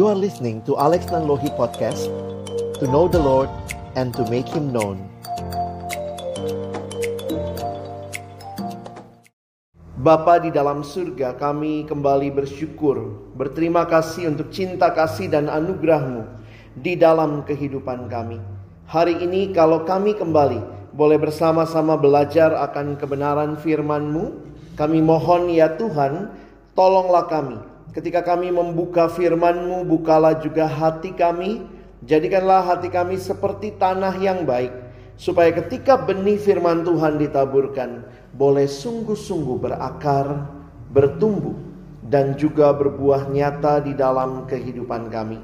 [0.00, 2.08] You are listening to Alex Nanlohi Podcast
[2.80, 3.52] To know the Lord
[4.00, 4.96] and to make Him known.
[10.00, 16.24] Bapa di dalam surga kami kembali bersyukur Berterima kasih untuk cinta kasih dan anugerahmu
[16.80, 18.40] Di dalam kehidupan kami.
[18.88, 24.48] Hari ini kalau kami kembali Boleh bersama-sama belajar akan kebenaran firman-Mu.
[24.80, 26.32] Kami mohon ya Tuhan
[26.72, 31.62] Tolonglah kami Ketika kami membuka firman-Mu Bukalah juga hati kami
[32.06, 34.70] Jadikanlah hati kami seperti tanah yang baik
[35.20, 40.46] Supaya ketika benih firman Tuhan ditaburkan boleh sungguh-sungguh berakar,
[40.94, 41.54] bertumbuh,
[42.10, 45.38] dan juga berbuah nyata di dalam kehidupan kami.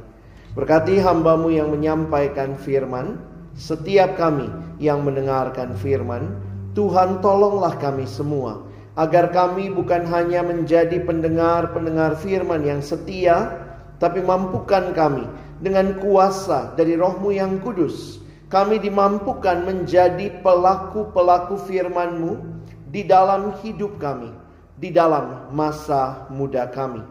[0.59, 3.21] Berkati hambamu yang menyampaikan firman,
[3.55, 4.51] setiap kami
[4.83, 6.41] yang mendengarkan firman,
[6.75, 8.66] Tuhan tolonglah kami semua,
[8.97, 13.53] agar kami bukan hanya menjadi pendengar-pendengar firman yang setia,
[14.01, 15.29] tapi mampukan kami
[15.61, 22.41] dengan kuasa dari rohmu yang kudus, kami dimampukan menjadi pelaku-pelaku firman-Mu
[22.89, 24.33] di dalam hidup kami,
[24.81, 27.05] di dalam masa muda kami.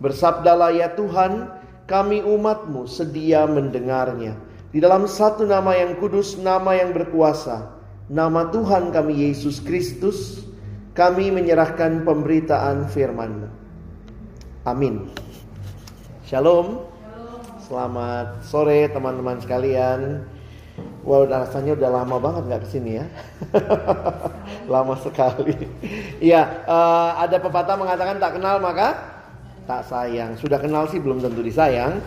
[0.00, 1.48] Bersabdalah ya Tuhan,
[1.88, 4.36] kami umatmu sedia mendengarnya.
[4.72, 7.72] Di dalam satu nama yang kudus, nama yang berkuasa,
[8.08, 10.48] nama Tuhan kami Yesus Kristus,
[10.92, 13.48] kami menyerahkan pemberitaan firman
[14.62, 15.10] Amin.
[16.22, 16.86] Shalom.
[17.66, 20.22] Selamat sore teman-teman sekalian.
[21.02, 23.06] Wah wow, rasanya udah lama banget nggak ke sini ya.
[24.72, 25.66] lama sekali.
[26.22, 29.02] Iya, uh, ada pepatah mengatakan tak kenal maka
[29.66, 30.38] tak sayang.
[30.38, 31.98] Sudah kenal sih belum tentu disayang.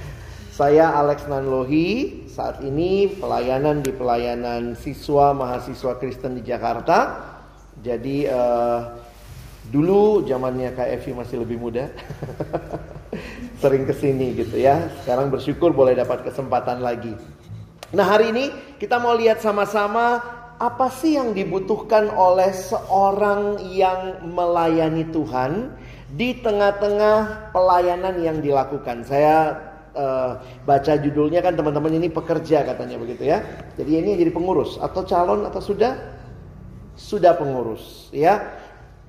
[0.60, 7.32] Saya Alex Nanlohi, saat ini pelayanan di pelayanan siswa mahasiswa Kristen di Jakarta.
[7.84, 8.96] Jadi uh,
[9.68, 11.92] dulu zamannya Evi masih lebih muda.
[13.60, 14.88] Sering ke sini gitu ya.
[15.04, 17.12] Sekarang bersyukur boleh dapat kesempatan lagi.
[17.92, 18.44] Nah hari ini
[18.80, 20.18] kita mau lihat sama-sama
[20.56, 25.76] apa sih yang dibutuhkan oleh seorang yang melayani Tuhan
[26.08, 29.04] di tengah-tengah pelayanan yang dilakukan.
[29.04, 29.60] Saya
[29.92, 33.44] uh, baca judulnya kan teman-teman ini pekerja katanya begitu ya.
[33.76, 36.13] Jadi ini jadi pengurus atau calon atau sudah
[36.94, 38.62] sudah pengurus ya.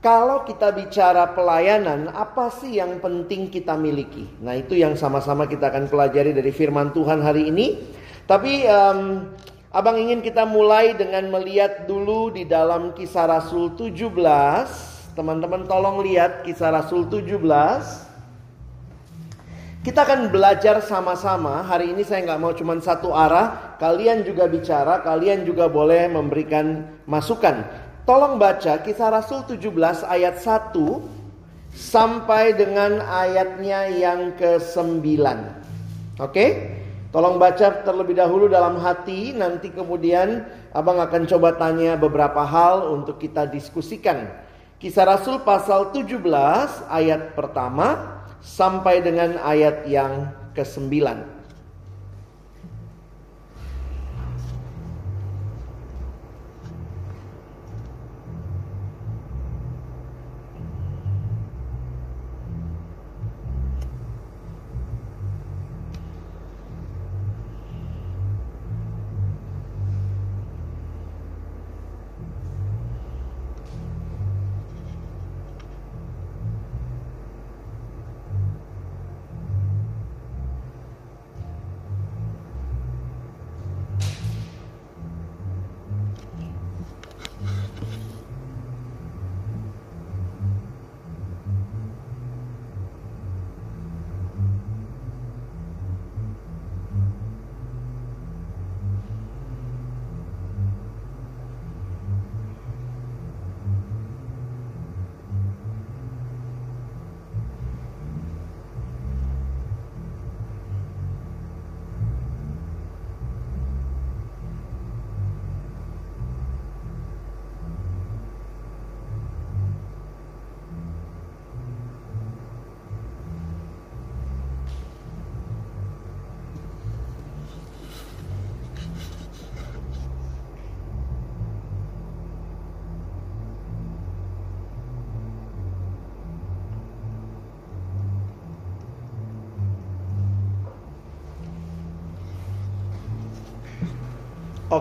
[0.06, 4.29] Kalau kita bicara pelayanan, apa sih yang penting kita miliki?
[4.38, 7.81] Nah, itu yang sama-sama kita akan pelajari dari firman Tuhan hari ini.
[8.29, 9.25] Tapi um,
[9.75, 14.07] Abang ingin kita mulai dengan melihat dulu di dalam kisah Rasul 17.
[15.19, 17.44] Teman-teman tolong lihat kisah Rasul 17.
[19.85, 21.62] Kita akan belajar sama-sama.
[21.62, 23.78] Hari ini saya nggak mau cuma satu arah.
[23.78, 27.62] Kalian juga bicara, kalian juga boleh memberikan masukan.
[28.01, 30.73] Tolong baca kisah Rasul 17 ayat 1
[31.69, 35.06] sampai dengan ayatnya yang ke-9.
[36.17, 36.46] Oke?
[37.13, 43.22] Tolong baca terlebih dahulu dalam hati, nanti kemudian abang akan coba tanya beberapa hal untuk
[43.22, 44.34] kita diskusikan.
[44.81, 46.25] Kisah Rasul pasal 17
[46.90, 48.15] ayat pertama
[48.45, 51.34] sampai dengan ayat yang ke-9.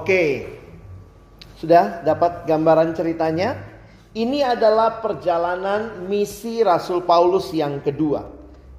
[0.04, 0.44] Oke,
[1.56, 3.56] sudah dapat gambaran ceritanya?
[4.12, 8.20] Ini adalah perjalanan misi Rasul Paulus yang kedua.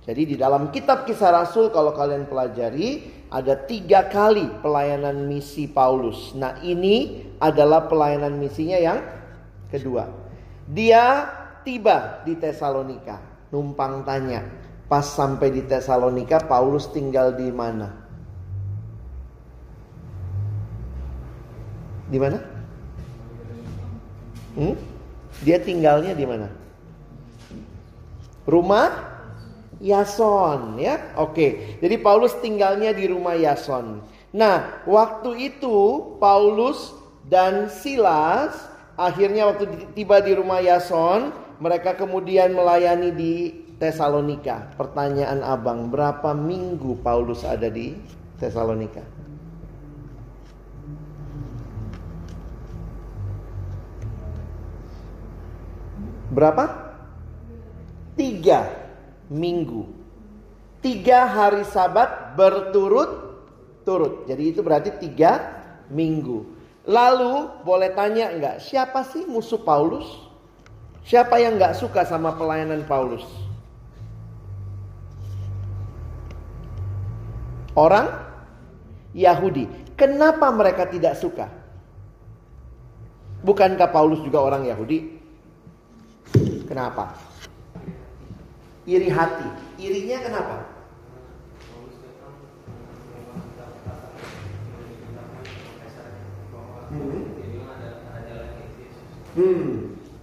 [0.06, 6.38] Jadi di dalam kitab kisah Rasul kalau kalian pelajari ada tiga kali pelayanan misi Paulus.
[6.38, 9.02] Nah ini adalah pelayanan misinya yang
[9.74, 10.06] kedua.
[10.70, 11.26] Dia
[11.66, 14.46] tiba di Tesalonika, numpang tanya.
[14.86, 18.05] Pas sampai di Tesalonika, Paulus tinggal di mana?
[22.10, 22.38] Di mana?
[24.56, 24.76] Hmm?
[25.44, 26.48] Dia tinggalnya di mana?
[28.46, 28.90] Rumah
[29.82, 31.14] Yason ya.
[31.20, 31.78] Oke.
[31.82, 34.00] Jadi Paulus tinggalnya di rumah Yason.
[34.36, 35.76] Nah, waktu itu
[36.20, 36.92] Paulus
[37.26, 38.56] dan Silas
[38.96, 43.34] akhirnya waktu tiba di rumah Yason, mereka kemudian melayani di
[43.76, 44.72] Tesalonika.
[44.80, 47.96] Pertanyaan Abang, berapa minggu Paulus ada di
[48.40, 49.15] Tesalonika?
[56.32, 56.94] Berapa?
[58.16, 58.72] Tiga
[59.30, 59.86] minggu.
[60.82, 64.30] Tiga hari sabat berturut-turut.
[64.30, 66.46] Jadi itu berarti tiga minggu.
[66.86, 70.06] Lalu boleh tanya enggak, siapa sih musuh Paulus?
[71.06, 73.26] Siapa yang enggak suka sama pelayanan Paulus?
[77.74, 78.08] Orang
[79.18, 79.68] Yahudi.
[79.98, 81.50] Kenapa mereka tidak suka?
[83.42, 85.15] Bukankah Paulus juga orang Yahudi?
[86.76, 87.16] Kenapa?
[88.84, 89.48] iri hati.
[89.80, 90.56] Irinya kenapa?
[96.92, 97.24] Hmm.
[99.40, 99.72] hmm.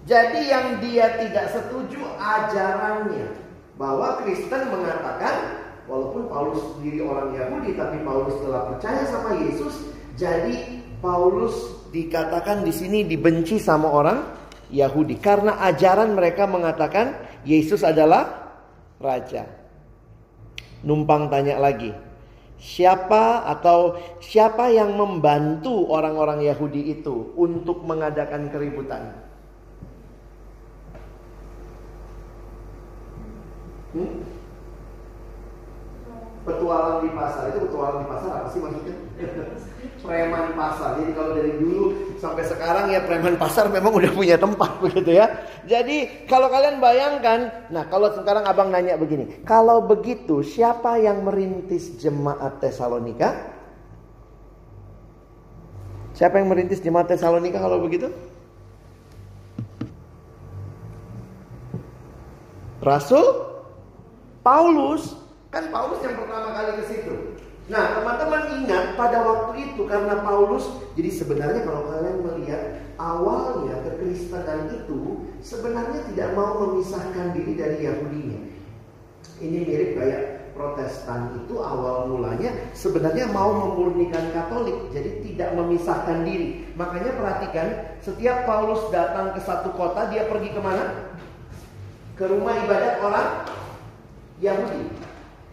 [0.04, 3.32] Jadi yang dia tidak setuju ajarannya
[3.80, 5.56] bahwa Kristen mengatakan
[5.88, 9.88] walaupun Paulus sendiri orang Yahudi tapi Paulus telah percaya sama Yesus,
[10.20, 14.41] jadi Paulus dikatakan di sini dibenci sama orang
[14.72, 17.14] Yahudi karena ajaran mereka mengatakan
[17.44, 18.56] Yesus adalah
[18.96, 19.44] raja.
[20.82, 21.94] Numpang tanya lagi,
[22.58, 29.14] siapa atau siapa yang membantu orang-orang Yahudi itu untuk mengadakan keributan?
[33.92, 34.31] Hmm?
[36.42, 38.96] Petualang di pasar itu petualang di pasar apa sih maksudnya?
[40.02, 40.98] preman pasar.
[40.98, 41.84] Jadi kalau dari dulu
[42.18, 45.30] sampai sekarang ya preman pasar memang udah punya tempat begitu ya.
[45.64, 51.94] Jadi kalau kalian bayangkan, nah kalau sekarang abang nanya begini, kalau begitu siapa yang merintis
[52.02, 53.54] jemaat Tesalonika?
[56.12, 58.10] Siapa yang merintis jemaat Tesalonika kalau begitu?
[62.82, 63.22] Rasul
[64.42, 65.14] Paulus,
[65.52, 67.14] kan Paulus yang pertama kali ke situ.
[67.70, 70.66] Nah, teman-teman ingat pada waktu itu karena Paulus,
[70.98, 72.62] jadi sebenarnya kalau kalian melihat
[72.98, 78.40] awalnya kekristenan itu sebenarnya tidak mau memisahkan diri dari Yahudinya.
[79.38, 80.22] Ini mirip kayak
[80.52, 86.68] Protestan itu awal mulanya sebenarnya mau memurnikan Katolik, jadi tidak memisahkan diri.
[86.76, 87.66] Makanya perhatikan,
[88.04, 91.14] setiap Paulus datang ke satu kota, dia pergi ke mana?
[92.20, 93.28] Ke rumah ibadat orang
[94.44, 95.11] Yahudi.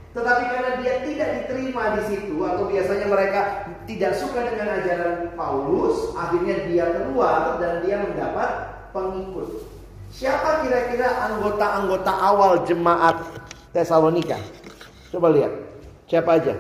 [0.09, 3.41] Tetapi karena dia tidak diterima di situ atau biasanya mereka
[3.85, 8.49] tidak suka dengan ajaran Paulus, akhirnya dia keluar dan dia mendapat
[8.89, 9.69] pengikut.
[10.09, 13.21] Siapa kira-kira anggota-anggota awal jemaat
[13.69, 14.41] Tesalonika?
[15.13, 15.53] Coba lihat.
[16.09, 16.57] Siapa aja?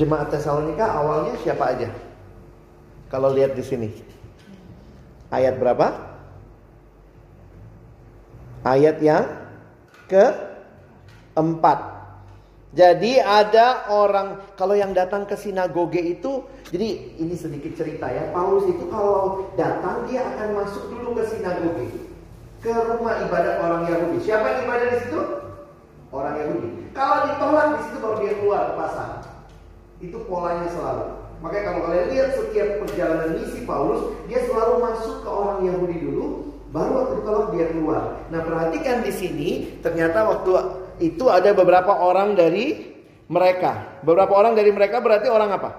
[0.00, 1.92] Jemaat Tesalonika awalnya siapa aja?
[3.12, 4.09] Kalau lihat di sini.
[5.30, 5.86] Ayat berapa?
[8.66, 9.24] Ayat yang
[10.10, 11.78] keempat.
[12.70, 18.30] Jadi ada orang kalau yang datang ke sinagoge itu, jadi ini sedikit cerita ya.
[18.30, 21.90] Paulus itu kalau datang dia akan masuk dulu ke sinagoge,
[22.62, 24.22] ke rumah ibadat orang Yahudi.
[24.22, 25.20] Siapa yang ibadah di situ?
[26.10, 26.90] Orang Yahudi.
[26.94, 29.10] Kalau ditolak di situ baru dia keluar ke pasar.
[30.02, 31.19] Itu polanya selalu.
[31.40, 36.24] Makanya kalau kalian lihat setiap perjalanan misi Paulus, dia selalu masuk ke orang Yahudi dulu,
[36.68, 38.02] baru waktu ditolak dia keluar.
[38.28, 40.50] Nah perhatikan di sini, ternyata waktu
[41.00, 42.92] itu ada beberapa orang dari
[43.32, 44.02] mereka.
[44.04, 45.70] Beberapa orang dari mereka berarti orang apa?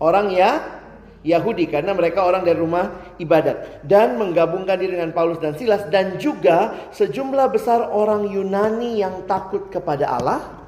[0.00, 0.80] Orang ya
[1.22, 6.18] Yahudi karena mereka orang dari rumah ibadat dan menggabungkan diri dengan Paulus dan Silas dan
[6.18, 10.61] juga sejumlah besar orang Yunani yang takut kepada Allah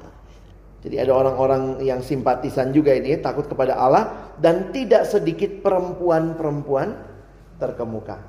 [0.85, 6.93] jadi ada orang-orang yang simpatisan juga ini takut kepada Allah dan tidak sedikit perempuan-perempuan
[7.57, 8.21] terkemuka.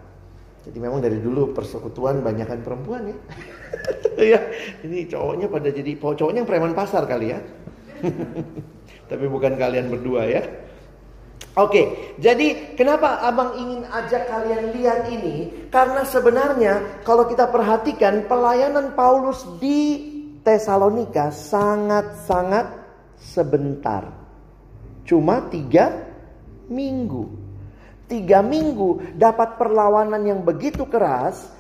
[0.65, 3.17] Jadi memang dari dulu persekutuan banyakkan perempuan ya.
[4.33, 4.41] ya,
[4.89, 7.45] ini cowoknya pada jadi cowoknya yang preman pasar kali ya.
[9.13, 10.43] Tapi bukan kalian berdua ya.
[11.61, 15.69] Oke, jadi kenapa abang ingin ajak kalian lihat ini?
[15.69, 20.16] Karena sebenarnya kalau kita perhatikan pelayanan Paulus di
[20.47, 22.71] Tesalonika sangat-sangat
[23.19, 24.15] sebentar.
[25.03, 26.07] Cuma tiga
[26.71, 27.35] minggu.
[28.07, 31.50] Tiga minggu dapat perlawanan yang begitu keras.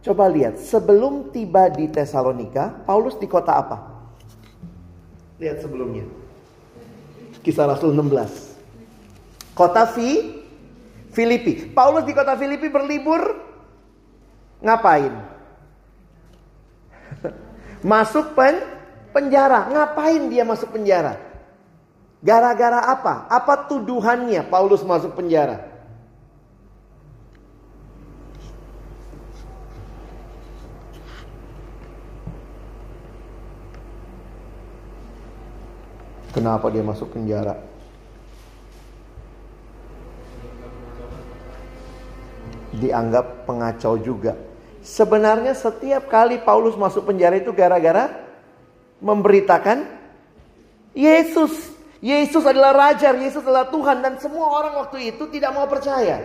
[0.00, 3.76] Coba lihat, sebelum tiba di Tesalonika, Paulus di kota apa?
[5.36, 6.08] Lihat sebelumnya.
[7.44, 9.52] Kisah Rasul 16.
[9.52, 10.40] Kota Vi,
[11.12, 11.68] Filipi.
[11.76, 13.20] Paulus di kota Filipi berlibur
[14.64, 15.12] ngapain?
[17.82, 18.62] masuk pen
[19.12, 19.68] penjara.
[19.68, 21.18] Ngapain dia masuk penjara?
[22.22, 23.26] Gara-gara apa?
[23.28, 25.70] Apa tuduhannya Paulus masuk penjara?
[36.32, 37.72] Kenapa dia masuk penjara?
[42.72, 44.34] dianggap pengacau juga.
[44.82, 48.10] Sebenarnya setiap kali Paulus masuk penjara itu gara-gara
[48.98, 49.86] memberitakan
[50.90, 51.70] Yesus.
[52.02, 56.18] Yesus adalah raja, Yesus adalah Tuhan dan semua orang waktu itu tidak mau percaya.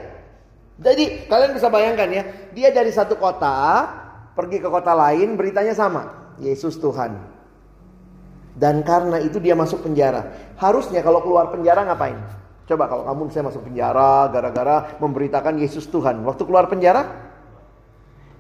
[0.82, 2.24] Jadi kalian bisa bayangkan ya,
[2.54, 3.86] dia dari satu kota
[4.34, 7.14] pergi ke kota lain beritanya sama, Yesus Tuhan.
[8.58, 10.54] Dan karena itu dia masuk penjara.
[10.58, 12.18] Harusnya kalau keluar penjara ngapain?
[12.66, 16.26] Coba kalau kamu bisa masuk penjara gara-gara memberitakan Yesus Tuhan.
[16.26, 17.27] Waktu keluar penjara,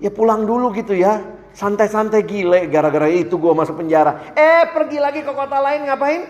[0.01, 1.21] ya pulang dulu gitu ya.
[1.57, 4.33] Santai-santai gile gara-gara itu gue masuk penjara.
[4.37, 6.21] Eh pergi lagi ke kota lain ngapain?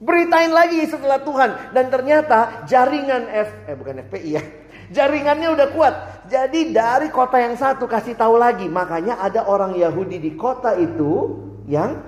[0.00, 1.70] Beritain lagi setelah Tuhan.
[1.70, 4.42] Dan ternyata jaringan F, eh bukan FPI ya.
[4.96, 5.94] Jaringannya udah kuat.
[6.26, 8.66] Jadi dari kota yang satu kasih tahu lagi.
[8.66, 11.38] Makanya ada orang Yahudi di kota itu
[11.70, 12.02] yang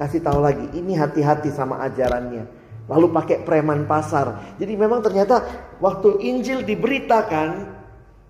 [0.00, 0.72] kasih tahu lagi.
[0.72, 2.48] Ini hati-hati sama ajarannya.
[2.88, 4.56] Lalu pakai preman pasar.
[4.56, 5.44] Jadi memang ternyata
[5.76, 7.68] waktu Injil diberitakan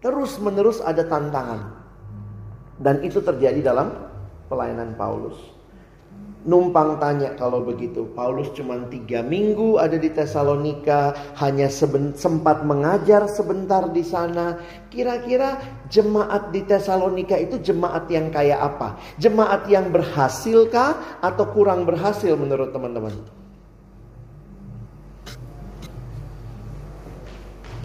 [0.02, 1.81] terus menerus ada tantangan.
[2.82, 3.94] Dan itu terjadi dalam
[4.50, 5.38] pelayanan Paulus.
[6.42, 8.10] Numpang tanya kalau begitu.
[8.18, 11.14] Paulus cuma tiga minggu ada di Tesalonika.
[11.38, 14.58] Hanya sempat mengajar sebentar di sana.
[14.90, 18.98] Kira-kira jemaat di Tesalonika itu jemaat yang kayak apa?
[19.22, 23.14] Jemaat yang berhasilkah atau kurang berhasil menurut teman-teman?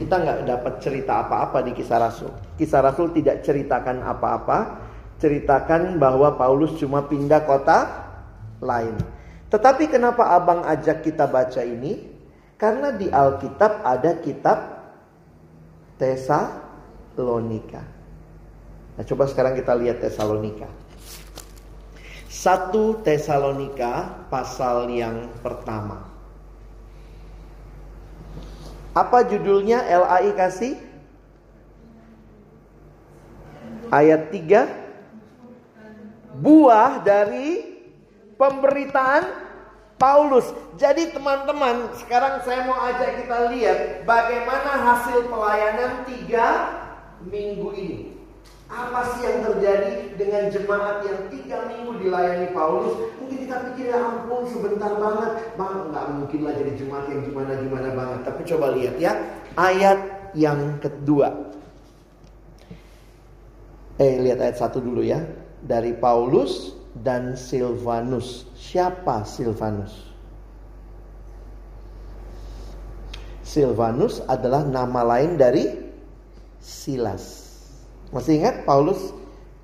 [0.01, 2.29] Kita nggak dapat cerita apa-apa di kisah Rasul.
[2.57, 4.86] Kisah Rasul tidak ceritakan apa-apa,
[5.17, 8.05] ceritakan bahwa Paulus cuma pindah kota
[8.61, 8.97] lain.
[9.49, 12.05] Tetapi kenapa abang ajak kita baca ini?
[12.57, 14.59] Karena di Alkitab ada kitab
[15.97, 17.81] Tesalonika.
[18.97, 20.69] Nah coba sekarang kita lihat Tesalonika.
[22.27, 26.05] Satu Tesalonika pasal yang pertama.
[28.93, 30.73] Apa judulnya LAI kasih?
[33.93, 34.86] Ayat 3
[36.37, 37.65] Buah dari
[38.37, 39.25] pemberitaan
[39.97, 40.53] Paulus.
[40.77, 46.47] Jadi teman-teman, sekarang saya mau ajak kita lihat bagaimana hasil pelayanan tiga
[47.25, 47.99] minggu ini.
[48.67, 53.15] Apa sih yang terjadi dengan jemaat yang tiga minggu dilayani Paulus?
[53.17, 55.57] Mungkin kita pikir ya ampun sebentar banget.
[55.57, 58.19] Bang, nggak mungkin lah jadi jemaat yang gimana-gimana banget.
[58.27, 59.17] Tapi coba lihat ya,
[59.57, 59.99] ayat
[60.37, 61.33] yang kedua.
[63.97, 65.46] Eh, lihat ayat satu dulu ya.
[65.63, 68.49] Dari Paulus dan Silvanus.
[68.57, 70.07] Siapa Silvanus?
[73.47, 75.65] Silvanus adalah nama lain dari
[76.59, 77.47] Silas.
[78.11, 79.15] Masih ingat Paulus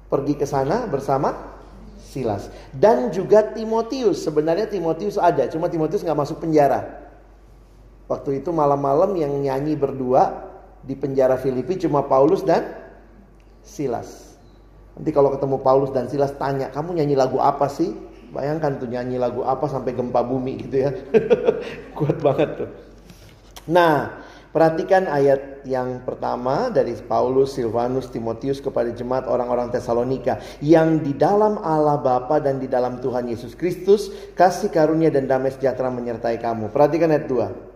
[0.08, 1.54] pergi ke sana bersama
[2.00, 4.24] Silas dan juga Timotius.
[4.24, 7.04] Sebenarnya Timotius ada, cuma Timotius nggak masuk penjara.
[8.08, 10.52] Waktu itu malam-malam yang nyanyi berdua
[10.84, 12.68] di penjara Filipi cuma Paulus dan
[13.64, 14.33] Silas.
[14.94, 17.94] Nanti kalau ketemu Paulus dan Silas tanya, kamu nyanyi lagu apa sih?
[18.34, 20.92] Bayangkan tuh nyanyi lagu apa sampai gempa bumi gitu ya.
[21.98, 22.70] Kuat banget tuh.
[23.70, 24.24] Nah,
[24.54, 31.58] Perhatikan ayat yang pertama dari Paulus, Silvanus, Timotius kepada jemaat orang-orang Tesalonika yang di dalam
[31.58, 36.70] Allah Bapa dan di dalam Tuhan Yesus Kristus kasih karunia dan damai sejahtera menyertai kamu.
[36.70, 37.73] Perhatikan ayat 2.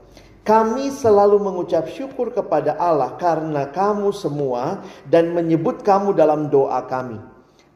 [0.48, 7.20] Kami selalu mengucap syukur kepada Allah karena kamu semua dan menyebut kamu dalam doa kami.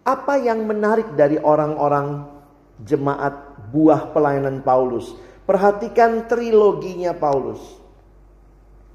[0.08, 2.32] Apa yang menarik dari orang-orang
[2.80, 5.12] jemaat buah pelayanan Paulus?
[5.44, 7.60] Perhatikan triloginya Paulus.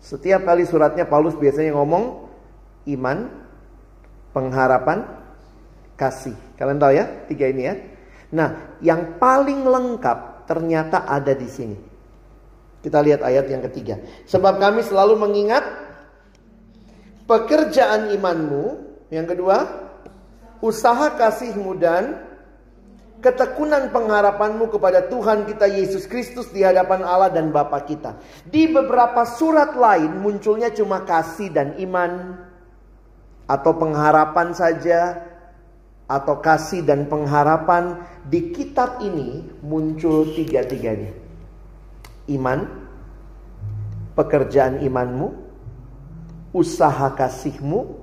[0.00, 2.32] Setiap kali suratnya Paulus biasanya ngomong
[2.96, 3.28] iman,
[4.32, 5.04] pengharapan,
[6.00, 6.32] kasih.
[6.56, 7.74] Kalian tahu ya tiga ini ya.
[8.32, 11.85] Nah, yang paling lengkap ternyata ada di sini.
[12.86, 13.98] Kita lihat ayat yang ketiga.
[14.30, 15.66] Sebab kami selalu mengingat
[17.26, 18.86] pekerjaan imanmu.
[19.10, 19.58] Yang kedua,
[20.62, 22.22] usaha kasihmu dan
[23.18, 28.22] ketekunan pengharapanmu kepada Tuhan kita Yesus Kristus di hadapan Allah dan Bapa kita.
[28.46, 32.38] Di beberapa surat lain munculnya cuma kasih dan iman
[33.50, 35.26] atau pengharapan saja
[36.06, 37.98] atau kasih dan pengharapan
[38.30, 41.25] di kitab ini muncul tiga-tiganya.
[42.26, 42.66] Iman,
[44.18, 45.34] pekerjaan imanmu,
[46.50, 47.96] usaha kasihmu,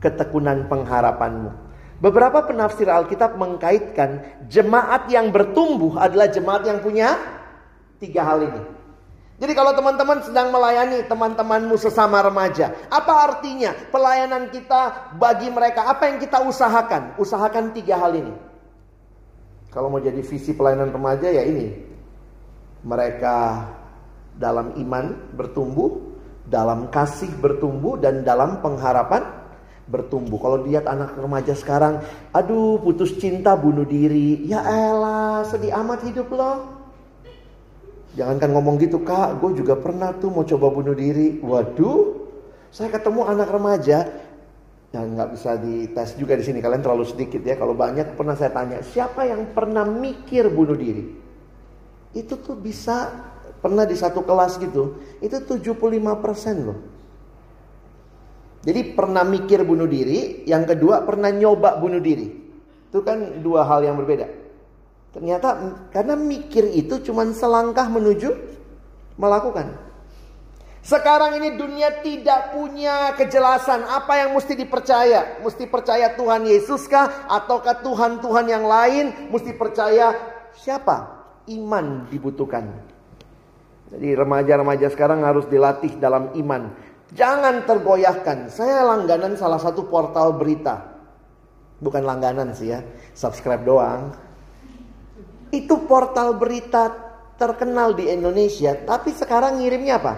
[0.00, 1.50] ketekunan pengharapanmu.
[1.96, 7.16] Beberapa penafsir Alkitab mengkaitkan jemaat yang bertumbuh adalah jemaat yang punya
[7.96, 8.62] tiga hal ini.
[9.36, 15.92] Jadi kalau teman-teman sedang melayani teman-temanmu sesama remaja, apa artinya pelayanan kita bagi mereka?
[15.92, 17.20] Apa yang kita usahakan?
[17.20, 18.32] Usahakan tiga hal ini.
[19.68, 21.85] Kalau mau jadi visi pelayanan remaja ya ini.
[22.84, 23.36] Mereka
[24.36, 25.96] dalam iman bertumbuh,
[26.44, 29.24] dalam kasih bertumbuh dan dalam pengharapan
[29.86, 30.38] bertumbuh.
[30.38, 32.02] Kalau lihat anak remaja sekarang,
[32.34, 34.44] aduh putus cinta bunuh diri.
[34.44, 36.76] Ya elah, sedih amat hidup loh.
[38.16, 41.36] Jangankan ngomong gitu kak, gue juga pernah tuh mau coba bunuh diri.
[41.44, 42.16] Waduh,
[42.72, 44.08] saya ketemu anak remaja
[44.96, 46.64] yang nggak bisa dites juga di sini.
[46.64, 47.60] Kalian terlalu sedikit ya.
[47.60, 51.25] Kalau banyak pernah saya tanya, siapa yang pernah mikir bunuh diri?
[52.16, 53.12] Itu tuh bisa
[53.60, 54.96] pernah di satu kelas gitu.
[55.20, 56.78] Itu 75% loh.
[58.66, 62.26] Jadi pernah mikir bunuh diri, yang kedua pernah nyoba bunuh diri.
[62.90, 64.26] Itu kan dua hal yang berbeda.
[65.14, 65.48] Ternyata
[65.94, 68.32] karena mikir itu cuma selangkah menuju
[69.20, 69.86] melakukan.
[70.86, 75.42] Sekarang ini dunia tidak punya kejelasan apa yang mesti dipercaya.
[75.42, 77.26] Mesti percaya Tuhan Yesus kah?
[77.26, 79.30] Ataukah Tuhan-Tuhan yang lain?
[79.30, 80.14] Mesti percaya
[80.54, 81.15] siapa?
[81.46, 82.66] Iman dibutuhkan.
[83.86, 86.74] Jadi remaja-remaja sekarang harus dilatih dalam iman.
[87.14, 88.50] Jangan tergoyahkan.
[88.50, 90.98] Saya langganan salah satu portal berita.
[91.78, 92.82] Bukan langganan sih ya,
[93.14, 94.10] subscribe doang.
[95.54, 96.90] Itu portal berita
[97.36, 100.14] terkenal di Indonesia, tapi sekarang ngirimnya apa?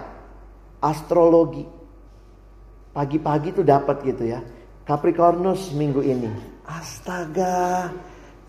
[0.81, 1.67] Astrologi.
[2.95, 4.41] Pagi-pagi tuh dapat gitu ya.
[4.87, 6.31] Capricornus minggu ini.
[6.65, 7.93] Astaga,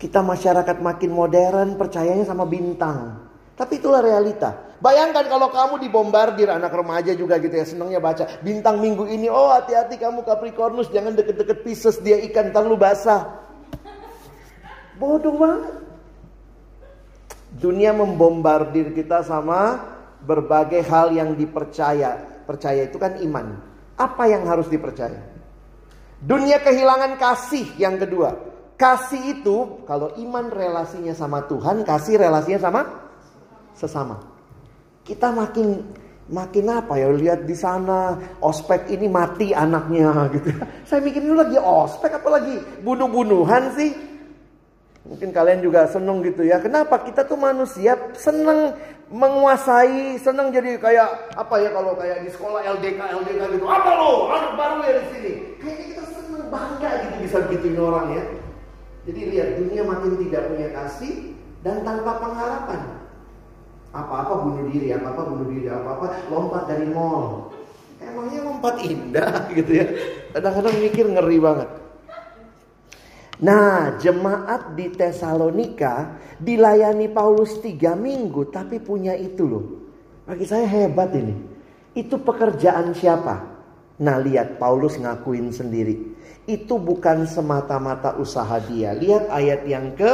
[0.00, 3.20] kita masyarakat makin modern percayanya sama bintang.
[3.52, 4.72] Tapi itulah realita.
[4.80, 9.52] Bayangkan kalau kamu dibombardir anak remaja juga gitu ya senangnya baca bintang minggu ini oh
[9.52, 13.28] hati-hati kamu Capricornus jangan deket-deket Pisces dia ikan terlalu basah.
[14.96, 15.76] Bodoh banget.
[17.60, 19.84] Dunia membombardir kita sama
[20.24, 22.16] berbagai hal yang dipercaya.
[22.48, 23.60] Percaya itu kan iman.
[24.00, 25.20] Apa yang harus dipercaya?
[26.24, 28.49] Dunia kehilangan kasih yang kedua.
[28.80, 32.80] Kasih itu kalau iman relasinya sama Tuhan, kasih relasinya sama
[33.76, 34.30] sesama
[35.10, 35.82] kita makin
[36.30, 40.54] makin apa ya lihat di sana ospek ini mati anaknya gitu.
[40.88, 42.54] Saya mikir ini lagi ospek apa lagi
[42.86, 43.90] bunuh-bunuhan sih?
[45.00, 46.62] Mungkin kalian juga seneng gitu ya.
[46.62, 48.78] Kenapa kita tuh manusia seneng
[49.10, 53.66] menguasai, seneng jadi kayak apa ya kalau kayak di sekolah LDK LDK gitu.
[53.66, 55.32] Apa lo anak baru ya di sini?
[55.58, 58.22] Kayaknya kita seneng bangga gitu bisa gituin orang ya.
[59.08, 61.32] Jadi lihat dunia makin tidak punya kasih
[61.64, 62.80] dan tanpa pengharapan.
[63.90, 67.50] Apa-apa bunuh diri, apa-apa bunuh diri, apa-apa lompat dari mall.
[68.00, 69.86] Emangnya lompat indah gitu ya.
[70.36, 71.70] Kadang-kadang mikir ngeri banget.
[73.40, 79.64] Nah, jemaat di Tesalonika dilayani Paulus tiga minggu, tapi punya itu loh.
[80.28, 81.34] Bagi saya hebat ini.
[81.96, 83.49] Itu pekerjaan siapa?
[84.00, 86.16] Nah, lihat Paulus ngakuin sendiri.
[86.48, 88.96] Itu bukan semata-mata usaha dia.
[88.96, 90.12] Lihat ayat yang ke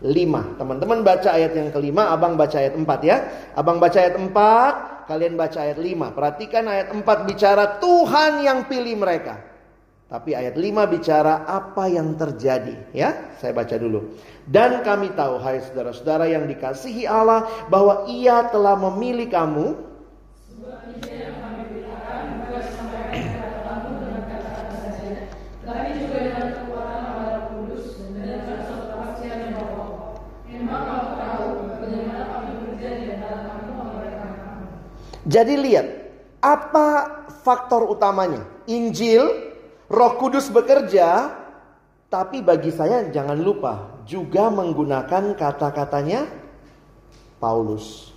[0.00, 0.56] 5.
[0.56, 3.16] Teman-teman baca ayat yang kelima, abang baca ayat 4 ya.
[3.52, 6.16] Abang baca ayat 4, kalian baca ayat 5.
[6.16, 9.36] Perhatikan ayat 4 bicara Tuhan yang pilih mereka.
[10.10, 13.36] Tapi ayat 5 bicara apa yang terjadi ya.
[13.38, 14.16] Saya baca dulu.
[14.42, 19.66] Dan kami tahu hai saudara-saudara yang dikasihi Allah bahwa ia telah memilih kamu
[35.28, 35.86] Jadi lihat,
[36.40, 38.44] apa faktor utamanya?
[38.64, 39.52] Injil,
[39.90, 41.36] Roh Kudus bekerja,
[42.08, 46.26] tapi bagi saya jangan lupa juga menggunakan kata-katanya
[47.38, 48.10] Paulus.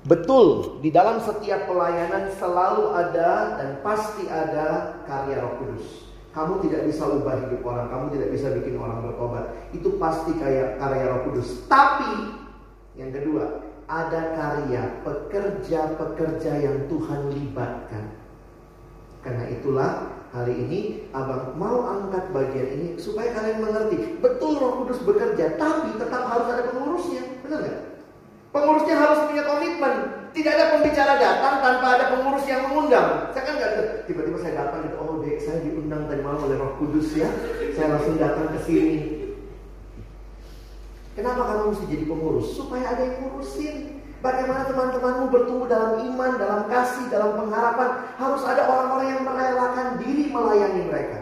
[0.00, 6.08] Betul, di dalam setiap pelayanan selalu ada dan pasti ada karya Roh Kudus.
[6.30, 9.52] Kamu tidak bisa ubah hidup orang, kamu tidak bisa bikin orang bertobat.
[9.76, 11.68] Itu pasti kayak karya Roh Kudus.
[11.68, 12.32] Tapi
[12.96, 18.14] yang kedua, ada karya, pekerja-pekerja yang Tuhan libatkan.
[19.26, 19.90] Karena itulah
[20.30, 24.22] hari ini abang mau angkat bagian ini supaya kalian mengerti.
[24.22, 27.42] Betul roh kudus bekerja, tapi tetap harus ada pengurusnya.
[27.42, 27.78] Benar nggak?
[28.54, 29.94] Pengurusnya harus punya komitmen.
[30.30, 33.34] Tidak ada pembicara datang tanpa ada pengurus yang mengundang.
[33.34, 33.72] Saya kan nggak
[34.06, 37.26] tiba-tiba saya datang gitu, oh dek saya diundang tadi malam oleh roh kudus ya.
[37.74, 39.19] Saya langsung datang ke sini.
[41.18, 42.46] Kenapa kamu mesti jadi pengurus?
[42.54, 43.76] Supaya ada yang ngurusin.
[44.20, 48.04] Bagaimana teman-temanmu bertumbuh dalam iman, dalam kasih, dalam pengharapan.
[48.20, 51.18] Harus ada orang-orang yang merelakan diri melayani mereka.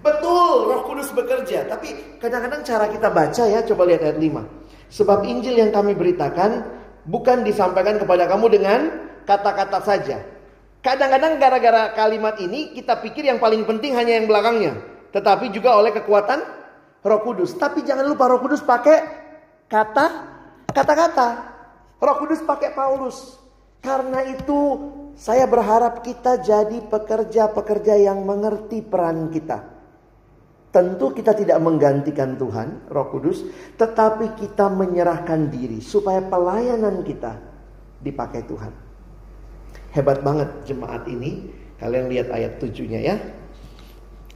[0.00, 1.68] Betul, roh kudus bekerja.
[1.68, 4.46] Tapi kadang-kadang cara kita baca ya, coba lihat ayat 5.
[4.88, 6.64] Sebab Injil yang kami beritakan
[7.04, 8.80] bukan disampaikan kepada kamu dengan
[9.28, 10.24] kata-kata saja.
[10.80, 14.78] Kadang-kadang gara-gara kalimat ini kita pikir yang paling penting hanya yang belakangnya.
[15.10, 16.40] Tetapi juga oleh kekuatan
[17.02, 17.58] roh kudus.
[17.58, 19.17] Tapi jangan lupa roh kudus pakai
[19.68, 20.06] kata
[20.72, 21.28] kata-kata.
[21.98, 23.36] Roh Kudus pakai Paulus.
[23.78, 29.78] Karena itu saya berharap kita jadi pekerja-pekerja yang mengerti peran kita.
[30.68, 33.42] Tentu kita tidak menggantikan Tuhan, Roh Kudus,
[33.80, 37.34] tetapi kita menyerahkan diri supaya pelayanan kita
[38.02, 38.72] dipakai Tuhan.
[39.96, 41.50] Hebat banget jemaat ini.
[41.78, 43.16] Kalian lihat ayat tujuhnya ya.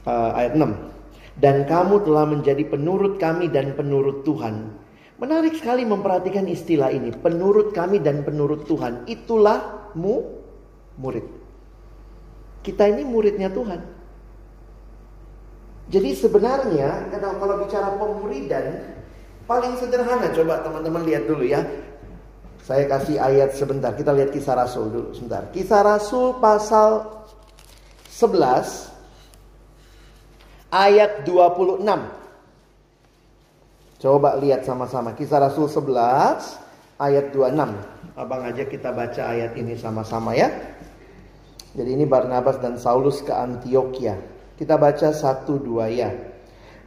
[0.02, 1.38] Uh, ayat 6.
[1.38, 4.81] Dan kamu telah menjadi penurut kami dan penurut Tuhan
[5.22, 7.14] Menarik sekali memperhatikan istilah ini.
[7.14, 9.06] Penurut kami dan penurut Tuhan.
[9.06, 10.18] Itulah mu
[10.98, 11.22] murid.
[12.66, 13.78] Kita ini muridnya Tuhan.
[15.94, 17.06] Jadi sebenarnya
[17.38, 18.82] kalau bicara pemuridan
[19.46, 21.62] paling sederhana coba teman-teman lihat dulu ya.
[22.66, 23.94] Saya kasih ayat sebentar.
[23.94, 25.46] Kita lihat kisah Rasul dulu sebentar.
[25.54, 27.06] Kisah Rasul pasal
[28.10, 28.90] 11
[30.74, 32.21] ayat 26.
[34.02, 38.18] Coba lihat sama-sama Kisah Rasul 11 ayat 26.
[38.18, 40.50] Abang aja kita baca ayat ini sama-sama ya.
[41.78, 44.18] Jadi ini Barnabas dan Saulus ke Antioquia.
[44.58, 46.10] Kita baca satu dua ya.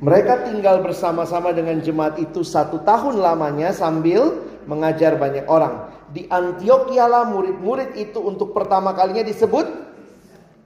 [0.04, 4.36] Mereka tinggal bersama-sama dengan jemaat itu satu tahun lamanya sambil
[4.68, 5.88] mengajar banyak orang.
[6.12, 9.64] Di Antioquia lah murid-murid itu untuk pertama kalinya disebut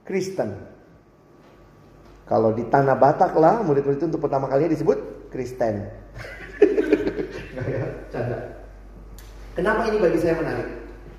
[0.02, 0.58] Kristen.
[2.26, 5.88] Kalau di Tanah Batak lah murid-murid itu untuk pertama kalinya disebut Kristen
[7.70, 8.38] ya, canda.
[9.56, 10.68] Kenapa ini bagi saya menarik?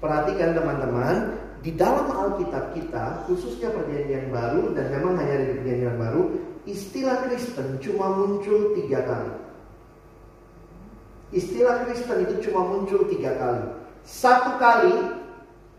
[0.02, 1.16] Perhatikan teman-teman,
[1.62, 6.22] di dalam Alkitab kita, khususnya perjanjian baru dan memang hanya di perjanjian baru,
[6.66, 9.34] istilah Kristen cuma muncul tiga kali.
[11.32, 13.64] Istilah Kristen itu cuma muncul tiga kali.
[14.02, 15.22] Satu kali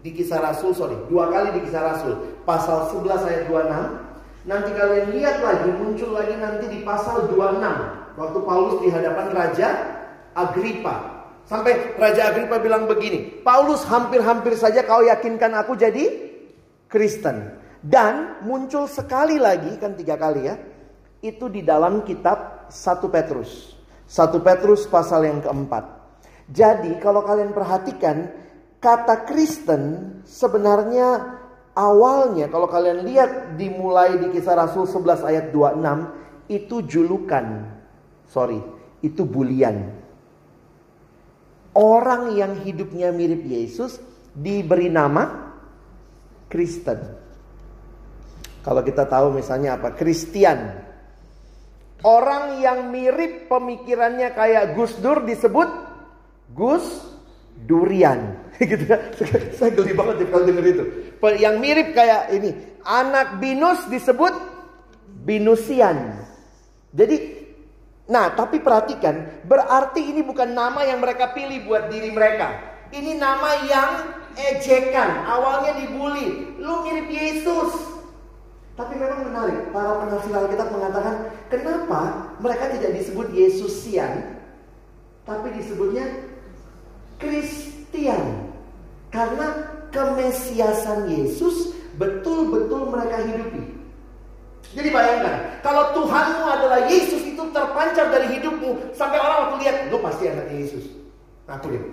[0.07, 2.14] di kisah Rasul, sorry, dua kali di kisah Rasul.
[2.47, 4.47] Pasal 11 ayat 26.
[4.47, 8.01] Nanti kalian lihat lagi, muncul lagi nanti di pasal 26.
[8.12, 9.68] Waktu Paulus di hadapan Raja
[10.37, 11.25] Agripa.
[11.48, 16.33] Sampai Raja Agripa bilang begini, Paulus hampir-hampir saja kau yakinkan aku jadi
[16.87, 17.59] Kristen.
[17.83, 20.55] Dan muncul sekali lagi, kan tiga kali ya,
[21.18, 23.75] itu di dalam kitab 1 Petrus.
[24.07, 25.83] 1 Petrus pasal yang keempat.
[26.46, 28.31] Jadi kalau kalian perhatikan,
[28.79, 31.38] kata Kristen sebenarnya
[31.75, 37.46] awalnya kalau kalian lihat dimulai di kisah Rasul 11 ayat 26, itu julukan.
[38.33, 38.57] Sorry,
[39.05, 39.92] itu bulian.
[41.77, 44.01] Orang yang hidupnya mirip Yesus
[44.33, 45.53] diberi nama
[46.49, 46.97] Kristen.
[48.64, 49.92] Kalau kita tahu misalnya apa?
[49.92, 50.81] Kristian.
[52.03, 55.68] Orang yang mirip pemikirannya kayak Gus Dur disebut
[56.57, 56.85] Gus
[57.68, 58.40] Durian.
[58.73, 59.12] gitu ya.
[59.53, 60.85] Saya geli banget kalau denger itu.
[61.37, 62.57] Yang mirip kayak ini.
[62.83, 64.35] Anak Binus disebut
[65.23, 66.16] Binusian.
[66.92, 67.41] Jadi
[68.10, 72.58] Nah, tapi perhatikan, berarti ini bukan nama yang mereka pilih buat diri mereka.
[72.90, 73.90] Ini nama yang
[74.34, 76.58] ejekan, awalnya dibully.
[76.58, 77.94] Lu mirip Yesus.
[78.72, 84.40] Tapi memang menarik, para penafsir Alkitab mengatakan, kenapa mereka tidak disebut Yesusian,
[85.22, 86.08] tapi disebutnya
[87.20, 88.50] Kristian.
[89.12, 93.71] Karena kemesiasan Yesus betul-betul mereka hidupi.
[94.72, 100.00] Jadi bayangkan, kalau Tuhanmu adalah Yesus itu terpancar dari hidupmu sampai orang waktu lihat, lu
[100.00, 100.85] pasti anaknya Yesus.
[101.44, 101.85] Aku deh.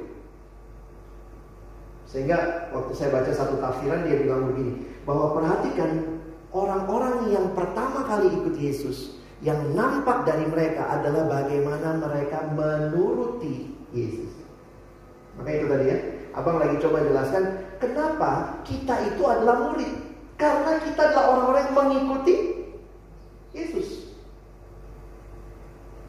[2.07, 6.23] Sehingga waktu saya baca satu tafsiran dia bilang begini, bahwa perhatikan
[6.55, 14.31] orang-orang yang pertama kali ikut Yesus, yang nampak dari mereka adalah bagaimana mereka menuruti Yesus.
[15.35, 15.97] Maka itu tadi ya,
[16.35, 17.43] abang lagi coba jelaskan
[17.79, 19.91] kenapa kita itu adalah murid.
[20.39, 22.35] Karena kita adalah orang-orang yang mengikuti
[23.53, 24.09] Yesus.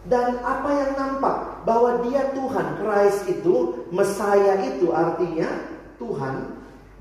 [0.09, 1.51] Dan apa yang nampak?
[1.65, 2.67] bahwa dia Tuhan.
[2.81, 5.49] Christ itu, Messiah itu artinya
[6.01, 6.57] Tuhan.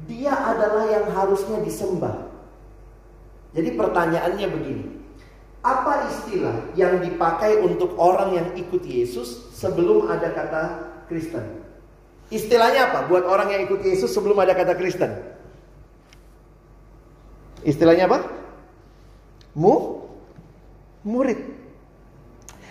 [0.07, 2.27] Dia adalah yang harusnya disembah.
[3.55, 4.85] Jadi pertanyaannya begini.
[5.59, 10.63] Apa istilah yang dipakai untuk orang yang ikut Yesus sebelum ada kata
[11.11, 11.43] Kristen?
[12.31, 15.19] Istilahnya apa buat orang yang ikut Yesus sebelum ada kata Kristen?
[17.67, 18.23] Istilahnya apa?
[19.51, 20.07] Mu
[21.03, 21.39] murid.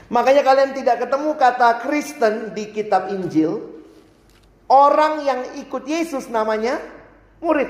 [0.08, 3.76] Makanya kalian tidak ketemu kata Kristen di kitab Injil.
[4.68, 6.80] Orang yang ikut Yesus namanya
[7.40, 7.68] murid.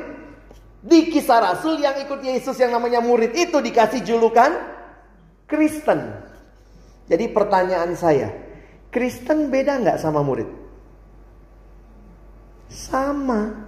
[0.79, 4.55] Di kisah Rasul yang ikut Yesus yang namanya murid itu dikasih julukan
[5.51, 6.15] Kristen.
[7.11, 8.31] Jadi pertanyaan saya,
[8.95, 10.47] Kristen beda nggak sama murid?
[12.71, 13.67] Sama.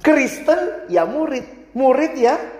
[0.00, 2.59] Kristen ya murid, murid ya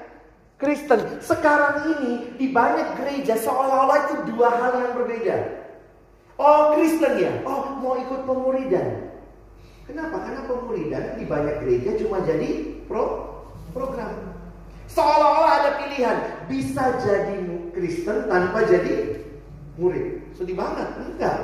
[0.61, 1.01] Kristen.
[1.25, 5.37] Sekarang ini di banyak gereja seolah-olah itu dua hal yang berbeda.
[6.37, 9.09] Oh Kristen ya, oh mau ikut pemuridan.
[9.89, 10.21] Kenapa?
[10.21, 13.41] Karena pemuridan di banyak gereja cuma jadi pro
[13.73, 14.37] program.
[14.93, 17.41] Seolah-olah ada pilihan bisa jadi
[17.73, 19.25] Kristen tanpa jadi
[19.81, 20.21] murid.
[20.37, 21.39] Sedih banget, enggak.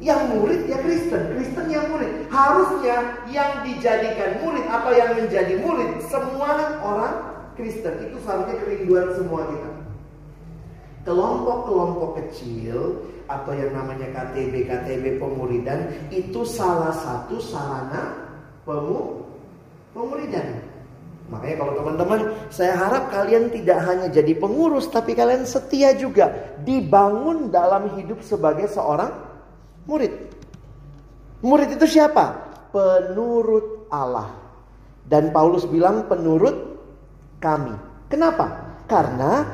[0.00, 2.28] Yang murid ya Kristen, Kristen yang murid.
[2.32, 8.12] Harusnya yang dijadikan murid atau yang menjadi murid semua orang Kristen.
[8.12, 9.70] Itu seharusnya kerinduan semua kita.
[11.08, 18.30] Kelompok-kelompok kecil atau yang namanya KTB, KTB pemuridan itu salah satu sarana
[18.62, 19.22] pemu,
[19.94, 20.62] pemuridan.
[21.26, 22.20] Makanya kalau teman-teman,
[22.54, 28.70] saya harap kalian tidak hanya jadi pengurus, tapi kalian setia juga dibangun dalam hidup sebagai
[28.70, 29.10] seorang
[29.90, 30.14] murid.
[31.42, 32.46] Murid itu siapa?
[32.70, 34.30] Penurut Allah.
[35.06, 36.75] Dan Paulus bilang penurut
[37.42, 37.74] kami.
[38.06, 38.76] Kenapa?
[38.86, 39.44] Karena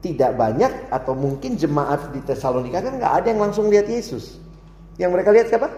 [0.00, 4.40] tidak banyak atau mungkin jemaat di Tesalonika kan nggak ada yang langsung lihat Yesus.
[4.96, 5.68] Yang mereka lihat siapa?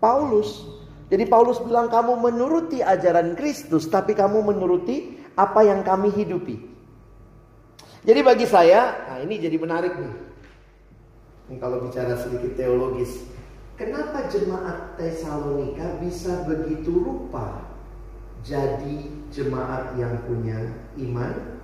[0.00, 0.64] Paulus.
[1.08, 6.56] Jadi Paulus bilang kamu menuruti ajaran Kristus tapi kamu menuruti apa yang kami hidupi.
[8.04, 10.14] Jadi bagi saya, nah ini jadi menarik nih.
[11.48, 13.24] Ini kalau bicara sedikit teologis,
[13.80, 17.67] kenapa jemaat Tesalonika bisa begitu rupa
[18.48, 18.96] jadi
[19.28, 21.60] jemaat yang punya iman,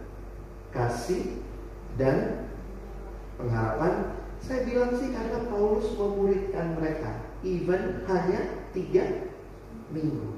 [0.77, 1.41] kasih,
[1.97, 2.45] dan
[3.41, 4.13] pengharapan?
[4.45, 9.33] Saya bilang sih karena Paulus memuridkan mereka, even hanya tiga
[9.89, 10.37] minggu.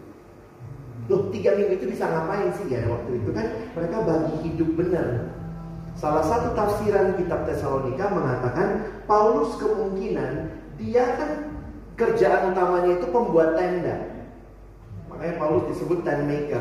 [1.10, 5.36] Loh tiga minggu itu bisa ngapain sih ya waktu itu kan mereka bagi hidup benar
[5.96, 11.56] Salah satu tafsiran kitab Tesalonika mengatakan Paulus kemungkinan dia kan
[11.96, 14.15] kerjaan utamanya itu pembuat tenda.
[15.16, 16.60] Makanya Paulus disebut tent maker.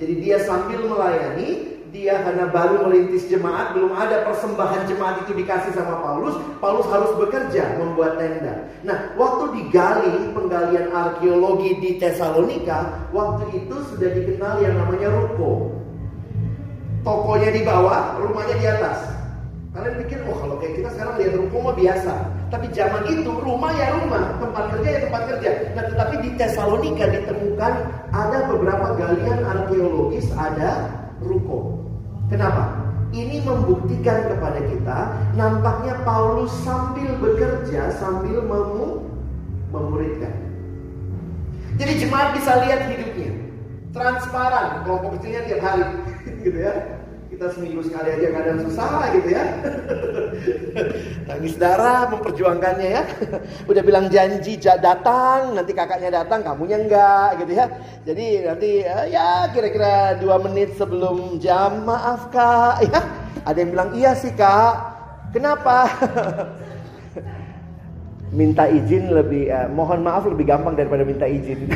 [0.00, 5.76] Jadi dia sambil melayani, dia karena baru merintis jemaat, belum ada persembahan jemaat itu dikasih
[5.76, 8.72] sama Paulus, Paulus harus bekerja membuat tenda.
[8.88, 15.76] Nah, waktu digali penggalian arkeologi di Tesalonika, waktu itu sudah dikenal yang namanya ruko.
[17.04, 18.98] Tokonya di bawah, rumahnya di atas.
[19.76, 22.39] Kalian pikir, oh kalau kayak kita sekarang lihat rumah biasa.
[22.50, 25.50] Tapi zaman itu rumah ya rumah, tempat kerja ya tempat kerja.
[25.78, 27.72] Nah tetapi di Tesalonika ditemukan
[28.10, 30.90] ada beberapa galian arkeologis ada
[31.22, 31.78] ruko.
[32.26, 32.90] Kenapa?
[33.10, 34.98] Ini membuktikan kepada kita
[35.34, 39.06] nampaknya Paulus sambil bekerja sambil memu
[39.70, 40.34] memuridkan.
[41.78, 43.30] Jadi jemaat bisa lihat hidupnya
[43.90, 45.86] transparan kelompok kecilnya tiap hari
[46.46, 46.99] gitu ya
[47.40, 49.44] kita seminggu sekali aja kadang susah gitu ya.
[51.32, 53.02] Tangis darah memperjuangkannya ya.
[53.72, 57.72] Udah bilang janji datang nanti kakaknya datang kamunya enggak gitu ya.
[58.04, 63.00] Jadi nanti eh, ya kira-kira dua menit sebelum jam maaf kak ya.
[63.48, 64.74] Ada yang bilang iya sih kak.
[65.32, 65.88] Kenapa?
[68.36, 71.72] Minta izin lebih eh, mohon maaf lebih gampang daripada minta izin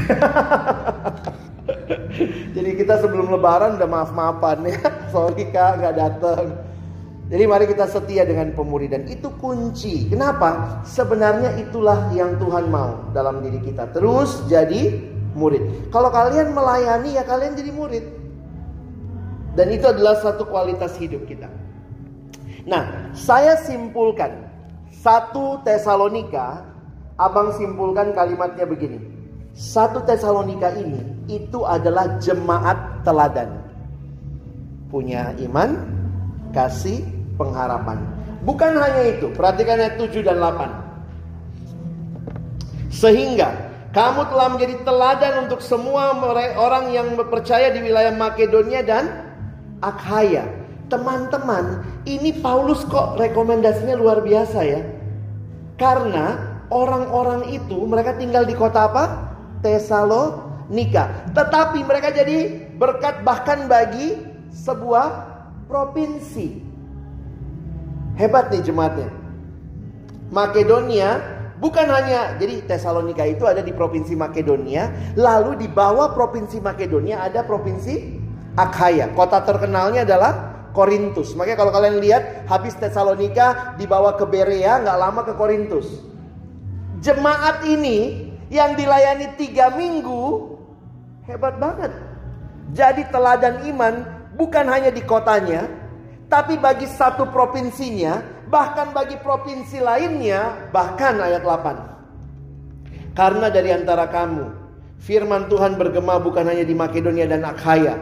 [2.57, 4.81] Jadi kita sebelum lebaran udah maaf-maafan ya.
[5.14, 6.44] Sorry kak nggak datang.
[7.24, 9.09] Jadi mari kita setia dengan pemuridan.
[9.09, 10.12] Itu kunci.
[10.12, 10.81] Kenapa?
[10.85, 13.88] Sebenarnya itulah yang Tuhan mau dalam diri kita.
[13.96, 14.92] Terus jadi
[15.33, 15.88] murid.
[15.88, 18.05] Kalau kalian melayani ya kalian jadi murid.
[19.57, 21.48] Dan itu adalah satu kualitas hidup kita.
[22.68, 24.53] Nah, saya simpulkan.
[24.94, 26.64] Satu Tesalonika,
[27.16, 29.00] abang simpulkan kalimatnya begini.
[29.53, 33.50] Satu Tesalonika ini itu adalah jemaat teladan.
[34.92, 35.74] Punya iman,
[36.54, 37.02] kasih,
[37.34, 37.98] pengharapan.
[38.44, 40.70] Bukan hanya itu, perhatikan ayat 7 dan 8.
[42.92, 43.50] Sehingga
[43.90, 46.14] kamu telah menjadi teladan untuk semua
[46.58, 49.34] orang yang percaya di wilayah Makedonia dan
[49.82, 50.46] Akhaya.
[50.92, 54.84] Teman-teman, ini Paulus kok rekomendasinya luar biasa ya.
[55.80, 56.38] Karena
[56.70, 59.04] orang-orang itu mereka tinggal di kota apa?
[60.68, 61.29] Tesalonika.
[61.33, 64.16] Tetapi mereka jadi berkat bahkan bagi
[64.53, 65.07] sebuah
[65.68, 66.62] provinsi.
[68.14, 69.11] Hebat nih jemaatnya.
[70.31, 71.20] Makedonia
[71.59, 77.42] bukan hanya jadi Tesalonika itu ada di provinsi Makedonia, lalu di bawah provinsi Makedonia ada
[77.42, 78.22] provinsi
[78.55, 79.11] Akhaya.
[79.11, 81.35] Kota terkenalnya adalah Korintus.
[81.35, 85.87] Makanya kalau kalian lihat habis Tesalonika dibawa ke Berea nggak lama ke Korintus.
[87.03, 90.54] Jemaat ini yang dilayani tiga minggu
[91.28, 91.92] hebat banget.
[92.72, 93.94] Jadi teladan iman
[94.37, 95.68] bukan hanya di kotanya,
[96.32, 103.14] tapi bagi satu provinsinya, bahkan bagi provinsi lainnya, bahkan ayat 8.
[103.14, 104.44] Karena dari antara kamu,
[104.98, 107.94] firman Tuhan bergema bukan hanya di Makedonia dan Akhaya,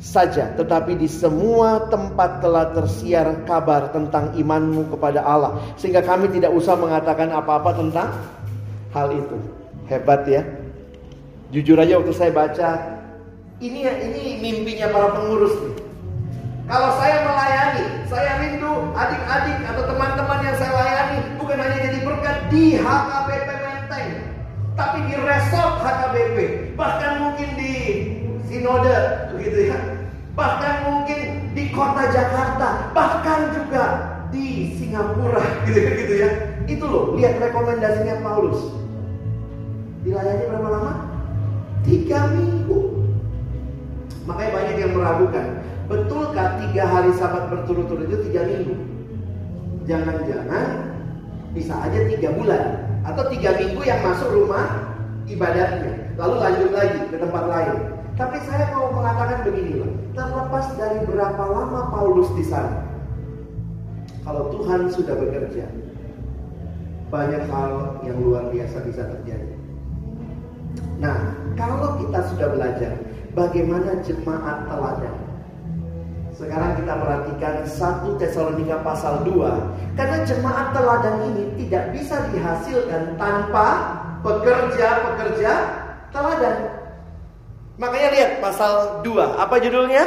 [0.00, 6.54] saja, tetapi di semua tempat telah tersiar kabar tentang imanmu kepada Allah, sehingga kami tidak
[6.54, 8.08] usah mengatakan apa-apa tentang
[8.94, 9.36] hal itu.
[9.90, 10.59] Hebat ya.
[11.50, 12.70] Jujur aja waktu saya baca,
[13.58, 15.82] ini ini mimpinya para pengurus nih.
[16.70, 22.36] Kalau saya melayani, saya rindu adik-adik atau teman-teman yang saya layani bukan hanya jadi berkat
[22.54, 24.10] di HKBP Menteng,
[24.78, 26.36] tapi di resort HKBP,
[26.78, 27.74] bahkan mungkin di
[28.46, 29.78] sinode begitu ya.
[30.38, 33.84] Bahkan mungkin di kota Jakarta, bahkan juga
[34.30, 36.30] di Singapura gitu ya gitu ya.
[36.70, 38.70] Itu loh, lihat rekomendasinya Paulus.
[40.06, 40.94] Dilayani berapa lama?
[44.90, 45.46] Yang meragukan.
[45.86, 48.74] Betulkah tiga hari sabat berturut-turut itu tiga minggu?
[49.86, 50.66] Jangan-jangan
[51.54, 52.62] bisa aja tiga bulan
[53.06, 54.94] atau tiga minggu yang masuk rumah
[55.26, 57.76] ibadahnya, lalu lanjut lagi ke tempat lain.
[58.14, 62.84] Tapi saya mau mengatakan begini loh, terlepas dari berapa lama Paulus di sana,
[64.22, 65.64] kalau Tuhan sudah bekerja,
[67.08, 69.56] banyak hal yang luar biasa bisa terjadi.
[71.00, 72.92] Nah, kalau kita sudah belajar
[73.32, 75.16] bagaimana jemaat teladan,
[76.34, 83.68] sekarang kita perhatikan 1 Tesalonika pasal 2 Karena jemaat teladan ini tidak bisa dihasilkan tanpa
[84.24, 85.52] pekerja-pekerja
[86.08, 86.80] teladan
[87.80, 89.40] Makanya lihat pasal 2.
[89.40, 90.04] Apa judulnya?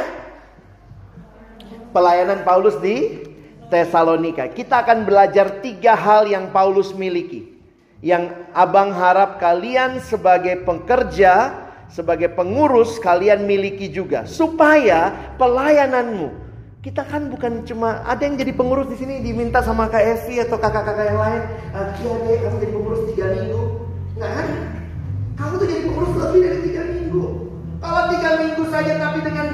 [1.90, 3.26] Pelayanan Paulus di
[3.66, 4.46] Tesalonika.
[4.46, 7.50] Kita akan belajar tiga hal yang Paulus miliki.
[7.98, 14.24] Yang abang harap kalian sebagai pekerja, sebagai pengurus kalian miliki juga.
[14.24, 16.44] Supaya pelayananmu
[16.84, 21.16] kita kan bukan cuma ada yang jadi pengurus di sini diminta sama KFV atau kakak-kakak
[21.16, 21.42] yang lain.
[21.72, 23.62] Iya deh, kamu jadi pengurus tiga minggu.
[24.20, 24.48] Nggak kan?
[25.40, 27.24] Kamu tuh jadi pengurus lebih dari tiga minggu.
[27.80, 29.46] Kalau tiga minggu saja tapi dengan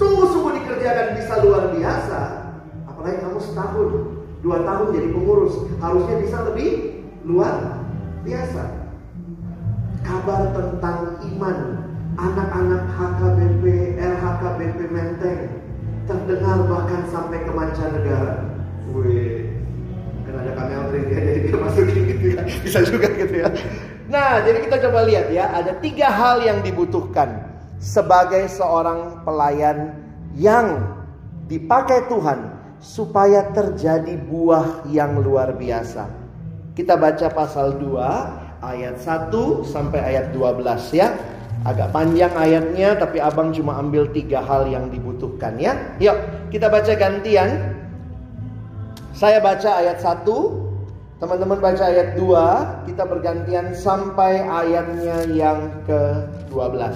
[0.00, 2.20] sungguh-sungguh dikerjakan bisa luar biasa.
[2.88, 3.88] Apalagi kamu setahun,
[4.40, 5.54] dua tahun jadi pengurus.
[5.84, 6.68] Harusnya bisa lebih
[7.28, 7.84] luar
[8.24, 8.87] biasa.
[10.02, 11.58] Kabar tentang iman
[12.18, 13.64] anak-anak HKBP,
[13.98, 15.40] RHKBP Menteng
[16.08, 18.48] terdengar bahkan sampai ke mancanegara.
[18.90, 19.52] Wih,
[20.24, 22.40] kan ada kamera ya, jadi dia masukin gitu ya.
[22.64, 23.48] Bisa juga gitu ya.
[24.08, 27.44] Nah, jadi kita coba lihat ya, ada tiga hal yang dibutuhkan
[27.76, 29.94] sebagai seorang pelayan
[30.34, 30.96] yang
[31.46, 36.08] dipakai Tuhan supaya terjadi buah yang luar biasa.
[36.72, 39.32] Kita baca pasal 2 ayat 1
[39.66, 41.14] sampai ayat 12 ya.
[41.66, 45.74] Agak panjang ayatnya tapi abang cuma ambil tiga hal yang dibutuhkan ya.
[45.98, 46.16] Yuk
[46.54, 47.74] kita baca gantian.
[49.18, 50.22] Saya baca ayat 1,
[51.18, 56.94] teman-teman baca ayat 2, kita bergantian sampai ayatnya yang ke-12.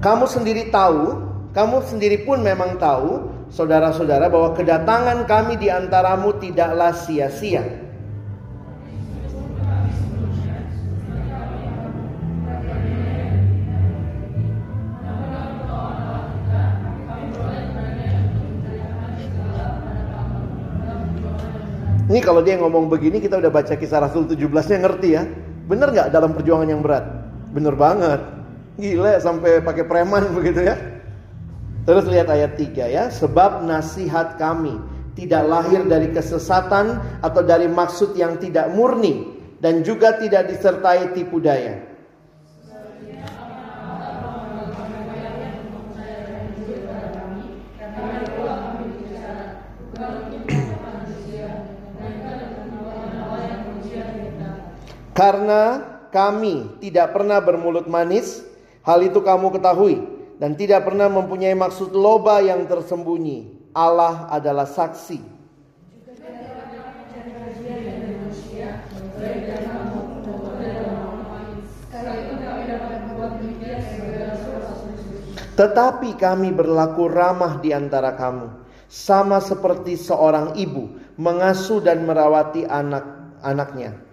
[0.00, 1.20] Kamu sendiri tahu,
[1.52, 7.85] kamu sendiri pun memang tahu, saudara-saudara, bahwa kedatangan kami di antaramu tidaklah sia-sia.
[22.16, 25.28] Ini kalau dia ngomong begini kita udah baca kisah Rasul 17-nya ngerti ya.
[25.68, 27.04] Bener nggak dalam perjuangan yang berat?
[27.52, 28.24] Bener banget.
[28.80, 30.80] Gila sampai pakai preman begitu ya.
[31.84, 33.12] Terus lihat ayat 3 ya.
[33.12, 34.80] Sebab nasihat kami
[35.12, 41.36] tidak lahir dari kesesatan atau dari maksud yang tidak murni dan juga tidak disertai tipu
[41.36, 41.84] daya.
[55.16, 55.80] Karena
[56.12, 58.44] kami tidak pernah bermulut manis,
[58.84, 59.96] hal itu kamu ketahui,
[60.36, 63.72] dan tidak pernah mempunyai maksud loba yang tersembunyi.
[63.72, 65.36] Allah adalah saksi
[75.56, 78.52] Tetapi kami berlaku ramah di antara kamu,
[78.92, 84.05] sama seperti seorang ibu mengasuh dan merawati anak-anaknya.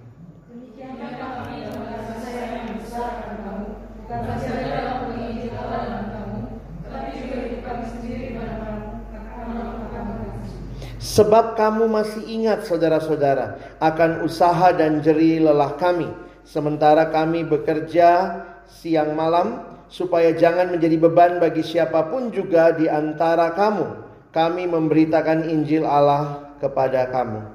[11.04, 16.08] Sebab kamu masih ingat saudara-saudara akan usaha dan jeri lelah kami.
[16.48, 18.40] Sementara kami bekerja
[18.72, 24.00] siang malam supaya jangan menjadi beban bagi siapa pun juga di antara kamu.
[24.32, 27.52] Kami memberitakan Injil Allah kepada kamu.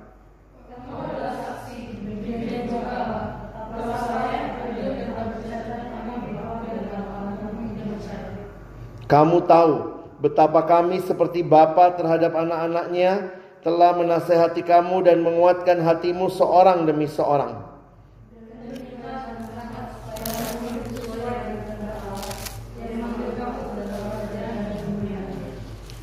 [9.08, 9.74] Kamu tahu
[10.20, 17.68] betapa kami seperti bapa terhadap anak-anaknya telah menasehati kamu dan menguatkan hatimu seorang demi seorang.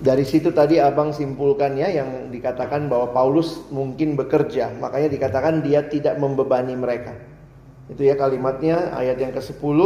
[0.06, 5.82] Dari situ tadi abang simpulkan ya yang dikatakan bahwa Paulus mungkin bekerja, makanya dikatakan dia
[5.90, 7.18] tidak membebani mereka.
[7.90, 9.80] Itu ya kalimatnya ayat yang ke-10,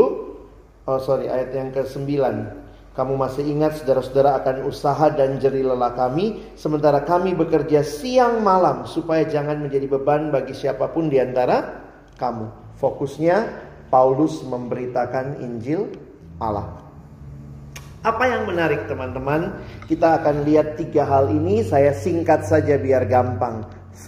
[0.92, 2.04] oh sorry ayat yang ke-9.
[2.98, 6.42] Kamu masih ingat saudara-saudara akan usaha dan jeri lelah kami.
[6.58, 11.86] Sementara kami bekerja siang malam Supaya jangan menjadi beban bagi siapa pun di antara
[12.18, 12.50] kamu.
[12.82, 13.38] Fokusnya
[13.94, 15.88] Paulus memberitakan Injil
[16.42, 16.90] Allah.
[18.00, 19.60] Apa yang menarik teman-teman?
[19.86, 21.68] Kita akan lihat tiga hal ini.
[21.68, 23.68] Saya singkat saja biar gampang.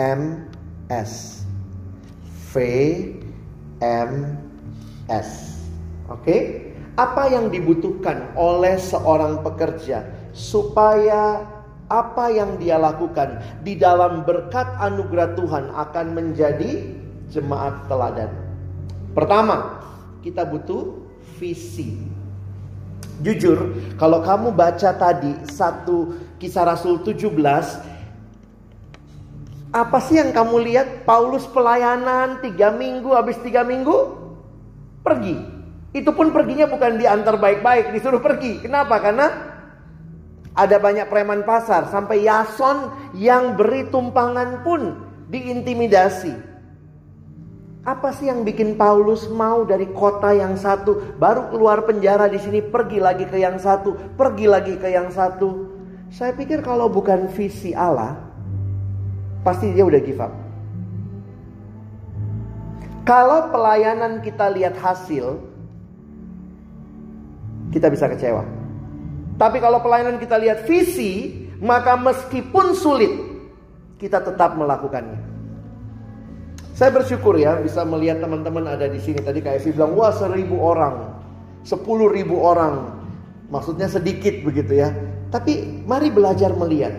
[0.00, 0.48] M,
[0.88, 1.44] S.
[2.48, 2.54] V,
[3.84, 4.12] M,
[5.12, 5.60] S.
[6.08, 6.24] Oke?
[6.24, 6.40] okay?
[6.98, 10.02] Apa yang dibutuhkan oleh seorang pekerja
[10.34, 11.46] supaya
[11.86, 16.90] apa yang dia lakukan di dalam berkat anugerah Tuhan akan menjadi
[17.30, 18.34] jemaat teladan.
[19.14, 19.78] Pertama,
[20.26, 20.98] kita butuh
[21.38, 22.02] visi.
[23.22, 27.34] Jujur, kalau kamu baca tadi satu kisah Rasul 17
[29.68, 30.88] apa sih yang kamu lihat?
[31.04, 34.16] Paulus pelayanan tiga minggu, habis tiga minggu
[35.04, 35.57] pergi.
[35.96, 38.60] Itu pun perginya bukan diantar baik-baik, disuruh pergi.
[38.60, 39.00] Kenapa?
[39.00, 39.26] Karena
[40.52, 41.88] ada banyak preman pasar.
[41.88, 46.34] Sampai Yason yang beri tumpangan pun diintimidasi.
[47.88, 52.60] Apa sih yang bikin Paulus mau dari kota yang satu, baru keluar penjara di sini,
[52.60, 55.72] pergi lagi ke yang satu, pergi lagi ke yang satu?
[56.12, 58.12] Saya pikir kalau bukan visi Allah,
[59.40, 60.36] pasti dia udah give up.
[63.08, 65.47] Kalau pelayanan kita lihat hasil,
[67.72, 68.44] kita bisa kecewa.
[69.38, 73.12] Tapi kalau pelayanan kita lihat visi, maka meskipun sulit,
[74.02, 75.18] kita tetap melakukannya.
[76.78, 79.18] Saya bersyukur ya bisa melihat teman-teman ada di sini.
[79.18, 81.10] Tadi kayak sih bilang, wah seribu orang,
[81.66, 82.94] sepuluh ribu orang.
[83.50, 84.94] Maksudnya sedikit begitu ya.
[85.34, 86.94] Tapi mari belajar melihat.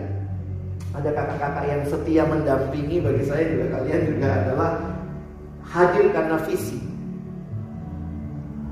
[0.92, 4.70] Ada kakak-kakak yang setia mendampingi bagi saya juga kalian juga adalah
[5.64, 6.80] hadir karena visi.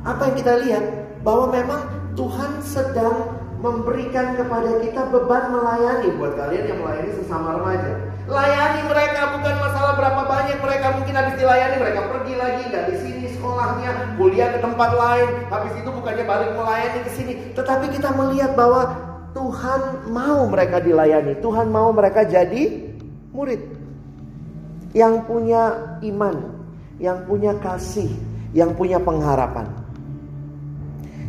[0.03, 0.84] Apa yang kita lihat?
[1.29, 1.81] Bahwa memang
[2.16, 6.09] Tuhan sedang memberikan kepada kita beban melayani.
[6.16, 8.01] Buat kalian yang melayani sesama remaja.
[8.24, 10.97] Layani mereka bukan masalah berapa banyak mereka.
[10.97, 15.29] Mungkin habis dilayani mereka pergi lagi nggak di sini sekolahnya kuliah ke tempat lain.
[15.53, 17.33] Habis itu bukannya balik melayani ke sini.
[17.53, 18.83] Tetapi kita melihat bahwa
[19.37, 21.37] Tuhan mau mereka dilayani.
[21.45, 22.89] Tuhan mau mereka jadi
[23.37, 23.61] murid.
[24.97, 25.62] Yang punya
[26.01, 26.57] iman
[26.97, 28.09] yang punya kasih
[28.57, 29.78] yang punya pengharapan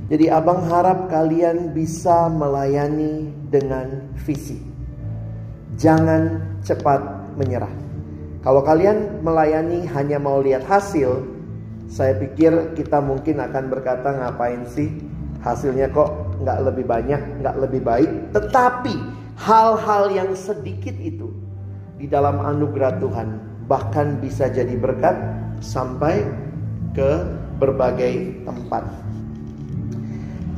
[0.10, 4.58] jadi abang harap kalian bisa melayani dengan visi.
[5.78, 7.70] Jangan cepat menyerah.
[8.42, 11.30] Kalau kalian melayani hanya mau lihat hasil,
[11.86, 14.90] saya pikir kita mungkin akan berkata ngapain sih
[15.46, 18.12] hasilnya kok nggak lebih banyak, nggak lebih baik.
[18.34, 18.96] Tetapi
[19.38, 21.30] hal-hal yang sedikit itu
[22.02, 23.28] di dalam anugerah Tuhan
[23.70, 25.14] bahkan bisa jadi berkat
[25.62, 26.26] sampai
[26.98, 27.12] ke
[27.62, 29.09] berbagai tempat.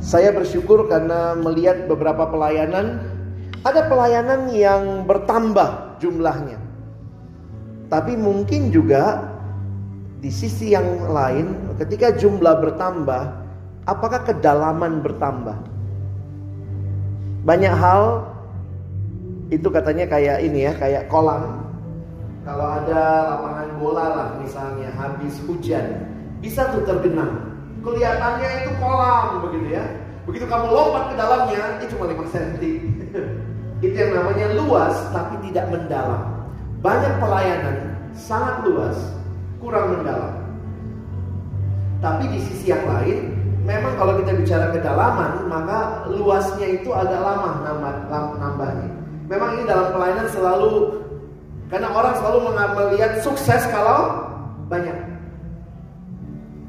[0.02, 2.98] Saya bersyukur karena melihat beberapa pelayanan,
[3.62, 6.58] ada pelayanan yang bertambah jumlahnya.
[7.86, 9.30] Tapi mungkin juga
[10.18, 13.22] di sisi yang lain, ketika jumlah bertambah,
[13.86, 15.54] apakah kedalaman bertambah?
[17.46, 18.26] Banyak hal
[19.54, 21.62] itu katanya kayak ini ya, kayak kolam.
[22.42, 26.10] Kalau ada lapangan bola lah misalnya habis hujan,
[26.42, 27.51] bisa tuh tergenang
[27.82, 29.84] kelihatannya itu kolam begitu ya.
[30.22, 32.54] Begitu kamu lompat ke dalamnya, itu cuma 5 cm.
[33.84, 36.46] itu yang namanya luas tapi tidak mendalam.
[36.78, 37.76] Banyak pelayanan
[38.14, 38.98] sangat luas,
[39.58, 40.38] kurang mendalam.
[41.98, 47.62] Tapi di sisi yang lain, memang kalau kita bicara kedalaman, maka luasnya itu agak lama
[47.62, 47.94] nambah,
[48.38, 48.88] nambahnya.
[49.30, 50.72] Memang ini dalam pelayanan selalu
[51.70, 54.28] karena orang selalu melihat sukses kalau
[54.66, 55.11] banyak.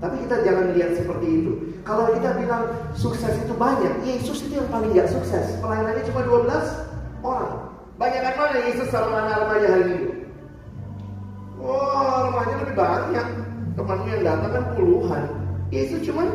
[0.03, 1.51] Tapi kita jangan lihat seperti itu.
[1.87, 5.55] Kalau kita bilang sukses itu banyak, Yesus itu yang paling gak sukses.
[5.63, 7.71] Pelayanannya cuma 12 orang.
[7.95, 10.11] Banyak kan mana Yesus sama anak remaja hari Minggu?
[11.63, 13.27] Wah, remaja lebih banyak.
[13.79, 15.23] Temannya yang datang kan puluhan.
[15.71, 16.27] Yesus cuma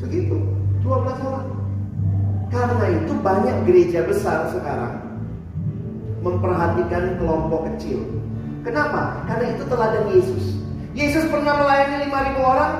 [0.00, 0.40] segitu,
[0.80, 1.48] 12 orang.
[2.48, 4.96] Karena itu banyak gereja besar sekarang
[6.24, 8.00] memperhatikan kelompok kecil.
[8.64, 9.22] Kenapa?
[9.28, 10.57] Karena itu teladan Yesus.
[10.98, 12.72] Yesus pernah melayani 5000 orang?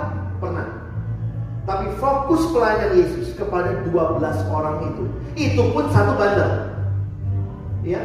[0.42, 0.66] Pernah.
[1.70, 3.94] Tapi fokus pelayanan Yesus kepada 12
[4.50, 5.04] orang itu.
[5.38, 6.74] Itu pun satu bandel.
[7.86, 8.02] Ya.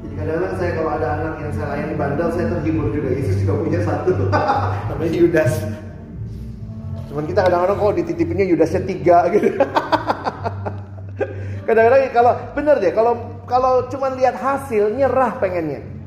[0.00, 3.08] Jadi kadang-kadang saya kalau ada anak yang saya layani bandel, saya terhibur juga.
[3.12, 4.10] Yesus juga punya satu.
[4.88, 5.52] Namanya Yudas.
[7.12, 9.60] Cuman kita kadang-kadang kok dititipinnya Yudasnya tiga gitu.
[11.68, 13.12] kadang-kadang kalau bener deh, kalau
[13.44, 15.99] kalau cuma lihat hasil nyerah pengennya.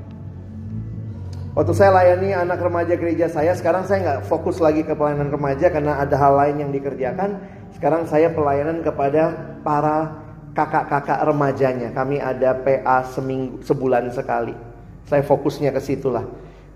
[1.53, 5.69] Waktu saya layani anak remaja gereja saya, sekarang saya nggak fokus lagi ke pelayanan remaja
[5.69, 7.37] karena ada hal lain yang dikerjakan.
[7.77, 10.17] Sekarang saya pelayanan kepada para
[10.57, 11.93] kakak-kakak remajanya.
[11.93, 14.57] Kami ada PA seminggu, sebulan sekali.
[15.05, 16.25] Saya fokusnya ke situlah.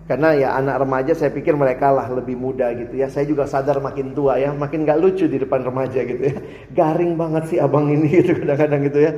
[0.05, 3.09] Karena ya anak remaja saya pikir mereka lah lebih muda gitu ya.
[3.09, 6.37] Saya juga sadar makin tua ya, makin gak lucu di depan remaja gitu ya.
[6.77, 9.11] Garing banget sih abang ini gitu kadang-kadang gitu ya.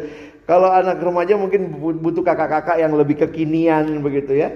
[0.48, 1.68] Kalau anak remaja mungkin
[2.00, 4.56] butuh kakak-kakak yang lebih kekinian begitu ya.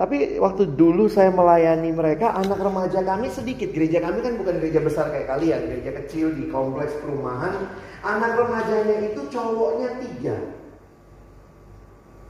[0.00, 3.68] Tapi waktu dulu saya melayani mereka, anak remaja kami sedikit.
[3.68, 7.68] Gereja kami kan bukan gereja besar kayak kalian, gereja kecil di kompleks perumahan.
[8.00, 10.36] Anak remajanya itu cowoknya tiga.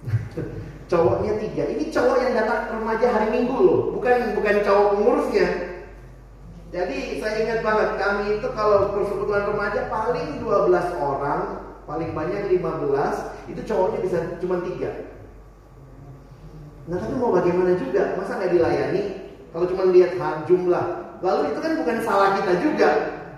[0.91, 1.63] cowoknya tiga.
[1.71, 5.49] Ini cowok yang datang remaja hari Minggu loh, bukan bukan cowok pengurusnya.
[6.75, 13.51] Jadi saya ingat banget kami itu kalau persekutuan remaja paling 12 orang paling banyak 15
[13.51, 15.20] itu cowoknya bisa cuma tiga
[16.91, 18.19] nah tapi mau bagaimana juga?
[18.19, 19.03] Masa nggak dilayani?
[19.55, 20.19] Kalau cuma lihat
[20.51, 20.87] jumlah.
[21.23, 22.91] Lalu itu kan bukan salah kita juga.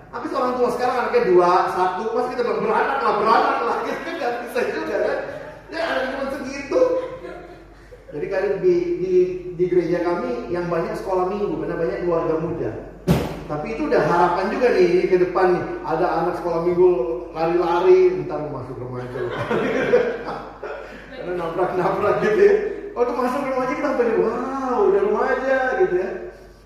[0.09, 2.03] Tapi orang tua sekarang anaknya dua satu.
[2.17, 3.77] Pas kita beranak lah beranak lah.
[3.85, 5.17] Gitu kan nggak bisa juga kan?
[5.69, 6.81] Ya ada cuma segitu.
[8.13, 9.13] Jadi kali di, di,
[9.57, 12.71] di gereja kami yang banyak sekolah minggu karena banyak keluarga muda.
[13.49, 15.65] Tapi itu udah harapan juga nih ke depan nih.
[15.85, 16.89] Ada anak sekolah minggu
[17.33, 19.21] lari-lari, entar masuk remaja.
[21.13, 22.53] Karena nabrak-nabrak gitu ya.
[22.93, 26.09] Waktu masuk remaja kita sampai wow, udah remaja gitu ya.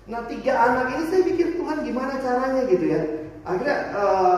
[0.08, 3.00] Nah tiga anak ini saya pikir Tuhan gimana caranya gitu ya.
[3.48, 4.36] Akhirnya uh,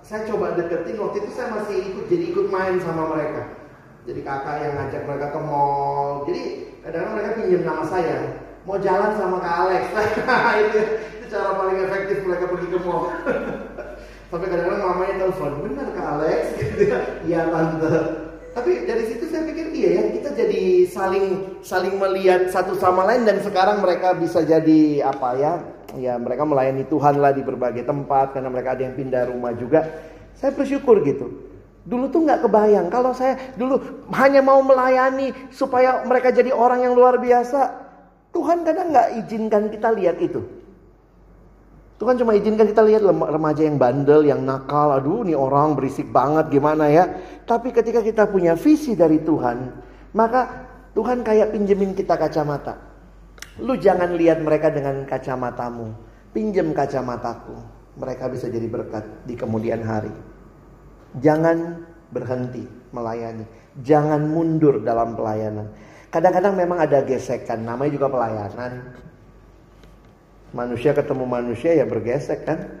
[0.00, 3.52] saya coba deketin waktu itu saya masih ikut jadi ikut main sama mereka.
[4.06, 6.24] Jadi kakak yang ngajak mereka ke mall.
[6.24, 6.42] Jadi
[6.80, 8.16] kadang-kadang mereka pinjam nama saya.
[8.64, 9.82] Mau jalan sama Kak Alex.
[10.62, 10.78] itu
[11.20, 13.12] itu cara paling efektif mereka pergi ke mall.
[14.30, 16.40] Sampai kadang-kadang mamanya telepon, benar Kak Alex?
[17.28, 18.25] Iya tante.
[18.56, 23.28] Tapi dari situ saya pikir iya ya kita jadi saling saling melihat satu sama lain
[23.28, 25.52] dan sekarang mereka bisa jadi apa ya
[26.00, 29.84] ya mereka melayani Tuhan lah di berbagai tempat karena mereka ada yang pindah rumah juga.
[30.40, 31.52] Saya bersyukur gitu.
[31.84, 36.96] Dulu tuh nggak kebayang kalau saya dulu hanya mau melayani supaya mereka jadi orang yang
[36.96, 37.84] luar biasa.
[38.32, 40.55] Tuhan kadang nggak izinkan kita lihat itu.
[41.96, 46.52] Tuhan cuma izinkan kita lihat remaja yang bandel, yang nakal, aduh ini orang berisik banget
[46.52, 47.08] gimana ya.
[47.48, 49.72] Tapi ketika kita punya visi dari Tuhan,
[50.12, 52.76] maka Tuhan kayak pinjemin kita kacamata.
[53.64, 55.96] Lu jangan lihat mereka dengan kacamatamu,
[56.36, 57.56] pinjem kacamataku.
[57.96, 60.12] Mereka bisa jadi berkat di kemudian hari.
[61.16, 61.80] Jangan
[62.12, 63.48] berhenti melayani,
[63.80, 65.72] jangan mundur dalam pelayanan.
[66.12, 68.72] Kadang-kadang memang ada gesekan, namanya juga pelayanan
[70.56, 72.80] manusia ketemu manusia ya bergesek kan.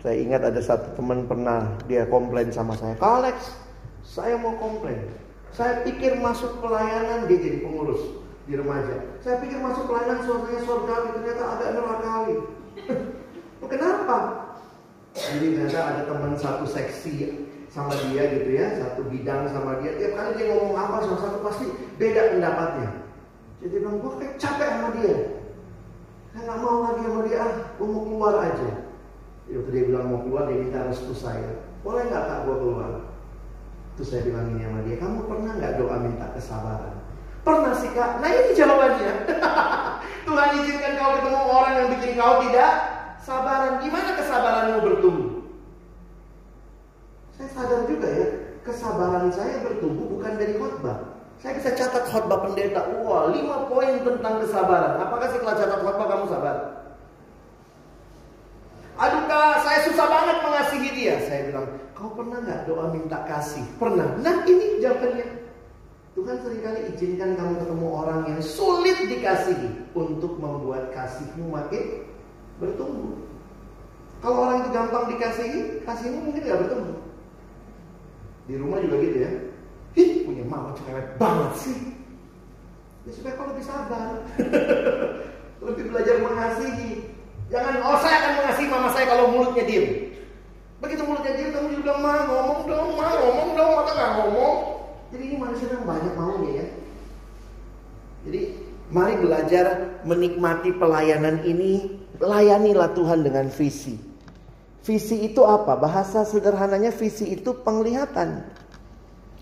[0.00, 3.52] Saya ingat ada satu teman pernah dia komplain sama saya, Alex,
[4.00, 5.12] saya mau komplain.
[5.52, 8.00] Saya pikir masuk pelayanan dia jadi pengurus
[8.48, 8.96] di remaja.
[9.20, 12.36] Saya pikir masuk pelayanan suaranya surgawi, ternyata agak nerakawi.
[13.70, 14.18] Kenapa?
[15.12, 20.00] Jadi ternyata ada teman satu seksi sama dia gitu ya, satu bidang sama dia.
[20.00, 21.66] Tiap kali dia ngomong apa salah satu pasti
[22.00, 22.88] beda pendapatnya.
[23.60, 25.16] Jadi bilang gue kayak capek sama dia.
[26.30, 28.70] Nggak mau lagi sama dia, ah, gue mau keluar aja.
[29.50, 31.66] Jadi waktu dia bilang mau keluar, dia minta restu saya.
[31.82, 32.92] Boleh nggak kak gue keluar?
[33.98, 36.94] Terus saya bilang ini sama dia, kamu pernah nggak doa minta kesabaran?
[37.42, 38.22] Pernah sih kak.
[38.22, 39.12] Nah ini jawabannya.
[40.30, 42.72] Tuhan izinkan kau ketemu orang yang bikin kau tidak
[43.18, 43.82] sabaran.
[43.82, 45.30] Gimana kesabaranmu bertumbuh?
[47.34, 48.26] Saya sadar juga ya,
[48.62, 51.09] kesabaran saya bertumbuh bukan dari khotbah.
[51.40, 52.84] Saya bisa catat khotbah pendeta.
[53.00, 55.00] Wah, lima poin tentang kesabaran.
[55.00, 56.56] Apakah setelah catat khotbah kamu sabar?
[60.00, 61.14] susah banget mengasihi dia.
[61.28, 63.64] Saya bilang, kau pernah nggak doa minta kasih?
[63.76, 64.16] Pernah.
[64.24, 65.26] Nah ini jawabannya.
[66.16, 72.08] Tuhan sering kali izinkan kamu ketemu orang yang sulit dikasihi untuk membuat kasihmu makin
[72.58, 73.14] bertumbuh.
[74.20, 76.98] Kalau orang itu gampang dikasihi, kasihmu mungkin nggak bertumbuh.
[78.50, 79.30] Di rumah juga gitu ya.
[79.98, 81.78] Ih, punya mama cerewet banget sih.
[83.08, 84.22] Ya supaya kau lebih sabar.
[85.66, 87.10] lebih belajar mengasihi.
[87.50, 90.14] Jangan, oh saya akan mengasihi mama saya kalau mulutnya diem.
[90.78, 94.56] Begitu mulutnya diem, kamu juga bilang, ma ngomong dong, ma ngomong dong, maka nggak ngomong.
[95.10, 96.66] Jadi ini manusia yang banyak maunya ya.
[98.30, 98.40] Jadi
[98.94, 99.66] mari belajar
[100.06, 101.98] menikmati pelayanan ini.
[102.20, 103.96] Layanilah Tuhan dengan visi.
[104.84, 105.72] Visi itu apa?
[105.76, 108.44] Bahasa sederhananya visi itu penglihatan.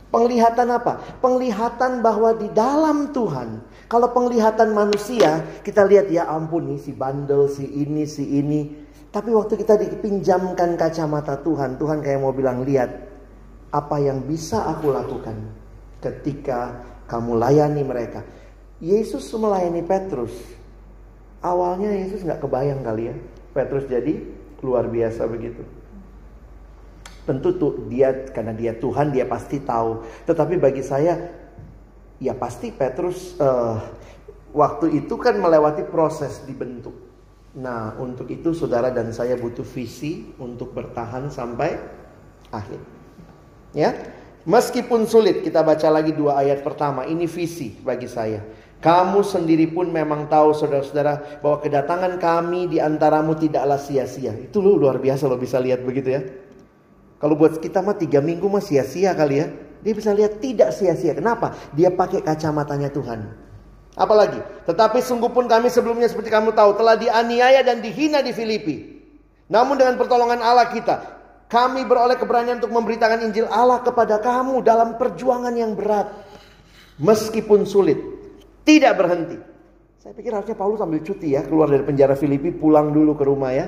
[0.08, 1.20] Penglihatan apa?
[1.20, 3.60] Penglihatan bahwa di dalam Tuhan.
[3.88, 8.88] Kalau penglihatan manusia, kita lihat ya ampun nih si bandel, si ini, si ini.
[9.08, 12.88] Tapi waktu kita dipinjamkan kacamata Tuhan, Tuhan kayak mau bilang, lihat
[13.68, 15.36] apa yang bisa aku lakukan
[16.00, 18.24] ketika kamu layani mereka.
[18.80, 20.32] Yesus melayani Petrus.
[21.44, 23.16] Awalnya Yesus nggak kebayang kali ya.
[23.52, 24.22] Petrus jadi
[24.62, 25.77] luar biasa begitu.
[27.28, 30.00] Tentu tuh dia karena dia Tuhan dia pasti tahu.
[30.24, 31.28] Tetapi bagi saya
[32.16, 33.76] ya pasti Petrus uh,
[34.56, 36.96] waktu itu kan melewati proses dibentuk.
[37.60, 41.76] Nah untuk itu saudara dan saya butuh visi untuk bertahan sampai
[42.48, 42.80] akhir.
[43.76, 43.92] Ya,
[44.48, 47.04] meskipun sulit kita baca lagi dua ayat pertama.
[47.04, 48.40] Ini visi bagi saya.
[48.80, 54.32] Kamu sendiri pun memang tahu saudara-saudara bahwa kedatangan kami di antaramu tidaklah sia-sia.
[54.32, 56.22] Itu lu luar biasa lo bisa lihat begitu ya.
[57.18, 59.46] Kalau buat kita mah tiga minggu mah sia-sia kali ya.
[59.82, 61.14] Dia bisa lihat tidak sia-sia.
[61.14, 61.54] Kenapa?
[61.74, 63.20] Dia pakai kacamatanya Tuhan.
[63.98, 69.02] Apalagi, tetapi sungguh pun kami sebelumnya seperti kamu tahu telah dianiaya dan dihina di Filipi.
[69.50, 70.96] Namun dengan pertolongan Allah kita,
[71.50, 76.14] kami beroleh keberanian untuk memberitakan Injil Allah kepada kamu dalam perjuangan yang berat.
[77.02, 77.98] Meskipun sulit,
[78.62, 79.38] tidak berhenti.
[79.98, 83.50] Saya pikir harusnya Paulus ambil cuti ya, keluar dari penjara Filipi, pulang dulu ke rumah
[83.50, 83.66] ya.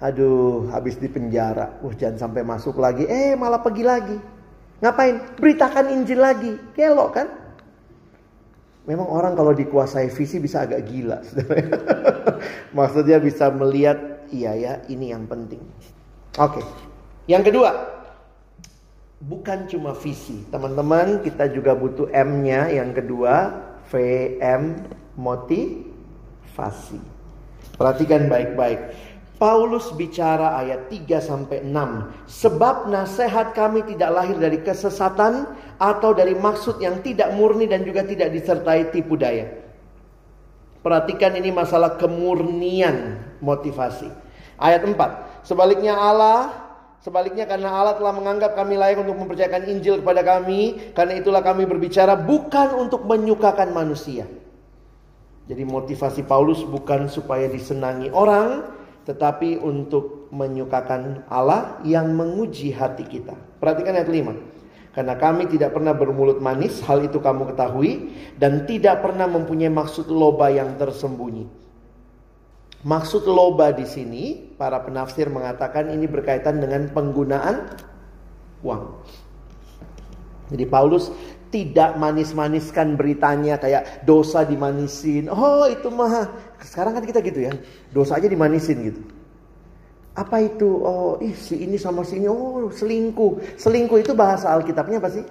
[0.00, 1.76] Aduh, habis di penjara.
[1.84, 3.04] Uh, jangan sampai masuk lagi.
[3.04, 4.16] Eh, malah pergi lagi.
[4.80, 5.36] Ngapain?
[5.36, 6.56] Beritakan Injil lagi.
[6.72, 7.28] Kelok kan?
[8.88, 11.20] Memang orang kalau dikuasai visi bisa agak gila.
[12.76, 15.60] Maksudnya bisa melihat, iya ya, ini yang penting.
[16.40, 16.64] Oke.
[17.28, 17.70] Yang kedua,
[19.20, 20.48] bukan cuma visi.
[20.48, 22.72] Teman-teman, kita juga butuh M-nya.
[22.72, 23.52] Yang kedua,
[23.92, 24.80] VM
[25.20, 26.98] motivasi.
[27.76, 28.80] Perhatikan baik-baik.
[29.40, 31.72] Paulus bicara ayat 3 sampai 6.
[32.28, 35.48] Sebab nasihat kami tidak lahir dari kesesatan
[35.80, 39.48] atau dari maksud yang tidak murni dan juga tidak disertai tipu daya.
[40.84, 44.12] Perhatikan ini masalah kemurnian motivasi.
[44.60, 45.48] Ayat 4.
[45.48, 46.68] Sebaliknya Allah
[47.00, 51.64] Sebaliknya karena Allah telah menganggap kami layak untuk mempercayakan Injil kepada kami, karena itulah kami
[51.64, 54.28] berbicara bukan untuk menyukakan manusia.
[55.48, 63.34] Jadi motivasi Paulus bukan supaya disenangi orang, tetapi untuk menyukakan Allah yang menguji hati kita.
[63.58, 64.60] Perhatikan ayat 5.
[64.90, 68.10] Karena kami tidak pernah bermulut manis, hal itu kamu ketahui,
[68.42, 71.46] dan tidak pernah mempunyai maksud loba yang tersembunyi.
[72.82, 74.24] Maksud loba di sini,
[74.58, 77.70] para penafsir mengatakan ini berkaitan dengan penggunaan
[78.66, 78.84] uang.
[80.50, 81.14] Jadi Paulus
[81.54, 85.30] tidak manis-maniskan beritanya kayak dosa dimanisin.
[85.30, 86.30] Oh itu mah
[86.62, 87.52] sekarang kan kita gitu ya.
[87.92, 89.02] Dosa aja dimanisin gitu.
[90.16, 90.68] Apa itu?
[90.82, 92.28] Oh ih si ini sama si ini.
[92.28, 93.56] Oh selingkuh.
[93.56, 95.24] Selingkuh itu bahasa Alkitabnya apa sih?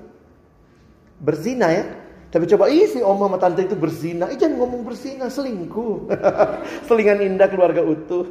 [1.19, 1.83] Berzina ya.
[2.29, 4.29] Tapi coba ih si oma sama tante itu berzina.
[4.29, 6.13] Ih jangan ngomong berzina, selingkuh.
[6.87, 8.29] Selingan indah keluarga utuh.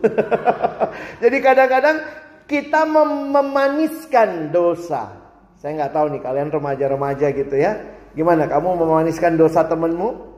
[1.23, 2.07] Jadi kadang-kadang
[2.47, 5.19] kita mem memaniskan dosa.
[5.59, 7.75] Saya nggak tahu nih kalian remaja-remaja gitu ya.
[8.15, 10.38] Gimana kamu memaniskan dosa temenmu?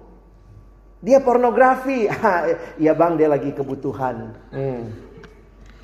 [1.01, 2.07] Dia pornografi.
[2.83, 4.37] Iya bang dia lagi kebutuhan.
[4.53, 4.89] Hmm.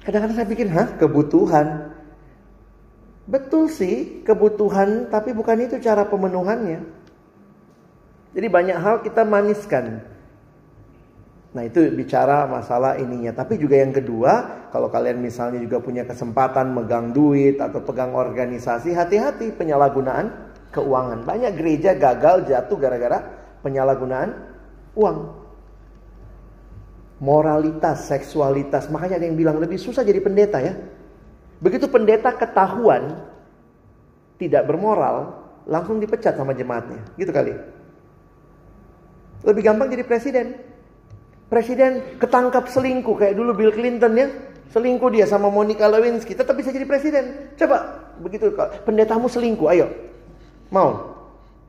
[0.05, 1.93] Kadang-kadang saya pikir, hah kebutuhan?
[3.27, 6.79] Betul sih kebutuhan, tapi bukan itu cara pemenuhannya.
[8.39, 9.99] Jadi banyak hal kita maniskan.
[11.57, 13.35] Nah itu bicara masalah ininya.
[13.35, 18.95] Tapi juga yang kedua, kalau kalian misalnya juga punya kesempatan megang duit atau pegang organisasi,
[18.95, 21.27] hati-hati penyalahgunaan keuangan.
[21.27, 23.19] Banyak gereja gagal jatuh gara-gara
[23.65, 24.56] penyalahgunaan
[24.97, 25.19] uang.
[27.21, 28.89] Moralitas, seksualitas.
[28.93, 30.77] Makanya ada yang bilang lebih susah jadi pendeta ya.
[31.61, 33.25] Begitu pendeta ketahuan
[34.37, 37.01] tidak bermoral, langsung dipecat sama jemaatnya.
[37.17, 37.57] Gitu kali.
[39.45, 40.61] Lebih gampang jadi presiden.
[41.47, 44.29] Presiden ketangkap selingkuh kayak dulu Bill Clinton ya.
[44.77, 47.55] Selingkuh dia sama Monica Lewinsky, tetap bisa jadi presiden.
[47.57, 48.53] Coba begitu
[48.85, 49.89] pendetamu selingkuh, ayo.
[50.69, 51.16] Mau?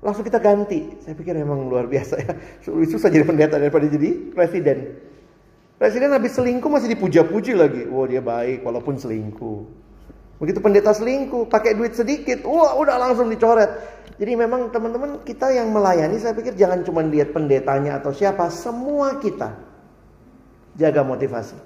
[0.02, 0.94] Langsung kita ganti.
[1.02, 2.32] Saya pikir memang luar biasa ya.
[2.64, 4.98] Susah jadi pendeta daripada jadi presiden.
[5.78, 7.86] Presiden habis selingkuh masih dipuja-puji lagi.
[7.90, 9.88] Wah dia baik walaupun selingkuh.
[10.38, 13.74] Begitu pendeta selingkuh, pakai duit sedikit, wah udah langsung dicoret.
[14.22, 19.18] Jadi memang teman-teman kita yang melayani, saya pikir jangan cuma lihat pendetanya atau siapa, semua
[19.18, 19.58] kita
[20.78, 21.58] jaga motivasi.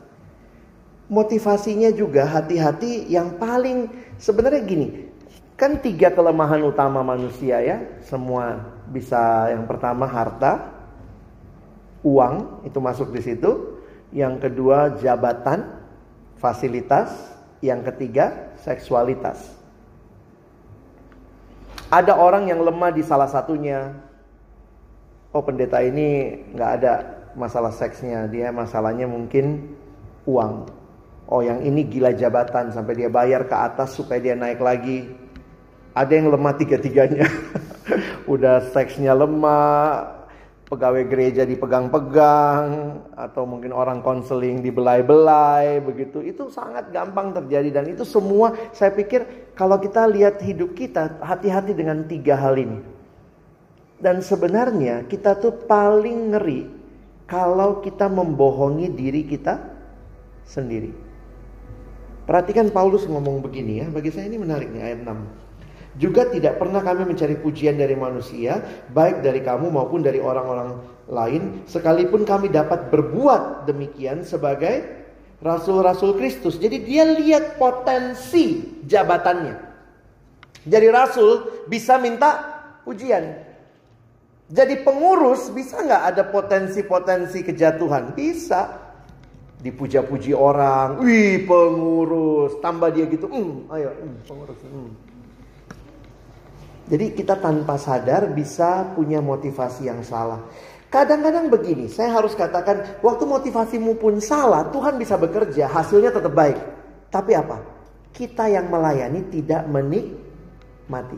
[1.12, 5.11] Motivasinya juga hati-hati yang paling sebenarnya gini,
[5.62, 10.74] kan tiga kelemahan utama manusia ya, semua bisa yang pertama harta,
[12.02, 13.78] uang itu masuk di situ,
[14.10, 15.70] yang kedua jabatan,
[16.42, 17.14] fasilitas,
[17.62, 19.54] yang ketiga seksualitas.
[21.94, 23.94] Ada orang yang lemah di salah satunya.
[25.30, 26.94] Oh pendeta ini nggak ada
[27.38, 29.78] masalah seksnya, dia masalahnya mungkin
[30.26, 30.74] uang.
[31.30, 35.21] Oh yang ini gila jabatan sampai dia bayar ke atas supaya dia naik lagi.
[35.92, 37.28] Ada yang lemah tiga-tiganya.
[38.32, 40.22] Udah seksnya lemah,
[40.72, 46.24] pegawai gereja dipegang-pegang atau mungkin orang konseling dibelai-belai begitu.
[46.24, 51.76] Itu sangat gampang terjadi dan itu semua saya pikir kalau kita lihat hidup kita hati-hati
[51.76, 52.80] dengan tiga hal ini.
[54.00, 56.62] Dan sebenarnya kita tuh paling ngeri
[57.28, 59.60] kalau kita membohongi diri kita
[60.48, 60.96] sendiri.
[62.24, 63.86] Perhatikan Paulus ngomong begini ya.
[63.92, 65.41] Bagi saya ini menarik nih ayat 6
[66.00, 68.64] juga tidak pernah kami mencari pujian dari manusia,
[68.96, 70.80] baik dari kamu maupun dari orang-orang
[71.12, 74.88] lain, sekalipun kami dapat berbuat demikian sebagai
[75.44, 76.56] rasul-rasul Kristus.
[76.56, 79.56] Jadi dia lihat potensi jabatannya.
[80.64, 83.52] Jadi rasul bisa minta pujian.
[84.52, 88.16] Jadi pengurus bisa nggak ada potensi-potensi kejatuhan?
[88.16, 88.80] Bisa.
[89.62, 94.58] Dipuja-puji orang, wih pengurus, tambah dia gitu, hmm, ayo, hmm, pengurus.
[94.66, 94.90] Hmm.
[96.92, 100.44] Jadi kita tanpa sadar bisa punya motivasi yang salah.
[100.92, 106.60] Kadang-kadang begini, saya harus katakan, waktu motivasimu pun salah, Tuhan bisa bekerja, hasilnya tetap baik.
[107.08, 107.64] Tapi apa?
[108.12, 111.16] Kita yang melayani tidak menikmati.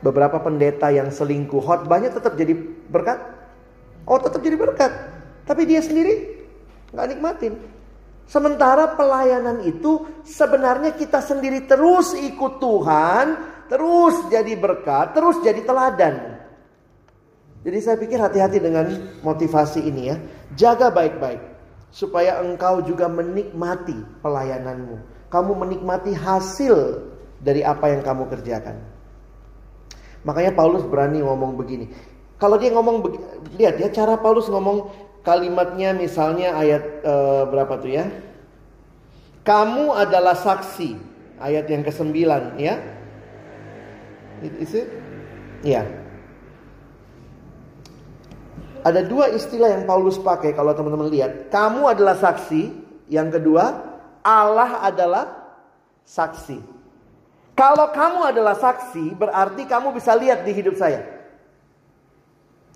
[0.00, 2.56] Beberapa pendeta yang selingkuh khotbahnya tetap jadi
[2.88, 3.20] berkat.
[4.08, 4.92] Oh tetap jadi berkat.
[5.44, 6.40] Tapi dia sendiri
[6.96, 7.54] nggak nikmatin.
[8.26, 13.26] Sementara pelayanan itu sebenarnya kita sendiri terus ikut Tuhan,
[13.66, 16.36] terus jadi berkat, terus jadi teladan.
[17.66, 18.86] Jadi saya pikir hati-hati dengan
[19.26, 20.16] motivasi ini ya.
[20.54, 21.42] Jaga baik-baik
[21.90, 25.02] supaya engkau juga menikmati pelayananmu.
[25.26, 27.02] Kamu menikmati hasil
[27.42, 28.78] dari apa yang kamu kerjakan.
[30.22, 31.90] Makanya Paulus berani ngomong begini.
[32.38, 33.02] Kalau dia ngomong
[33.56, 34.92] lihat ya cara Paulus ngomong
[35.26, 38.06] kalimatnya misalnya ayat uh, berapa tuh ya?
[39.46, 40.98] Kamu adalah saksi
[41.42, 42.14] ayat yang ke-9
[42.62, 42.74] ya.
[44.42, 44.88] Is it?
[45.64, 45.86] Ya.
[48.86, 51.50] Ada dua istilah yang Paulus pakai kalau teman-teman lihat.
[51.50, 52.86] Kamu adalah saksi.
[53.10, 53.64] Yang kedua,
[54.22, 55.24] Allah adalah
[56.06, 56.58] saksi.
[57.56, 61.02] Kalau kamu adalah saksi, berarti kamu bisa lihat di hidup saya.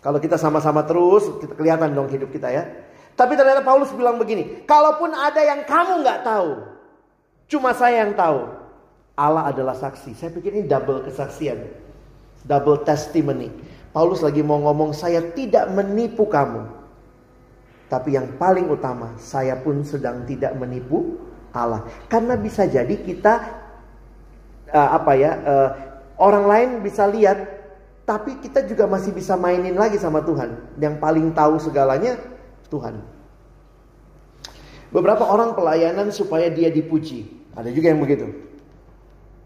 [0.00, 2.64] Kalau kita sama-sama terus, kita kelihatan dong hidup kita ya.
[3.12, 6.50] Tapi ternyata Paulus bilang begini, kalaupun ada yang kamu nggak tahu,
[7.52, 8.59] cuma saya yang tahu.
[9.20, 10.16] Allah adalah saksi.
[10.16, 11.60] Saya pikir ini double kesaksian.
[12.48, 13.52] Double testimony.
[13.92, 16.64] Paulus lagi mau ngomong saya tidak menipu kamu.
[17.92, 21.20] Tapi yang paling utama saya pun sedang tidak menipu
[21.52, 21.84] Allah.
[22.08, 23.34] Karena bisa jadi kita
[24.72, 25.70] uh, apa ya uh,
[26.16, 27.60] orang lain bisa lihat
[28.08, 30.80] tapi kita juga masih bisa mainin lagi sama Tuhan.
[30.80, 32.16] Yang paling tahu segalanya
[32.72, 33.04] Tuhan.
[34.90, 37.28] Beberapa orang pelayanan supaya dia dipuji.
[37.52, 38.49] Ada juga yang begitu.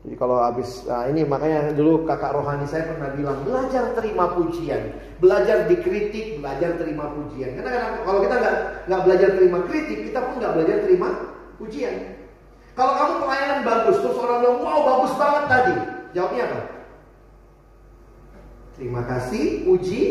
[0.05, 4.93] Jadi kalau habis nah ini makanya dulu kakak rohani saya pernah bilang belajar terima pujian,
[5.17, 7.57] belajar dikritik, belajar terima pujian.
[7.57, 11.09] Karena kadang, kalau kita nggak nggak belajar terima kritik, kita pun nggak belajar terima
[11.57, 12.21] pujian.
[12.77, 15.75] Kalau kamu pelayanan bagus, terus orang bilang wow bagus banget tadi,
[16.13, 16.61] jawabnya apa?
[18.77, 20.03] Terima kasih, puji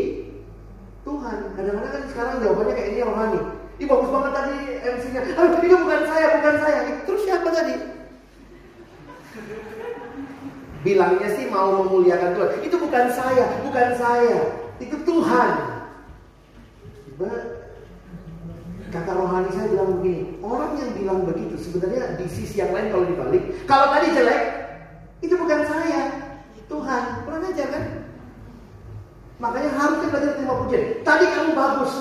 [1.06, 1.38] Tuhan.
[1.54, 3.40] Kadang-kadang kan sekarang jawabannya kayak ini rohani.
[3.78, 5.20] Ini bagus banget tadi MC-nya.
[5.38, 6.78] Aduh, itu bukan saya, bukan saya.
[7.06, 7.74] Terus siapa tadi?
[10.84, 12.50] Bilangnya sih mau memuliakan Tuhan.
[12.60, 14.38] Itu bukan saya, bukan saya.
[14.76, 15.50] Itu Tuhan.
[18.92, 23.06] Kata rohani saya bilang begini, orang yang bilang begitu sebenarnya di sisi yang lain kalau
[23.10, 24.42] dibalik, kalau tadi jelek,
[25.18, 26.14] itu bukan saya,
[26.70, 27.02] Tuhan.
[27.26, 27.84] Kurang aja kan?
[29.42, 30.82] Makanya harusnya belajar terima pujian.
[31.02, 31.92] Tadi kamu bagus,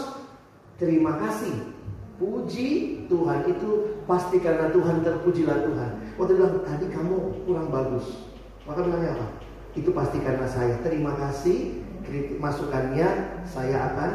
[0.77, 1.55] terima kasih.
[2.21, 2.69] Puji
[3.09, 3.69] Tuhan itu
[4.05, 5.89] pasti karena Tuhan terpujilah Tuhan.
[6.21, 7.15] Waktu bilang tadi kamu
[7.49, 8.32] kurang bagus.
[8.63, 9.27] Maka bilangnya apa?
[9.75, 10.79] Itu pasti karena saya.
[10.79, 13.39] Terima kasih kritik masukannya.
[13.43, 14.11] Saya akan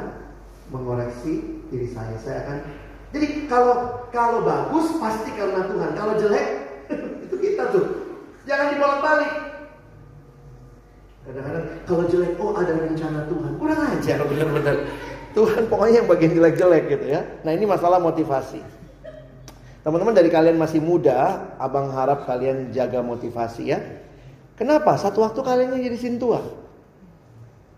[0.73, 2.17] mengoreksi diri saya.
[2.17, 2.57] Saya akan
[3.09, 5.91] jadi kalau kalau bagus pasti karena Tuhan.
[5.93, 6.47] Kalau jelek
[7.29, 7.85] itu kita tuh.
[8.49, 9.33] Jangan dibolak-balik.
[11.29, 13.53] Kadang-kadang kalau jelek, oh ada rencana Tuhan.
[13.61, 14.77] Kurang ajar bener-bener.
[15.37, 17.21] Tuhan pokoknya yang bagian jelek-jelek gitu ya.
[17.45, 18.65] Nah ini masalah motivasi.
[19.85, 23.79] Teman-teman dari kalian masih muda, abang harap kalian jaga motivasi ya.
[24.59, 24.99] Kenapa?
[24.99, 26.43] Satu waktu kalian jadi sintua.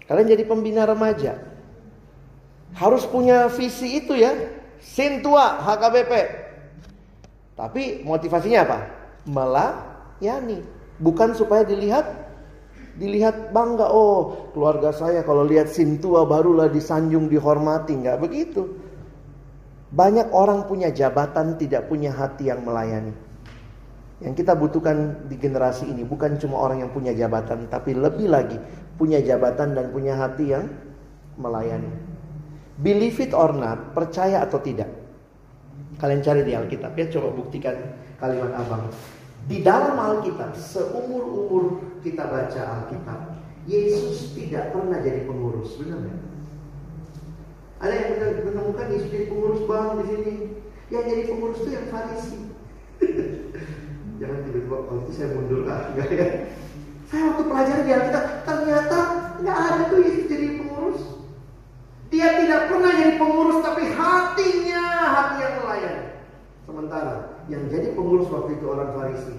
[0.09, 1.37] Kalian jadi pembina remaja.
[2.73, 4.33] Harus punya visi itu ya.
[4.81, 6.13] Sintua HKBP.
[7.53, 8.79] Tapi motivasinya apa?
[9.29, 10.65] Melayani.
[10.97, 12.09] Bukan supaya dilihat
[12.97, 18.77] dilihat bangga oh keluarga saya kalau lihat sintua barulah disanjung dihormati nggak begitu
[19.95, 23.15] banyak orang punya jabatan tidak punya hati yang melayani
[24.21, 28.61] yang kita butuhkan di generasi ini bukan cuma orang yang punya jabatan tapi lebih lagi
[29.01, 30.69] punya jabatan dan punya hati yang
[31.41, 31.89] melayani
[32.81, 34.93] believe it or not percaya atau tidak
[35.97, 37.77] kalian cari di Alkitab ya coba buktikan
[38.21, 38.93] kalimat abang
[39.49, 46.21] di dalam Alkitab, seumur-umur kita baca Alkitab, Yesus tidak pernah jadi pengurus, benar nggak?
[47.81, 50.35] Ada yang menemukan Yesus jadi pengurus bank di sini.
[50.91, 52.41] Yang jadi pengurus itu yang Farisi.
[54.21, 55.81] Jangan tiba-tiba kalau itu saya mundur kah?
[55.97, 56.27] Enggak ya.
[57.09, 58.99] Saya waktu pelajari di Alkitab, ternyata
[59.41, 61.01] nggak ada tuh Yesus jadi pengurus.
[62.13, 66.05] Dia tidak pernah jadi pengurus, tapi hatinya hati yang melayani.
[66.69, 67.15] Sementara
[67.49, 69.37] yang jadi pengurus waktu itu orang Farisi,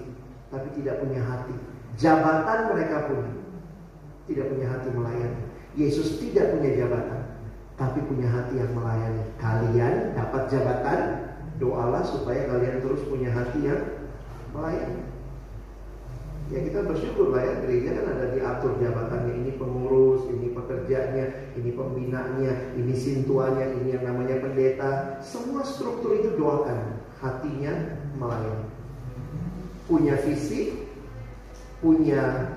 [0.50, 1.54] tapi tidak punya hati.
[1.96, 3.32] Jabatan mereka punya,
[4.28, 5.38] tidak punya hati melayani.
[5.78, 7.20] Yesus tidak punya jabatan,
[7.80, 9.22] tapi punya hati yang melayani.
[9.40, 11.00] Kalian dapat jabatan,
[11.56, 13.80] doalah supaya kalian terus punya hati yang
[14.52, 15.02] melayani.
[16.52, 21.70] Ya kita bersyukur lah ya gereja kan ada diatur jabatannya ini pengurus, ini pekerjanya, ini
[21.72, 24.90] pembinanya, ini sintuannya, ini yang namanya pendeta.
[25.24, 27.72] Semua struktur itu doakan hatinya
[28.20, 28.68] melayani.
[29.88, 30.76] Punya visi,
[31.80, 32.52] punya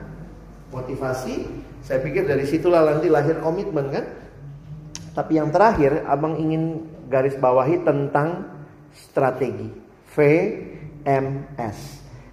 [0.75, 1.63] motivasi.
[1.79, 4.05] Saya pikir dari situlah nanti lahir komitmen kan.
[5.15, 8.43] Tapi yang terakhir, abang ingin garis bawahi tentang
[8.91, 9.71] strategi.
[11.05, 11.77] VMS.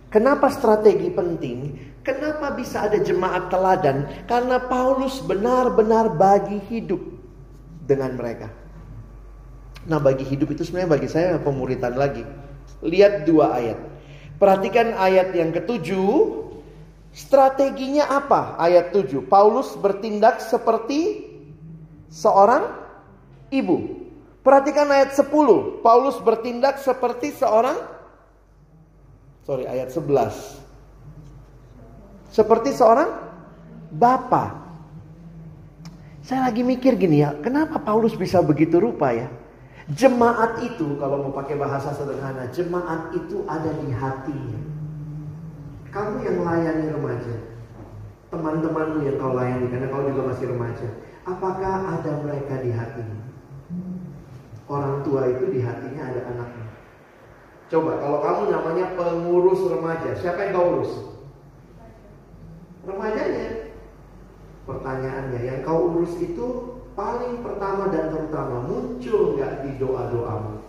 [0.08, 1.76] Kenapa strategi penting?
[2.02, 4.08] Kenapa bisa ada jemaat teladan?
[4.24, 7.00] Karena Paulus benar-benar bagi hidup
[7.84, 8.50] dengan mereka.
[9.86, 12.24] Nah bagi hidup itu sebenarnya bagi saya pemuritan lagi.
[12.82, 13.78] Lihat dua ayat.
[14.40, 16.42] Perhatikan ayat yang ketujuh.
[17.12, 18.56] Strateginya apa?
[18.56, 19.28] Ayat tujuh.
[19.28, 21.28] Paulus bertindak seperti
[22.08, 22.72] seorang
[23.52, 24.08] ibu.
[24.42, 25.78] Perhatikan ayat sepuluh.
[25.84, 27.91] Paulus bertindak seperti seorang
[29.42, 30.62] Sorry, ayat sebelas.
[32.30, 33.10] Seperti seorang
[33.90, 34.62] bapak.
[36.22, 39.26] Saya lagi mikir gini ya, kenapa Paulus bisa begitu rupa ya?
[39.90, 44.60] Jemaat itu kalau mau pakai bahasa sederhana, jemaat itu ada di hatinya.
[45.90, 47.34] Kamu yang melayani remaja,
[48.30, 50.88] teman-temanmu yang kau layani karena kau juga masih remaja,
[51.26, 53.18] apakah ada mereka di hatimu?
[54.70, 56.61] Orang tua itu di hatinya ada anaknya.
[57.72, 60.92] Coba kalau kamu namanya pengurus remaja, siapa yang kau urus?
[62.84, 63.72] Remajanya.
[64.68, 70.60] Pertanyaannya, yang kau urus itu paling pertama dan terutama muncul nggak di doa-doamu?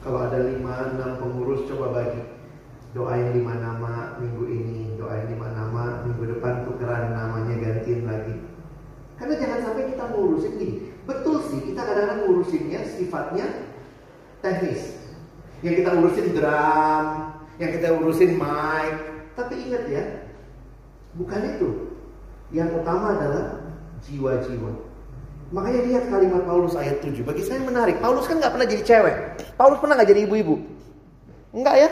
[0.00, 2.24] Kalau ada lima enam pengurus coba bagi
[2.96, 8.40] doain lima nama minggu ini, doain lima nama minggu depan tukeran namanya gantiin lagi.
[9.20, 10.74] Karena jangan sampai kita ngurusin gini.
[11.04, 13.71] Betul sih kita kadang-kadang ngurusinnya sifatnya
[14.42, 14.98] teknis.
[15.62, 17.04] Yang kita urusin drum,
[17.62, 18.94] yang kita urusin mic.
[19.38, 20.04] Tapi ingat ya,
[21.16, 21.70] bukan itu.
[22.52, 23.64] Yang utama adalah
[24.04, 24.92] jiwa-jiwa.
[25.52, 27.24] Makanya lihat kalimat Paulus ayat 7.
[27.24, 28.00] Bagi saya menarik.
[28.00, 29.16] Paulus kan nggak pernah jadi cewek.
[29.56, 30.54] Paulus pernah nggak jadi ibu-ibu.
[31.52, 31.90] Enggak ya?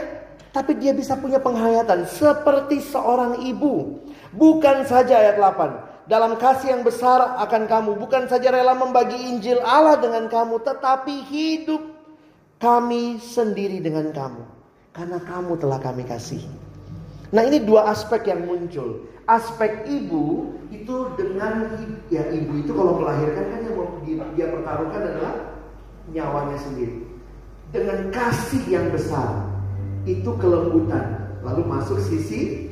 [0.50, 4.00] Tapi dia bisa punya penghayatan seperti seorang ibu.
[4.34, 6.08] Bukan saja ayat 8.
[6.08, 8.00] Dalam kasih yang besar akan kamu.
[8.00, 10.64] Bukan saja rela membagi Injil Allah dengan kamu.
[10.64, 11.82] Tetapi hidup
[12.60, 14.44] kami sendiri dengan kamu.
[14.94, 16.44] Karena kamu telah kami kasih.
[17.32, 21.70] Nah ini dua aspek yang muncul aspek ibu itu dengan
[22.10, 25.34] ya ibu itu kalau melahirkan kan yang dia, dia pertaruhkan adalah
[26.10, 27.06] nyawanya sendiri.
[27.70, 29.46] Dengan kasih yang besar
[30.02, 31.30] itu kelembutan.
[31.46, 32.66] Lalu masuk sisi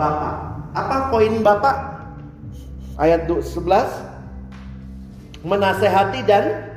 [0.00, 0.56] bapak.
[0.72, 1.76] Apa poin bapak?
[2.96, 3.44] Ayat 11
[5.44, 6.73] menasehati dan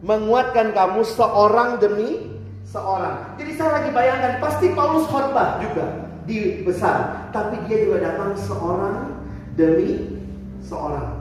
[0.00, 2.30] Menguatkan kamu seorang demi
[2.64, 3.36] seorang.
[3.36, 9.12] Jadi saya lagi bayangkan pasti Paulus khotbah juga di besar, tapi dia juga datang seorang
[9.58, 10.16] demi
[10.64, 11.20] seorang.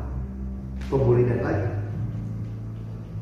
[0.87, 1.69] Pemulihan lagi.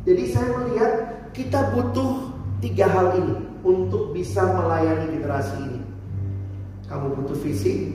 [0.08, 0.92] Jadi saya melihat
[1.36, 2.32] kita butuh
[2.64, 3.36] tiga hal ini
[3.66, 5.82] untuk bisa melayani generasi ini.
[6.88, 7.92] Kamu butuh visi,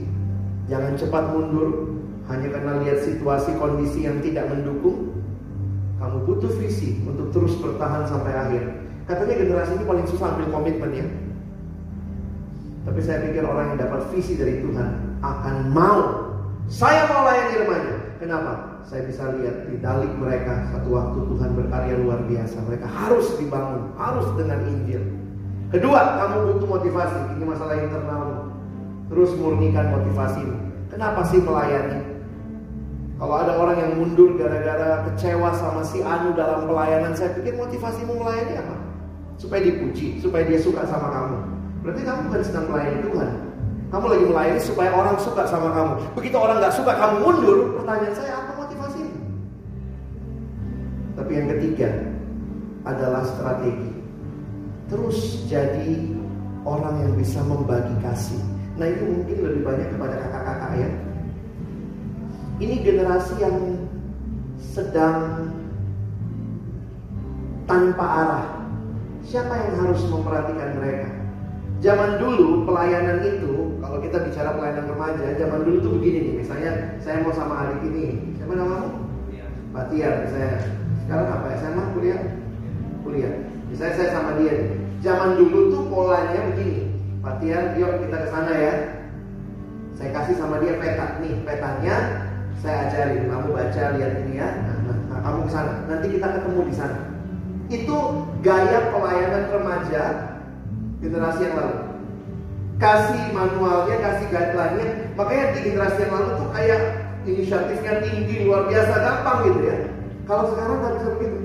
[0.68, 1.96] jangan cepat mundur
[2.28, 5.11] hanya karena lihat situasi kondisi yang tidak mendukung.
[6.02, 8.62] Kamu butuh visi untuk terus bertahan sampai akhir.
[9.06, 11.06] Katanya generasi ini paling susah ambil komitmen ya.
[12.82, 16.00] Tapi saya pikir orang yang dapat visi dari Tuhan akan mau.
[16.66, 17.94] Saya mau layani remaja.
[18.18, 18.82] Kenapa?
[18.82, 22.58] Saya bisa lihat di dalik mereka satu waktu Tuhan berkarya luar biasa.
[22.66, 25.02] Mereka harus dibangun, harus dengan Injil.
[25.70, 27.38] Kedua, kamu butuh motivasi.
[27.38, 28.50] Ini masalah internal.
[29.06, 30.56] Terus murnikan motivasimu.
[30.90, 32.11] Kenapa sih melayani?
[33.22, 38.18] Kalau ada orang yang mundur gara-gara kecewa sama si Anu dalam pelayanan, saya pikir motivasimu
[38.18, 38.74] melayani apa?
[39.38, 41.38] Supaya dipuji, supaya dia suka sama kamu.
[41.86, 43.30] Berarti kamu bukan sedang melayani Tuhan.
[43.94, 45.92] Kamu lagi melayani supaya orang suka sama kamu.
[46.18, 49.14] Begitu orang nggak suka kamu mundur, pertanyaan saya apa motivasimu?
[51.14, 51.90] Tapi yang ketiga
[52.82, 54.02] adalah strategi.
[54.90, 55.94] Terus jadi
[56.66, 58.42] orang yang bisa membagi kasih.
[58.82, 60.90] Nah itu mungkin lebih banyak kepada kakak-kakak ya
[62.60, 63.56] ini generasi yang
[64.60, 65.48] sedang
[67.64, 68.46] tanpa arah.
[69.22, 71.08] Siapa yang harus memperhatikan mereka?
[71.82, 76.34] Zaman dulu pelayanan itu, kalau kita bicara pelayanan remaja, zaman dulu tuh begini nih.
[76.42, 76.72] Misalnya
[77.02, 79.02] saya mau sama adik ini, siapa namamu?
[79.72, 80.28] Pak Tiar.
[80.30, 80.62] Saya
[81.02, 81.56] sekarang apa ya?
[81.58, 82.20] Saya mah kuliah,
[83.02, 83.34] kuliah.
[83.72, 84.54] Misalnya saya sama dia.
[85.02, 86.92] Zaman dulu tuh polanya begini.
[87.18, 88.74] Pak Tiar, yuk kita ke sana ya.
[89.98, 91.96] Saya kasih sama dia peta nih, petanya
[92.62, 94.48] saya ajarin kamu baca lihat ini ya.
[94.62, 95.72] Nah, nah, nah kamu ke sana.
[95.90, 96.98] Nanti kita ketemu di sana.
[97.66, 97.98] Itu
[98.46, 100.02] gaya pelayanan remaja
[101.02, 101.78] generasi yang lalu.
[102.78, 104.88] Kasih manualnya kasih guideline-nya.
[105.18, 106.80] Makanya di generasi yang lalu tuh kayak
[107.26, 109.76] inisiatifnya tinggi luar biasa gampang gitu ya.
[110.30, 111.38] Kalau sekarang nggak bisa begitu.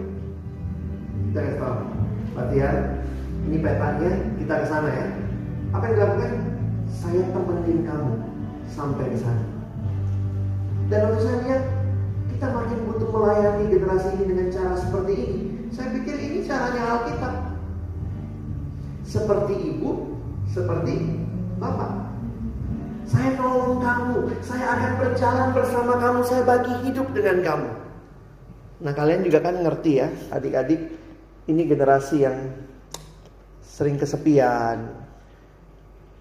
[1.34, 1.78] Kita kasih tahu.
[2.38, 2.78] Latihan
[3.49, 5.07] ini petanya kita ke sana ya.
[5.74, 6.34] Apa yang dilakukan?
[6.88, 8.13] Saya temenin kamu
[8.70, 9.57] sampai di sana
[10.88, 11.63] dan untuk saya lihat
[12.31, 15.39] kita makin butuh melayani generasi ini dengan cara seperti ini.
[15.73, 17.35] Saya pikir ini caranya Alkitab.
[19.03, 20.93] Seperti ibu, seperti
[21.59, 21.91] bapak.
[23.07, 27.69] Saya nolong kamu, saya akan berjalan bersama kamu, saya bagi hidup dengan kamu.
[28.83, 30.91] Nah kalian juga kan ngerti ya, adik-adik,
[31.47, 32.51] ini generasi yang
[33.63, 35.07] sering kesepian,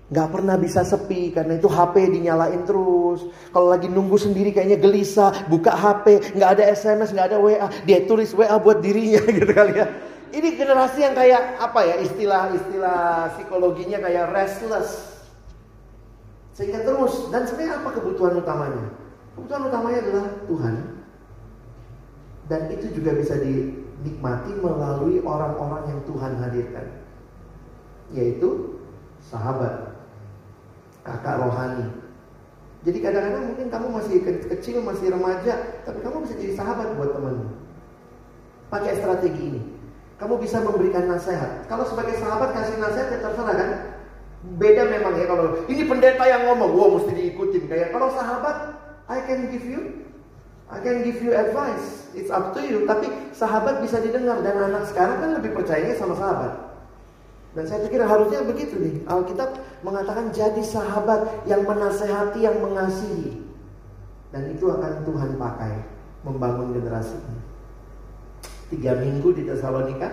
[0.07, 3.27] Gak pernah bisa sepi karena itu HP dinyalain terus.
[3.51, 8.07] Kalau lagi nunggu sendiri kayaknya gelisah, buka HP, nggak ada SMS, nggak ada WA, dia
[8.07, 9.87] tulis WA buat dirinya gitu kali ya.
[10.31, 15.17] Ini generasi yang kayak apa ya istilah-istilah psikologinya kayak restless.
[16.55, 18.87] Sehingga terus dan sebenarnya apa kebutuhan utamanya?
[19.35, 20.75] Kebutuhan utamanya adalah Tuhan.
[22.47, 26.87] Dan itu juga bisa dinikmati melalui orang-orang yang Tuhan hadirkan.
[28.15, 28.79] Yaitu
[29.19, 29.86] sahabat
[31.07, 31.87] kakak rohani.
[32.87, 37.47] Jadi kadang-kadang mungkin kamu masih kecil, masih remaja, tapi kamu bisa jadi sahabat buat temanmu.
[38.71, 39.63] Pakai strategi ini.
[40.23, 41.67] Kamu bisa memberikan nasihat.
[41.67, 43.71] Kalau sebagai sahabat kasih nasihat ya terserah kan.
[44.47, 47.67] Beda memang ya kalau ini pendeta yang ngomong, wow mesti diikutin.
[47.67, 48.79] Kayak kalau sahabat,
[49.11, 50.07] I can give you,
[50.71, 52.11] I can give you advice.
[52.15, 52.87] It's up to you.
[52.87, 56.66] Tapi sahabat bisa didengar dan anak sekarang kan lebih percayanya sama sahabat.
[57.57, 58.95] Dan saya pikir harusnya begitu nih.
[59.09, 63.41] Alkitab mengatakan jadi sahabat yang menasehati, yang mengasihi.
[64.29, 65.75] Dan itu akan Tuhan pakai
[66.21, 67.41] membangun generasi ini.
[68.77, 70.13] Tiga minggu di Tesalonika,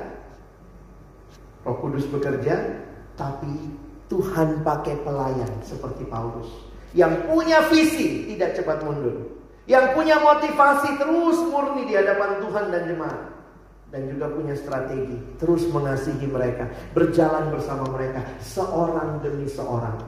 [1.68, 2.80] Roh Kudus bekerja,
[3.20, 3.76] tapi
[4.08, 6.48] Tuhan pakai pelayan seperti Paulus.
[6.96, 9.36] Yang punya visi tidak cepat mundur.
[9.68, 13.43] Yang punya motivasi terus murni di hadapan Tuhan dan jemaat
[13.94, 16.66] dan juga punya strategi terus mengasihi mereka,
[16.98, 20.02] berjalan bersama mereka seorang demi seorang.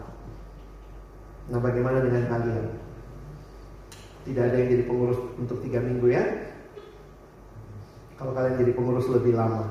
[1.54, 2.66] Nah, bagaimana dengan kalian?
[4.26, 6.26] Tidak ada yang jadi pengurus untuk tiga minggu ya.
[8.18, 9.70] Kalau kalian jadi pengurus lebih lama,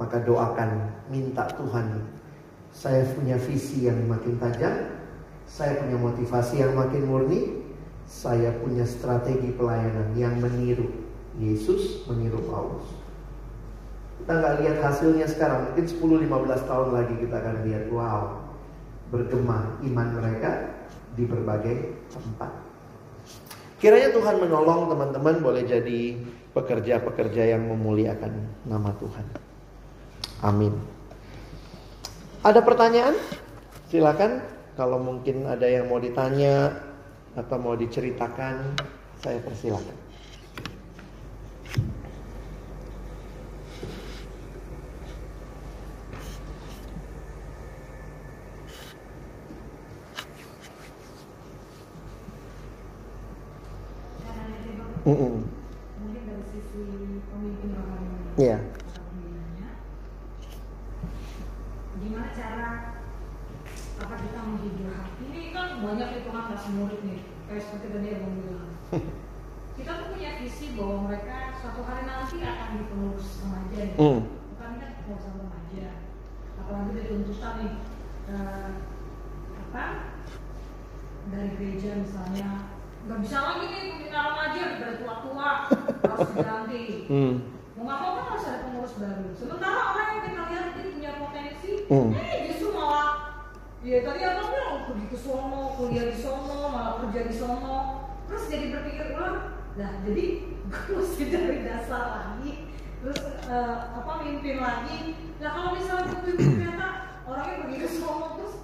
[0.00, 2.08] maka doakan, minta Tuhan.
[2.72, 4.96] Saya punya visi yang makin tajam,
[5.44, 7.60] saya punya motivasi yang makin murni,
[8.08, 10.88] saya punya strategi pelayanan yang meniru
[11.36, 13.05] Yesus, meniru Paulus.
[14.26, 18.42] Kita nggak lihat hasilnya sekarang, mungkin 10-15 tahun lagi kita akan lihat, wow,
[19.14, 20.82] bergema iman mereka
[21.14, 22.50] di berbagai tempat.
[23.78, 26.18] Kiranya Tuhan menolong teman-teman boleh jadi
[26.58, 28.34] pekerja-pekerja yang memuliakan
[28.66, 29.26] nama Tuhan.
[30.42, 30.74] Amin.
[32.42, 33.14] Ada pertanyaan?
[33.94, 34.42] Silakan
[34.74, 36.74] kalau mungkin ada yang mau ditanya
[37.38, 38.74] atau mau diceritakan,
[39.22, 40.05] saya persilakan.
[55.06, 55.34] Mm -mm.
[56.02, 56.82] Mungkin dari sisi
[57.30, 58.10] pemimpin rohani.
[58.42, 58.58] Iya.
[62.02, 62.68] Gimana cara
[64.02, 65.22] apa kita menghibur hati?
[65.30, 68.70] Ini kan banyak hitungan kasih murid nih, kayak seperti tadi yang bilang.
[69.78, 73.94] kita tuh punya visi bahwa mereka suatu hari nanti akan dipenulis remaja ya.
[74.02, 74.20] Mm.
[74.26, 75.88] Bukan kan mau sama remaja.
[76.58, 77.74] Apalagi dari tuntutan nih
[78.34, 78.70] uh,
[79.70, 79.84] apa
[81.30, 82.74] dari gereja misalnya
[83.06, 85.50] nggak bisa lagi nih pembina remaja udah tua-tua
[86.10, 87.34] harus diganti hmm.
[87.78, 91.12] mau nggak mau kan harus ada pengurus baru sementara orang yang kita lihat ini punya
[91.22, 92.08] potensi hmm.
[92.18, 93.08] eh justru malah
[93.86, 97.76] ya tadi apa bilang pergi ke sono kuliah di sono malah kerja di sono
[98.26, 99.38] terus jadi berpikir ulang
[99.78, 100.24] nah jadi
[100.70, 102.52] gue mesti dari dasar lagi
[103.06, 106.88] terus uh, apa mimpin lagi nah kalau misalnya gue ternyata
[107.22, 108.54] orangnya pergi ke sono terus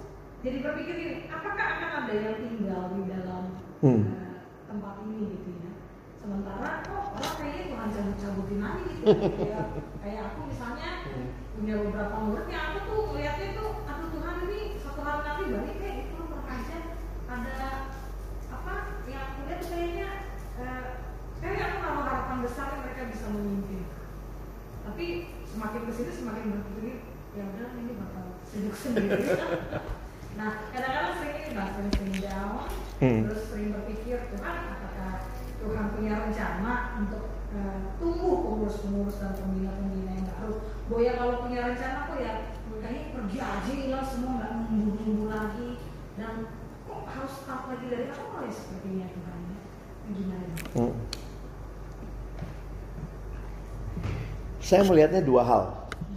[0.43, 3.43] jadi berpikir ini apakah akan ada yang tinggal di dalam
[3.79, 4.03] hmm.
[4.03, 4.32] uh,
[4.73, 5.71] tempat ini gitu ya.
[6.17, 9.05] Sementara kok orang kayaknya Tuhan cabut-cabutin aja gitu.
[9.37, 9.65] Kayak,
[10.01, 10.89] kayak aku misalnya
[11.53, 15.75] punya beberapa murid yang aku tuh lihatnya tuh aduh Tuhan ini satu hari nanti balik
[15.77, 16.77] kayak itu aja
[17.29, 17.57] ada
[18.49, 18.73] apa
[19.05, 20.09] yang aku lihat kayaknya
[20.57, 20.83] eh,
[21.43, 23.83] kayak aku naruh harapan besar yang mereka bisa memimpin.
[24.83, 25.05] Tapi
[25.45, 26.95] semakin ke sini semakin berpikir
[27.37, 29.21] ya udah ini bakal sibuk sendiri.
[30.33, 32.65] Nah kadang-kadang sering ini bahas sering down
[33.03, 33.21] hmm.
[33.27, 35.11] terus sering berpikir Tuhan apakah
[35.59, 36.73] Tuhan punya rencana
[37.03, 40.53] untuk uh, tumbuh pengurus-pengurus dan pembina-pembina yang baru?
[40.87, 42.33] Boya kalau punya rencana kok ya
[42.83, 45.69] kayaknya pergi aja hilang semua nggak nunggu-nunggu lagi.
[46.13, 46.33] Dan
[46.85, 49.39] kok harus start lagi dari awal ya sepertinya Tuhan
[50.03, 50.53] gimana?
[50.75, 50.95] Hmm.
[54.63, 55.63] saya melihatnya dua hal.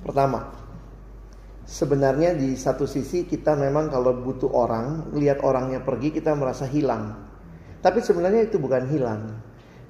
[0.06, 0.55] Pertama
[1.66, 7.18] sebenarnya di satu sisi kita memang kalau butuh orang, lihat orangnya pergi kita merasa hilang.
[7.82, 9.22] Tapi sebenarnya itu bukan hilang.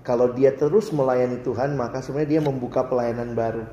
[0.03, 3.65] Kalau dia terus melayani Tuhan, maka sebenarnya dia membuka pelayanan baru.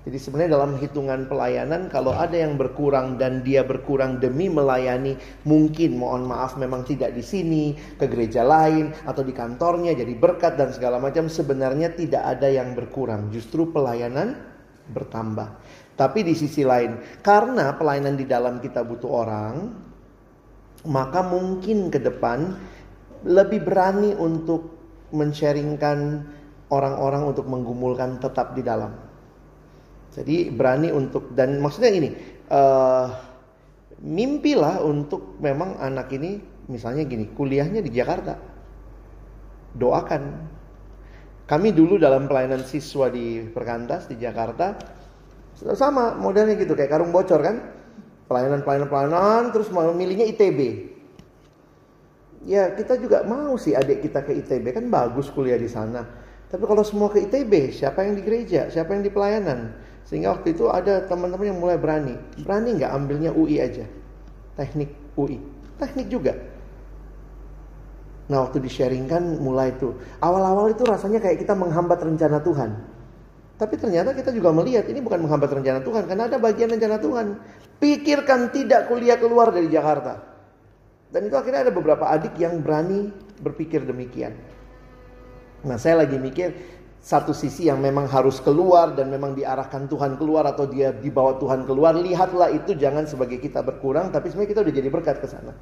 [0.00, 6.00] Jadi sebenarnya dalam hitungan pelayanan kalau ada yang berkurang dan dia berkurang demi melayani, mungkin
[6.00, 10.72] mohon maaf memang tidak di sini, ke gereja lain atau di kantornya jadi berkat dan
[10.72, 14.40] segala macam sebenarnya tidak ada yang berkurang, justru pelayanan
[14.88, 15.60] bertambah.
[16.00, 19.68] Tapi di sisi lain, karena pelayanan di dalam kita butuh orang,
[20.88, 22.56] maka mungkin ke depan
[23.28, 24.72] lebih berani untuk
[25.12, 26.24] men-sharingkan
[26.72, 28.96] orang-orang untuk menggumulkan tetap di dalam.
[30.16, 32.16] Jadi berani untuk dan maksudnya ini,
[32.48, 33.12] uh,
[34.00, 36.40] mimpilah untuk memang anak ini
[36.72, 38.40] misalnya gini, kuliahnya di Jakarta.
[39.76, 40.22] Doakan.
[41.44, 44.78] Kami dulu dalam pelayanan siswa di Perkantas di Jakarta,
[45.56, 47.56] sama modelnya gitu kayak karung bocor kan.
[48.30, 50.60] Pelayanan pelayanan pelayanan terus memilihnya ITB.
[52.46, 56.06] Ya kita juga mau sih adik kita ke ITB kan bagus kuliah di sana.
[56.50, 59.70] Tapi kalau semua ke ITB, siapa yang di gereja, siapa yang di pelayanan?
[60.02, 62.18] Sehingga waktu itu ada teman-teman yang mulai berani.
[62.42, 63.86] Berani nggak ambilnya UI aja?
[64.58, 65.38] Teknik UI.
[65.78, 66.34] Teknik juga.
[68.26, 69.94] Nah waktu di-sharingkan mulai tuh.
[70.18, 72.70] Awal-awal itu rasanya kayak kita menghambat rencana Tuhan.
[73.60, 77.26] Tapi ternyata kita juga melihat ini bukan menghambat rencana Tuhan karena ada bagian rencana Tuhan.
[77.76, 80.16] Pikirkan tidak kuliah keluar dari Jakarta.
[81.12, 83.12] Dan itu akhirnya ada beberapa adik yang berani
[83.44, 84.32] berpikir demikian.
[85.60, 86.56] Nah, saya lagi mikir
[87.00, 91.64] satu sisi yang memang harus keluar dan memang diarahkan Tuhan keluar atau dia dibawa Tuhan
[91.64, 95.52] keluar, lihatlah itu jangan sebagai kita berkurang, tapi sebenarnya kita udah jadi berkat ke sana.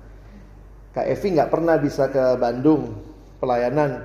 [0.94, 2.90] Kak Evi nggak pernah bisa ke Bandung
[3.38, 4.02] pelayanan,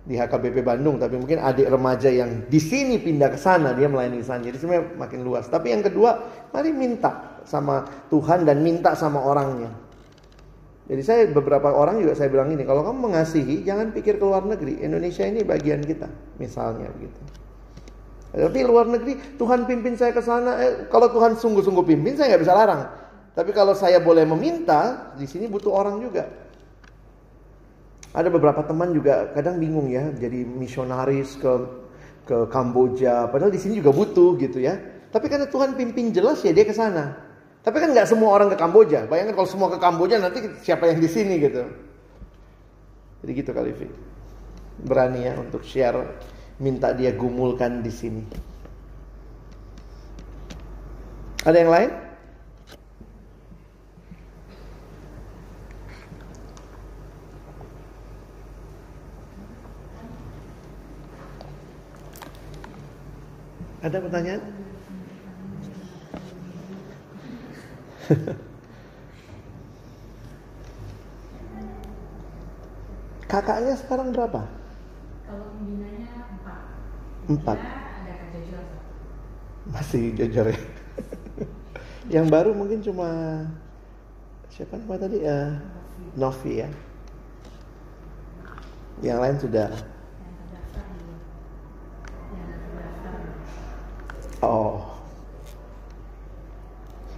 [0.00, 4.24] di HKBP Bandung, tapi mungkin adik remaja yang di sini pindah ke sana dia melayani
[4.24, 4.40] di sana.
[4.40, 5.44] Jadi sebenarnya makin luas.
[5.46, 6.10] Tapi yang kedua,
[6.50, 9.68] mari minta sama Tuhan dan minta sama orangnya.
[10.90, 14.42] Jadi saya beberapa orang juga saya bilang ini, kalau kamu mengasihi jangan pikir ke luar
[14.42, 14.82] negeri.
[14.82, 16.10] Indonesia ini bagian kita,
[16.40, 17.20] misalnya begitu.
[18.30, 20.58] Tapi luar negeri Tuhan pimpin saya ke sana.
[20.62, 22.82] Eh, kalau Tuhan sungguh-sungguh pimpin saya nggak bisa larang.
[23.34, 26.26] Tapi kalau saya boleh meminta, di sini butuh orang juga.
[28.10, 31.52] Ada beberapa teman juga kadang bingung ya, jadi misionaris ke
[32.26, 34.78] ke Kamboja, padahal di sini juga butuh gitu ya.
[35.10, 37.18] Tapi karena Tuhan pimpin jelas ya dia ke sana.
[37.60, 39.10] Tapi kan nggak semua orang ke Kamboja.
[39.10, 41.66] Bayangkan kalau semua ke Kamboja nanti siapa yang di sini gitu.
[43.20, 43.86] Jadi gitu kali Fi.
[44.80, 45.98] Berani ya untuk share
[46.62, 48.22] minta dia gumulkan di sini.
[51.44, 51.90] Ada yang lain?
[63.80, 64.42] Ada pertanyaan?
[73.30, 74.42] Kakaknya sekarang berapa?
[75.22, 76.60] Kalau pembinanya empat.
[77.30, 77.58] Empat.
[77.62, 78.58] Ada Kak Jojo.
[79.70, 80.58] Masih jujur ya.
[82.18, 83.06] Yang baru mungkin cuma
[84.50, 85.22] siapa nama tadi?
[85.22, 85.50] Eh,
[86.18, 86.66] Novi ya.
[88.98, 89.70] Yang lain sudah.
[89.70, 91.22] Yang terdaftar belum.
[92.34, 93.14] Yang terdaftar.
[94.40, 94.80] Oh.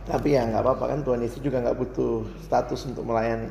[0.03, 3.47] Tapi ya nggak apa-apa kan Tuhan Yesus juga nggak butuh status untuk melayani.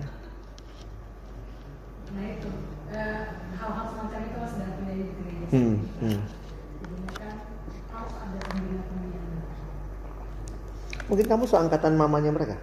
[2.12, 2.50] Nah itu
[2.92, 3.24] eh,
[3.56, 5.46] hal-hal semacam itu sudah terjadi di gereja.
[5.56, 6.20] Hmm, hmm.
[6.84, 7.30] Jadinya
[7.96, 9.22] harus ada pembina-pembina.
[11.08, 12.60] Mungkin kamu seangkatan mamanya mereka.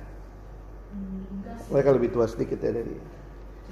[0.93, 1.49] Hmm.
[1.73, 3.01] Mereka lebih tua sedikit ya dari.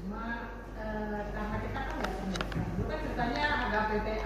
[0.01, 0.49] Cuma
[0.81, 2.13] eh, karena kita kan nggak
[2.89, 4.26] kan ceritanya agak PT.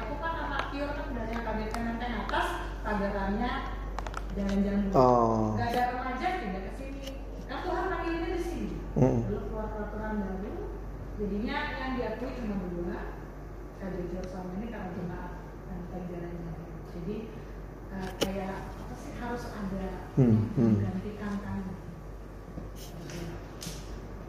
[3.01, 3.53] Pagerannya
[4.37, 4.85] jalan-jalan.
[4.93, 5.57] Oh.
[5.57, 7.09] Gak ada remaja tidak ke sini.
[7.49, 8.69] Kan Tuhan panggilnya di sini.
[9.01, 9.19] Hmm.
[9.25, 10.55] Lalu keluar peraturan baru.
[11.17, 12.99] Jadinya yang diakui cuma berdua.
[13.81, 15.33] Kak sama ini karena jemaat
[15.65, 16.53] dan pelajarannya.
[16.93, 17.17] Jadi
[17.97, 19.89] eh, kayak apa sih harus ada
[20.21, 20.73] Hmm, hmm.
[20.77, 21.61] menggantikan kan.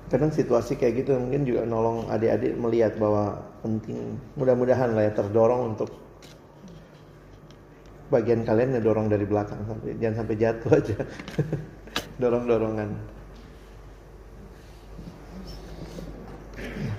[0.07, 4.15] Kadang situasi kayak gitu mungkin juga nolong adik-adik melihat bahwa penting.
[4.39, 6.00] Mudah-mudahan lah ya terdorong untuk
[8.11, 10.97] bagian kalian ngedorong dari belakang sampai jangan sampai jatuh aja.
[12.21, 12.89] Dorong-dorongan.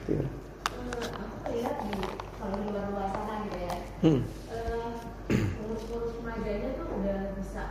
[0.08, 0.24] Iya.
[0.26, 1.94] Eh, aku lihat di
[2.40, 4.20] kalau di luar luar sana gitu ya Hmm.
[4.50, 4.90] eh,
[5.30, 7.62] pengurus-pengurus remajanya tuh udah bisa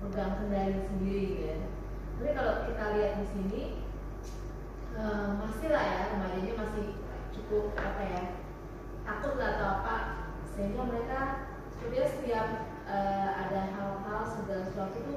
[0.00, 1.56] pegang kendali sendiri gitu ya
[2.16, 3.62] tapi kalau kita lihat di sini
[4.96, 6.86] eh, masih lah ya remajanya masih
[7.36, 8.22] cukup apa ya
[9.04, 9.96] takut lah atau apa
[10.56, 11.18] sehingga mereka
[11.80, 12.46] sebenarnya setiap
[12.84, 15.14] eh, ada hal-hal segala sesuatu itu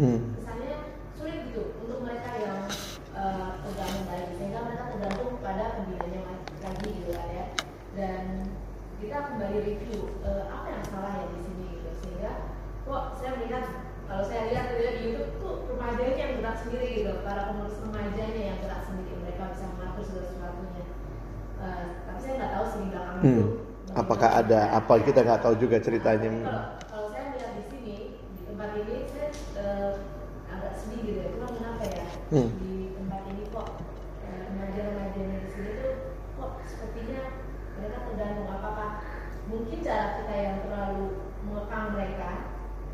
[0.00, 0.32] Hmm.
[0.32, 2.64] kesannya sulit gitu untuk mereka yang
[3.12, 7.46] uh, pegang kendali sehingga mereka tergantung pada pembinanya mas- lagi gitu kan ya.
[7.92, 8.22] Dan
[8.96, 11.90] kita kembali review uh, apa yang salah ya di sini gitu.
[12.00, 12.48] Sehingga
[12.88, 13.64] kok saya melihat
[14.08, 17.12] kalau saya lihat gitu ya di YouTube tuh remajanya yang gerak sendiri gitu.
[17.20, 19.12] Para pengurus remajanya yang gerak sendiri.
[19.20, 20.84] Mereka bisa mengatur segala sesuatunya.
[21.60, 23.28] Uh, tapi saya nggak tahu sih di belakang Hmm.
[23.36, 23.46] itu
[23.90, 26.30] Apakah ada apa kita nggak tahu juga ceritanya.
[26.86, 29.92] kalau, saya melihat di sini di tempat ini saya eh,
[30.46, 31.26] agak sedih gitu ya.
[31.34, 32.50] Cuma kenapa ya Hmm.
[32.56, 33.68] di tempat ini kok
[34.22, 35.92] remaja-remajanya di sini tuh
[36.38, 37.22] kok sepertinya
[37.74, 38.90] mereka tergantung apakah
[39.46, 41.06] mungkin cara kita yang terlalu
[41.42, 42.30] mengekang mereka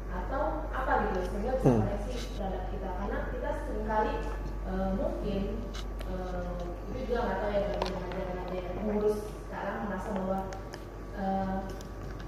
[0.08, 0.42] atau
[0.72, 1.80] apa gitu sehingga bisa Hmm.
[1.84, 4.14] koreksi terhadap kita karena kita sering kali
[4.64, 5.40] eh, mungkin
[6.08, 6.52] eh,
[6.88, 10.38] itu juga nggak tahu ya bagi remaja-remaja yang pengurus sekarang merasa bahwa
[11.12, 11.56] eh,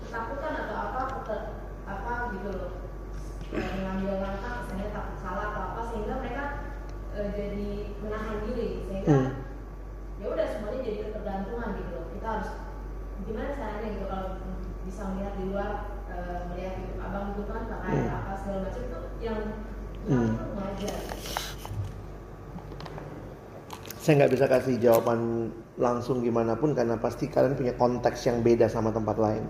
[0.03, 1.53] ketakutan atau apa kete-
[1.89, 2.73] apa gitu loh
[3.57, 6.45] eh, mengambil langkah misalnya takut salah atau apa sehingga mereka
[7.17, 7.69] eh, jadi
[8.05, 9.31] menahan diri sehingga Hmm.
[10.21, 12.51] ya udah semuanya jadi ketergantungan gitu loh kita harus
[13.25, 14.29] gimana caranya gitu kalau
[14.85, 15.71] bisa melihat di luar
[16.09, 18.17] eh, melihat gitu abang itu kan pakai Hmm.
[18.19, 19.41] apa segala macam itu yang
[20.05, 20.29] Hmm.
[20.29, 20.91] itu remaja
[24.09, 28.65] Saya nggak bisa kasih jawaban langsung gimana pun karena pasti kalian punya konteks yang beda
[28.65, 29.45] sama tempat lain.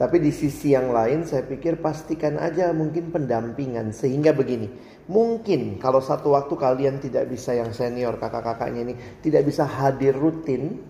[0.00, 4.72] Tapi di sisi yang lain saya pikir pastikan aja mungkin pendampingan sehingga begini.
[5.04, 10.80] Mungkin kalau satu waktu kalian tidak bisa yang senior kakak-kakaknya ini tidak bisa hadir rutin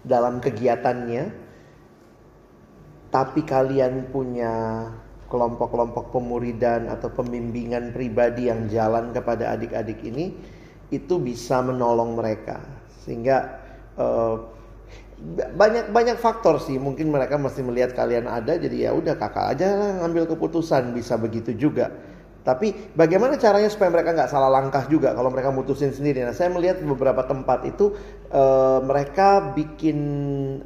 [0.00, 1.28] dalam kegiatannya
[3.12, 4.88] tapi kalian punya
[5.28, 10.56] kelompok-kelompok pemuridan atau pembimbingan pribadi yang jalan kepada adik-adik ini
[10.88, 12.60] itu bisa menolong mereka.
[13.04, 13.36] Sehingga
[13.96, 14.36] eh,
[15.90, 16.78] banyak faktor sih.
[16.78, 20.94] Mungkin mereka mesti melihat kalian ada jadi ya udah kakak aja lah ngambil keputusan.
[20.96, 21.90] Bisa begitu juga.
[22.46, 26.24] Tapi bagaimana caranya supaya mereka nggak salah langkah juga kalau mereka mutusin sendiri?
[26.24, 27.92] Nah saya melihat beberapa tempat itu
[28.32, 29.98] eh, mereka bikin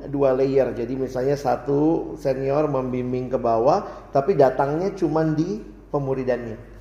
[0.07, 0.71] dua layer.
[0.71, 5.59] Jadi misalnya satu senior membimbing ke bawah tapi datangnya cuman di
[5.91, 6.72] pemuridannya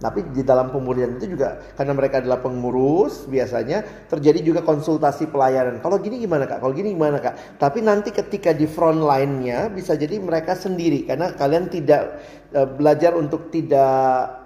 [0.00, 5.84] tapi di dalam pemuridan itu juga karena mereka adalah pengurus biasanya terjadi juga konsultasi pelayanan.
[5.84, 6.64] Kalau gini gimana kak?
[6.64, 7.60] Kalau gini gimana kak?
[7.60, 12.16] Tapi nanti ketika di front line-nya bisa jadi mereka sendiri karena kalian tidak
[12.56, 14.40] eh, belajar untuk tidak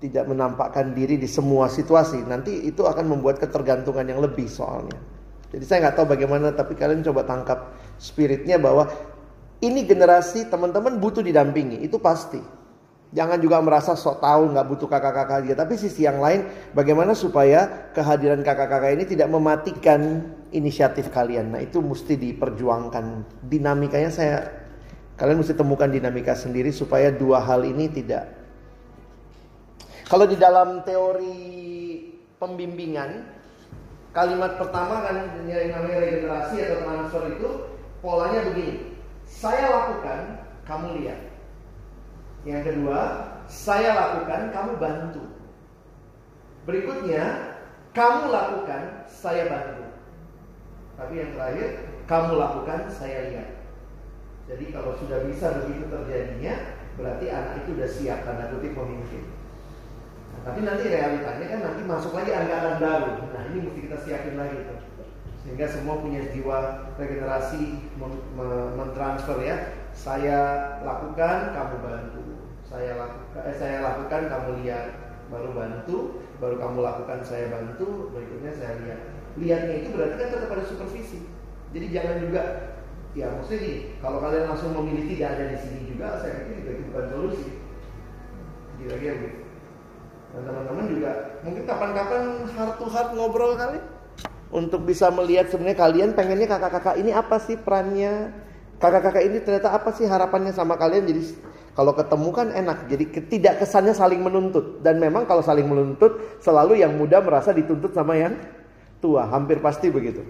[0.00, 2.24] tidak menampakkan diri di semua situasi.
[2.24, 4.96] Nanti itu akan membuat ketergantungan yang lebih soalnya.
[5.52, 8.88] Jadi saya nggak tahu bagaimana tapi kalian coba tangkap spiritnya bahwa
[9.64, 12.36] Ini generasi teman-teman butuh didampingi, itu pasti.
[13.14, 15.54] Jangan juga merasa sok tahu nggak butuh kakak-kakak dia.
[15.54, 21.54] Tapi sisi yang lain, bagaimana supaya kehadiran kakak-kakak ini tidak mematikan inisiatif kalian.
[21.54, 23.22] Nah itu mesti diperjuangkan.
[23.46, 24.42] Dinamikanya saya,
[25.14, 28.34] kalian mesti temukan dinamika sendiri supaya dua hal ini tidak.
[30.10, 31.38] Kalau di dalam teori
[32.42, 33.30] pembimbingan,
[34.10, 37.48] kalimat pertama kan yang namanya regenerasi atau transfer itu
[38.02, 38.98] polanya begini.
[39.22, 40.18] Saya lakukan,
[40.66, 41.33] kamu lihat.
[42.44, 43.00] Yang kedua,
[43.48, 45.24] saya lakukan, kamu bantu.
[46.68, 47.24] Berikutnya,
[47.96, 49.84] kamu lakukan, saya bantu.
[51.00, 51.68] Tapi yang terakhir,
[52.04, 53.48] kamu lakukan, saya lihat.
[54.44, 56.54] Jadi kalau sudah bisa begitu terjadinya,
[57.00, 59.24] berarti anak itu sudah siap tanda kutip memimpin.
[60.36, 63.24] Nah, tapi nanti realitanya kan nanti masuk lagi angkatan baru.
[63.32, 64.80] Nah ini mesti kita siapin lagi tuh.
[65.44, 67.88] Sehingga semua punya jiwa regenerasi
[68.76, 69.56] mentransfer ya.
[69.96, 70.38] Saya
[70.84, 72.23] lakukan, kamu bantu
[72.74, 74.86] saya lakukan eh, saya lakukan kamu lihat
[75.30, 75.98] baru bantu
[76.42, 79.00] baru kamu lakukan saya bantu berikutnya saya lihat.
[79.38, 81.18] Lihatnya itu berarti kan tetap ada supervisi.
[81.70, 82.42] Jadi jangan juga
[83.14, 86.70] ya maksudnya nih kalau kalian langsung memilih tidak ada di sini juga saya pikir juga
[86.74, 87.50] itu bukan solusi.
[88.82, 89.38] Kira-kira gitu.
[90.34, 91.10] Dan teman-teman juga
[91.46, 92.22] mungkin kapan-kapan
[92.58, 93.78] heart to heart ngobrol kali
[94.50, 98.34] untuk bisa melihat sebenarnya kalian pengennya kakak-kakak ini apa sih perannya
[98.82, 101.22] kakak-kakak ini ternyata apa sih harapannya sama kalian jadi
[101.74, 104.78] kalau ketemu kan enak, jadi tidak kesannya saling menuntut.
[104.78, 108.38] Dan memang kalau saling menuntut, selalu yang muda merasa dituntut sama yang
[109.02, 109.26] tua.
[109.26, 110.22] Hampir pasti begitu.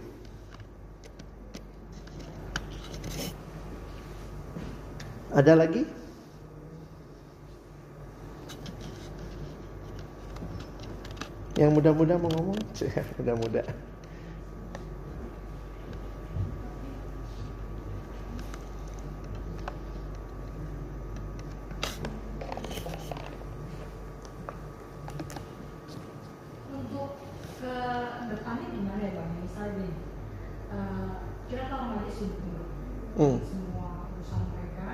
[5.37, 5.85] Ada lagi?
[11.61, 12.59] Yang muda-muda mau ngomong?
[13.21, 13.63] Muda-muda.
[33.15, 33.39] Hmm.
[33.47, 34.91] semua urusan mereka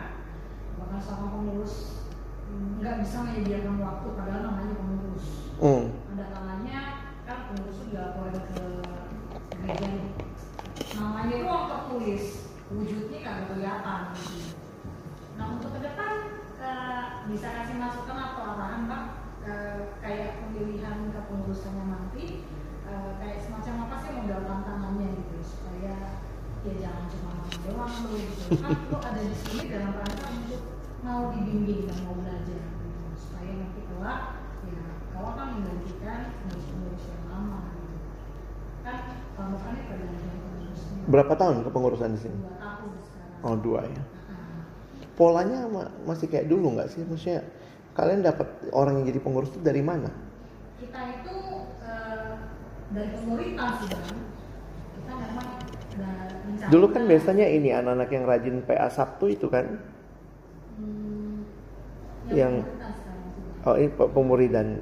[0.76, 2.04] bahkan sama pengurus
[2.50, 5.26] nggak bisa menyediakan waktu padahal namanya pengurus
[5.56, 5.84] hmm.
[6.16, 6.80] ada kalanya
[7.24, 8.64] kan pengurus sudah boleh ke
[9.56, 9.88] gereja
[11.00, 12.24] namanya ruang tertulis
[12.70, 14.54] wujudnya kan kelihatan gitu.
[15.40, 16.14] nah untuk ke depan
[16.60, 19.04] uh, bisa kasih masukan atau arahan mbak
[19.48, 22.44] uh, kayak pemilihan kepengurusannya nanti
[22.90, 25.94] uh, kayak semacam apa sih modal tantangannya gitu supaya
[26.60, 27.32] ya jangan cuma
[27.64, 28.42] doang lu gitu.
[28.60, 30.62] Kan lu ada di sini dalam rangka untuk
[31.00, 34.22] mau dibimbing dan mau belajar gitu supaya nanti kelak
[34.68, 34.82] ya
[35.16, 37.98] kalau kan menggantikan pengurus-pengurus yang lama gitu.
[38.84, 38.96] Kan
[39.38, 41.00] kamu kan ini pergantian pengurusnya.
[41.08, 42.38] Berapa tahun kepengurusan di sini?
[42.44, 43.44] Dua tahun sekarang.
[43.46, 44.02] Oh dua ya.
[45.20, 45.68] Polanya
[46.08, 47.04] masih kayak dulu nggak sih?
[47.04, 47.44] Maksudnya
[47.92, 50.08] kalian dapat orang yang jadi pengurus itu dari mana?
[50.80, 51.34] Kita itu
[52.90, 54.18] dari komunitas kan
[54.98, 55.48] kita memang
[56.70, 59.80] Dulu kan biasanya ini anak-anak yang rajin PA Sabtu itu kan,
[60.78, 61.42] hmm,
[62.30, 62.62] yang,
[63.66, 64.78] oh ini pemuridan.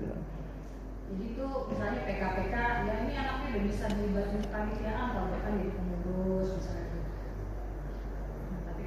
[1.08, 2.54] Jadi itu misalnya PKPK,
[2.84, 6.86] ya ini anaknya udah bisa dilibatkan panitiaan kalau mereka jadi pengurus misalnya.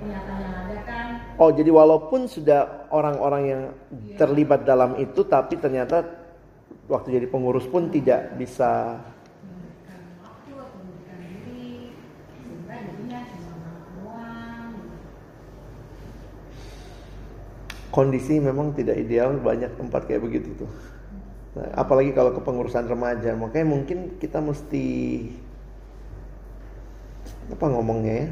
[0.02, 1.08] Ada kan.
[1.42, 3.62] Oh jadi walaupun sudah orang-orang yang
[4.06, 4.18] iya.
[4.18, 6.21] terlibat dalam itu, tapi ternyata
[6.90, 9.00] waktu jadi pengurus pun tidak bisa
[17.92, 20.72] kondisi memang tidak ideal banyak tempat kayak begitu tuh.
[21.52, 25.28] Nah, apalagi kalau kepengurusan remaja, makanya mungkin kita mesti
[27.52, 28.28] apa ngomongnya ya?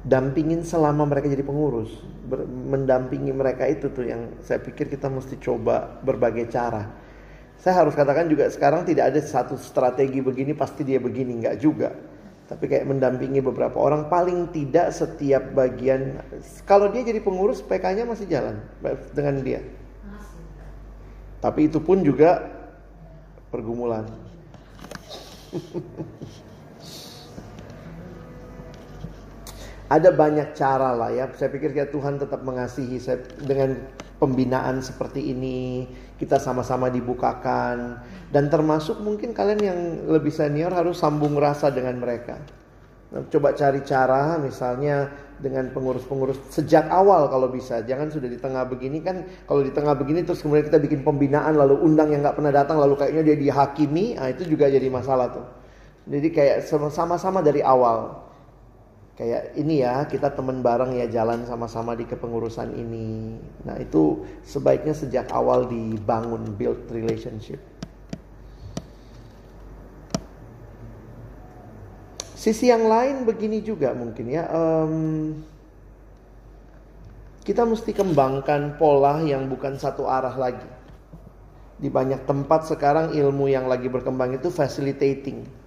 [0.00, 1.92] Dampingin selama mereka jadi pengurus,
[2.26, 6.90] Ber, mendampingi mereka itu tuh yang saya pikir kita mesti coba berbagai cara.
[7.60, 11.92] Saya harus katakan juga sekarang tidak ada satu strategi begini pasti dia begini nggak juga.
[12.48, 16.18] Tapi kayak mendampingi beberapa orang paling tidak setiap bagian
[16.66, 18.58] kalau dia jadi pengurus PK-nya masih jalan
[19.12, 19.60] dengan dia.
[21.44, 22.48] Tapi itu pun juga
[23.52, 24.08] pergumulan.
[29.90, 31.26] Ada banyak cara lah ya.
[31.34, 33.74] Saya pikir kayak Tuhan tetap mengasihi saya dengan
[34.22, 35.88] pembinaan seperti ini
[36.20, 37.96] kita sama-sama dibukakan
[38.28, 42.36] dan termasuk mungkin kalian yang lebih senior harus sambung rasa dengan mereka.
[43.10, 45.10] Nah, coba cari cara misalnya
[45.40, 47.82] dengan pengurus-pengurus sejak awal kalau bisa.
[47.82, 51.56] Jangan sudah di tengah begini kan kalau di tengah begini terus kemudian kita bikin pembinaan
[51.56, 55.32] lalu undang yang nggak pernah datang lalu kayaknya dia dihakimi, nah itu juga jadi masalah
[55.32, 55.46] tuh.
[56.06, 58.29] Jadi kayak sama-sama dari awal.
[59.20, 63.36] Kayak ini ya kita temen bareng ya jalan sama-sama di kepengurusan ini.
[63.68, 67.60] Nah itu sebaiknya sejak awal dibangun build relationship.
[72.32, 74.48] Sisi yang lain begini juga mungkin ya.
[74.48, 74.94] Um,
[77.44, 80.64] kita mesti kembangkan pola yang bukan satu arah lagi.
[81.76, 85.59] Di banyak tempat sekarang ilmu yang lagi berkembang itu facilitating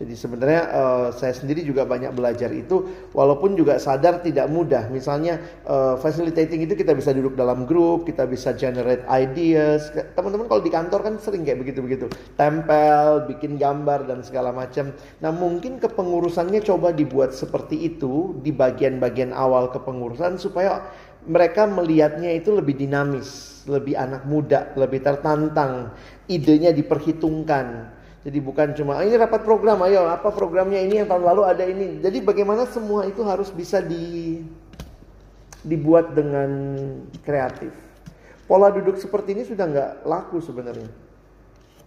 [0.00, 4.88] jadi sebenarnya uh, saya sendiri juga banyak belajar itu walaupun juga sadar tidak mudah.
[4.88, 5.36] Misalnya
[5.68, 9.92] uh, facilitating itu kita bisa duduk dalam grup, kita bisa generate ideas.
[10.16, 12.08] Teman-teman kalau di kantor kan sering kayak begitu-begitu.
[12.40, 14.88] Tempel, bikin gambar dan segala macam.
[15.20, 20.80] Nah, mungkin kepengurusannya coba dibuat seperti itu di bagian-bagian awal kepengurusan supaya
[21.28, 25.92] mereka melihatnya itu lebih dinamis, lebih anak muda, lebih tertantang,
[26.24, 31.24] idenya diperhitungkan jadi bukan cuma ah, ini rapat program, ayo apa programnya ini yang tahun
[31.24, 32.04] lalu ada ini.
[32.04, 34.44] Jadi bagaimana semua itu harus bisa di
[35.64, 36.76] dibuat dengan
[37.24, 37.72] kreatif.
[38.44, 40.90] Pola duduk seperti ini sudah nggak laku sebenarnya.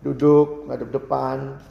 [0.02, 1.62] Duduk ngadep depan.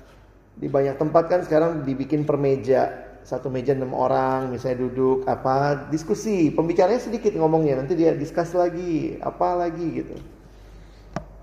[0.55, 3.11] Di banyak tempat kan sekarang dibikin per meja.
[3.27, 9.15] Satu meja enam orang misalnya duduk apa diskusi pembicaranya sedikit ngomongnya nanti dia diskus lagi
[9.23, 10.19] apa lagi gitu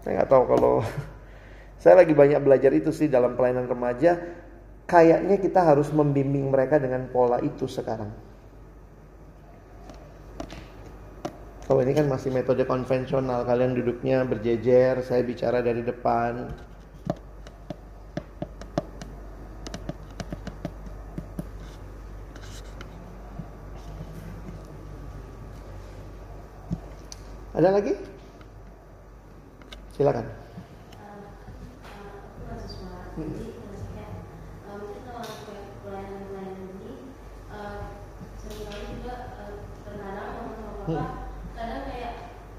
[0.03, 0.75] saya nggak tahu kalau
[1.79, 4.19] Saya lagi banyak belajar itu sih dalam pelayanan remaja.
[4.83, 8.11] Kayaknya kita harus membimbing mereka dengan pola itu sekarang.
[11.63, 16.51] Kalau ini kan masih metode konvensional, kalian duduknya berjejer, saya bicara dari depan.
[27.55, 27.93] Ada lagi?
[29.93, 30.49] Silakan.
[33.19, 34.07] jadi maksudnya
[34.63, 36.93] mungkin kalau kayak pelayanan pelayanan ini
[38.39, 39.15] sering kali juga
[39.83, 40.31] terkadang
[40.89, 42.13] sama bapak kadang kayak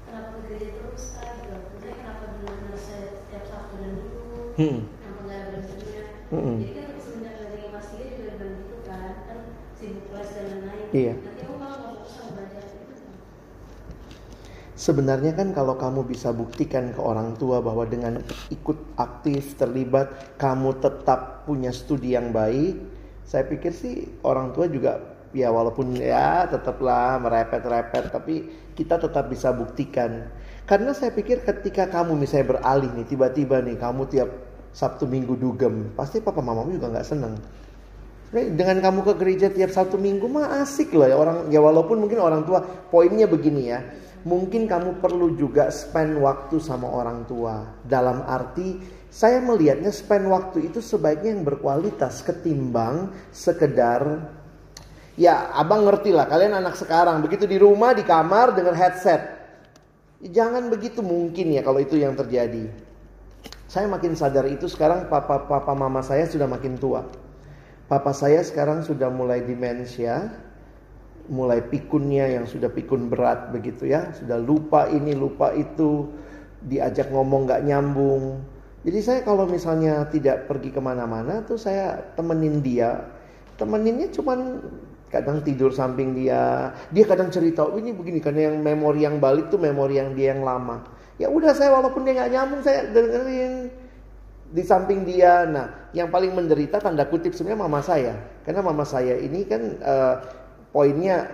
[0.07, 1.51] kenapa ke gereja terus kan gitu.
[1.51, 4.21] Maksudnya kenapa benar-benar setiap sabtu dan dulu
[4.55, 6.03] kenapa nggak berhentinya?
[6.31, 9.39] Jadi kan semenjak dari mas dia juga bilang gitu kan kan
[9.75, 10.87] sibuk kelas dan lain-lain.
[10.95, 11.13] Iya.
[11.19, 12.63] nanti aku malah nggak fokus sama belajar
[14.81, 18.17] Sebenarnya kan kalau kamu bisa buktikan ke orang tua bahwa dengan
[18.49, 22.81] ikut aktif terlibat kamu tetap punya studi yang baik,
[23.21, 29.51] saya pikir sih orang tua juga ya walaupun ya tetaplah merepet-repet tapi kita tetap bisa
[29.51, 30.27] buktikan.
[30.67, 34.29] Karena saya pikir ketika kamu misalnya beralih nih tiba-tiba nih kamu tiap
[34.71, 37.35] Sabtu Minggu dugem, pasti papa mamamu juga nggak seneng.
[38.31, 42.23] Dengan kamu ke gereja tiap Sabtu Minggu mah asik loh ya orang ya walaupun mungkin
[42.23, 43.83] orang tua poinnya begini ya
[44.23, 47.75] mungkin kamu perlu juga spend waktu sama orang tua.
[47.83, 48.79] Dalam arti
[49.11, 54.31] saya melihatnya spend waktu itu sebaiknya yang berkualitas ketimbang sekedar
[55.21, 59.37] ya abang ngerti lah kalian anak sekarang begitu di rumah di kamar dengan headset.
[60.21, 62.65] Jangan begitu mungkin ya kalau itu yang terjadi.
[63.69, 67.05] Saya makin sadar itu sekarang papa papa mama saya sudah makin tua.
[67.85, 70.31] Papa saya sekarang sudah mulai demensia,
[71.29, 76.07] mulai pikunnya yang sudah pikun berat begitu ya, sudah lupa ini lupa itu,
[76.65, 78.39] diajak ngomong nggak nyambung.
[78.81, 83.07] Jadi saya kalau misalnya tidak pergi ke mana-mana tuh saya temenin dia,
[83.59, 84.39] temeninnya cuman
[85.11, 89.51] kadang tidur samping dia, dia kadang cerita oh, ini begini karena yang memori yang balik
[89.51, 90.81] tuh memori yang dia yang lama.
[91.19, 93.69] Ya udah saya walaupun dia nggak nyambung saya dengerin
[94.51, 95.45] di samping dia.
[95.45, 98.15] Nah, yang paling menderita tanda kutip sebenarnya mama saya,
[98.47, 100.15] karena mama saya ini kan uh,
[100.71, 101.27] Poinnya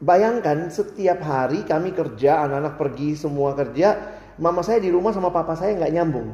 [0.00, 5.52] bayangkan setiap hari kami kerja, anak-anak pergi semua kerja, mama saya di rumah sama papa
[5.52, 6.32] saya nggak nyambung.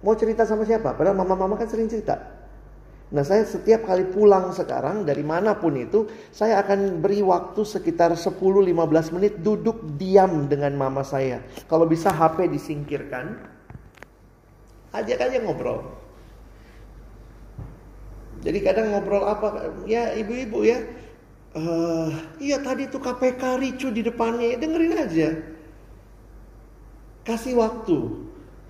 [0.00, 0.96] Mau cerita sama siapa?
[0.96, 2.39] Padahal mama-mama kan sering cerita.
[3.10, 8.14] Nah saya setiap kali pulang sekarang dari mana pun itu saya akan beri waktu sekitar
[8.14, 11.42] 10-15 menit duduk diam dengan mama saya.
[11.66, 13.34] Kalau bisa HP disingkirkan,
[14.94, 15.82] ajak aja ngobrol.
[18.46, 19.74] Jadi kadang ngobrol apa?
[19.90, 20.78] Ya ibu-ibu ya,
[21.50, 25.28] Uh, iya tadi tuh KPK ricu di depannya, dengerin aja.
[27.26, 27.98] Kasih waktu.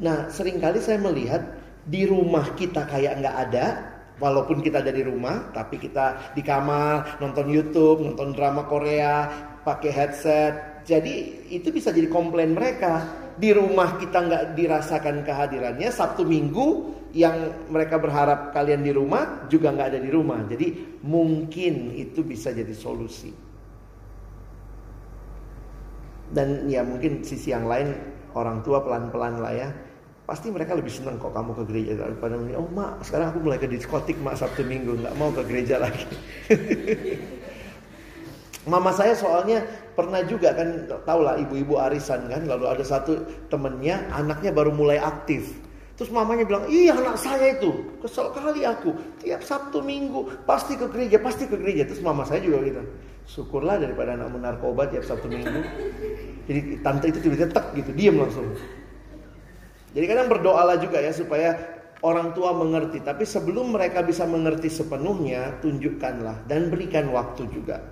[0.00, 3.66] Nah sering kali saya melihat di rumah kita kayak nggak ada,
[4.20, 9.26] walaupun kita ada di rumah, tapi kita di kamar nonton YouTube, nonton drama Korea,
[9.64, 10.54] pakai headset.
[10.84, 13.18] Jadi itu bisa jadi komplain mereka.
[13.40, 19.72] Di rumah kita nggak dirasakan kehadirannya, Sabtu Minggu yang mereka berharap kalian di rumah juga
[19.72, 20.44] nggak ada di rumah.
[20.44, 23.32] Jadi mungkin itu bisa jadi solusi.
[26.30, 27.96] Dan ya mungkin sisi yang lain
[28.38, 29.68] orang tua pelan-pelan lah ya.
[30.30, 33.66] Pasti mereka lebih senang kok kamu ke gereja daripada oh mak sekarang aku mulai ke
[33.66, 35.02] diskotik mak sabtu minggu.
[35.02, 36.06] Nggak mau ke gereja lagi.
[38.70, 39.66] Mama saya soalnya
[39.98, 42.46] pernah juga kan tau lah ibu-ibu arisan kan.
[42.46, 45.50] Lalu ada satu temennya anaknya baru mulai aktif.
[45.98, 47.90] Terus mamanya bilang iya anak saya itu.
[47.98, 48.94] Kesel kali aku.
[49.26, 51.90] Tiap sabtu minggu pasti ke gereja pasti ke gereja.
[51.90, 52.86] Terus mama saya juga gitu
[53.26, 55.58] syukurlah daripada anak menarkoba tiap sabtu minggu.
[56.46, 58.46] Jadi tante itu tiba-tiba tek gitu diam langsung
[59.90, 61.58] jadi kadang berdoalah juga ya supaya
[62.00, 63.02] orang tua mengerti.
[63.02, 67.82] Tapi sebelum mereka bisa mengerti sepenuhnya, tunjukkanlah dan berikan waktu juga.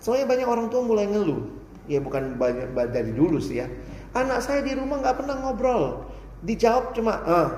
[0.00, 1.44] Soalnya banyak orang tua mulai ngeluh.
[1.84, 3.68] Ya bukan banyak dari dulu sih ya.
[4.16, 6.08] Anak saya di rumah nggak pernah ngobrol.
[6.44, 7.48] Dijawab cuma, ah,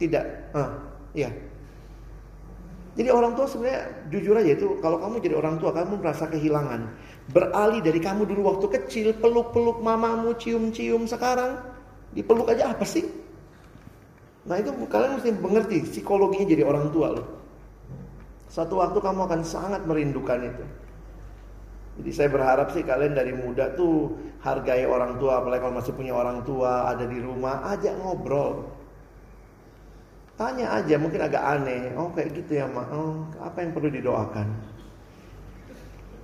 [0.00, 0.80] tidak, ah,
[1.12, 1.28] ya.
[2.96, 6.92] Jadi orang tua sebenarnya jujur aja itu kalau kamu jadi orang tua kamu merasa kehilangan.
[7.28, 11.60] Beralih dari kamu dulu waktu kecil peluk-peluk mamamu, cium-cium sekarang
[12.16, 13.06] dipeluk aja apa sih?
[14.48, 17.26] Nah itu kalian mesti mengerti psikologinya jadi orang tua loh.
[18.50, 20.64] Satu waktu kamu akan sangat merindukan itu.
[22.00, 26.16] Jadi saya berharap sih kalian dari muda tuh hargai orang tua, apalagi kalau masih punya
[26.16, 28.66] orang tua ada di rumah, ajak ngobrol.
[30.40, 31.92] Tanya aja, mungkin agak aneh.
[32.00, 32.88] Oh kayak gitu ya mak.
[32.90, 34.48] Oh apa yang perlu didoakan?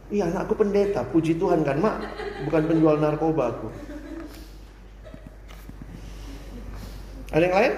[0.07, 1.99] Iya anakku pendeta, puji Tuhan kan mak,
[2.47, 3.69] bukan penjual narkoba aku.
[7.35, 7.75] Ada yang lain?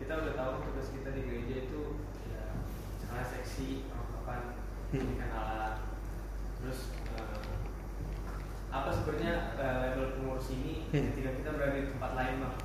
[0.00, 1.82] kita udah tahu tugas kita di gereja itu
[2.32, 2.44] ya
[2.98, 4.40] misalnya seksi, perlengkapan,
[4.96, 5.14] hmm.
[5.20, 5.74] kan alat,
[6.58, 6.90] terus
[8.84, 11.16] apa sebenarnya uh, level pengurus ini hmm.
[11.16, 12.56] ketika kita berada di tempat lain bang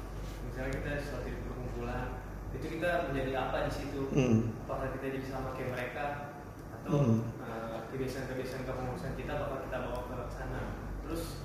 [0.52, 2.20] misalnya kita suatu perkumpulan
[2.52, 4.68] itu kita menjadi apa di situ hmm.
[4.68, 6.36] apakah kita jadi sama kayak mereka
[6.76, 7.24] atau hmm.
[7.40, 10.62] uh, kebiasaan-kebiasaan kepengurusan kita bakal kita bawa ke sana
[11.08, 11.40] terus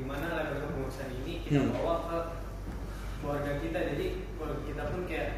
[0.00, 1.76] gimana level kepengurusan ini kita hmm.
[1.76, 2.18] bawa ke
[3.20, 4.06] keluarga kita jadi
[4.40, 5.30] keluarga kita pun kayak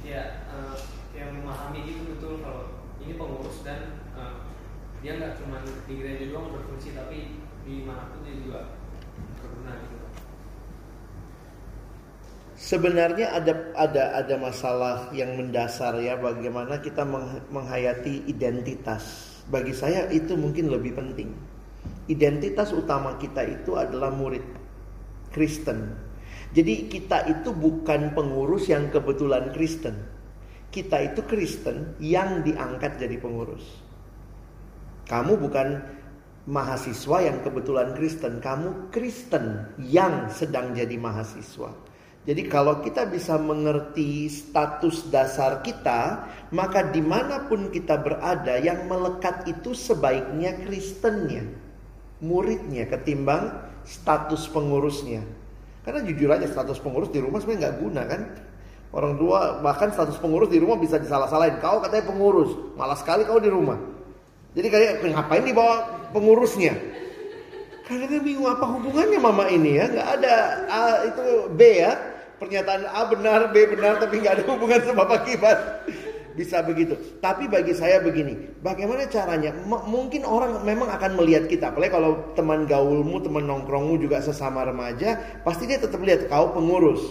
[0.00, 0.72] ya uh,
[1.12, 4.48] kayak memahami gitu betul kalau ini pengurus dan uh,
[5.04, 8.60] dia nggak cuma di gereja doang berfungsi tapi gitu
[12.60, 17.08] Sebenarnya ada ada ada masalah yang mendasar ya bagaimana kita
[17.48, 19.32] menghayati identitas.
[19.48, 21.32] Bagi saya itu mungkin lebih penting.
[22.12, 24.44] Identitas utama kita itu adalah murid
[25.32, 25.96] Kristen.
[26.52, 29.96] Jadi kita itu bukan pengurus yang kebetulan Kristen.
[30.68, 33.64] Kita itu Kristen yang diangkat jadi pengurus.
[35.08, 35.80] Kamu bukan
[36.48, 41.72] mahasiswa yang kebetulan Kristen, kamu Kristen yang sedang jadi mahasiswa.
[42.20, 48.84] Jadi kalau kita bisa mengerti status dasar kita, maka di mana pun kita berada yang
[48.92, 51.48] melekat itu sebaiknya Kristennya,
[52.20, 53.56] muridnya ketimbang
[53.88, 55.24] status pengurusnya.
[55.80, 58.20] Karena jujur aja status pengurus di rumah sebenarnya nggak guna kan.
[58.90, 61.56] Orang tua bahkan status pengurus di rumah bisa disalah-salahin.
[61.56, 63.80] Kau katanya pengurus, malah sekali kau di rumah.
[64.52, 66.74] Jadi kayak ngapain dibawa pengurusnya.
[67.90, 70.34] Karena bingung apa hubungannya mama ini ya, nggak ada
[70.70, 70.80] A
[71.10, 71.98] itu B ya.
[72.38, 75.58] Pernyataan A benar, B benar, tapi nggak ada hubungan sebab akibat.
[76.38, 76.96] Bisa begitu.
[77.18, 79.50] Tapi bagi saya begini, bagaimana caranya?
[79.52, 84.64] M mungkin orang memang akan melihat kita, apalagi kalau teman gaulmu, teman nongkrongmu juga sesama
[84.64, 87.02] remaja, pasti dia tetap lihat kau pengurus.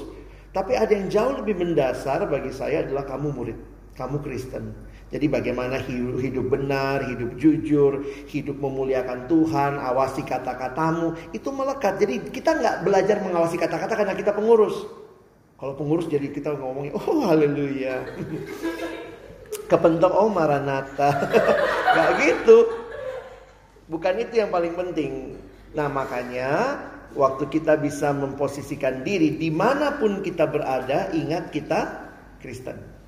[0.49, 3.57] Tapi ada yang jauh lebih mendasar bagi saya adalah kamu murid,
[3.99, 4.73] kamu Kristen.
[5.10, 11.98] Jadi bagaimana hidup, benar, hidup jujur, hidup memuliakan Tuhan, awasi kata-katamu, itu melekat.
[11.98, 14.86] Jadi kita nggak belajar mengawasi kata-kata karena kita pengurus.
[15.57, 18.06] Kalau pengurus jadi kita ngomongnya, oh haleluya.
[19.69, 21.10] Kepentok, oh maranata.
[21.98, 22.69] Gak gitu.
[23.90, 25.41] Bukan itu yang paling penting.
[25.73, 26.77] Nah makanya
[27.18, 32.10] waktu kita bisa memposisikan diri di mana pun kita berada, ingat kita
[32.41, 32.98] Kristen.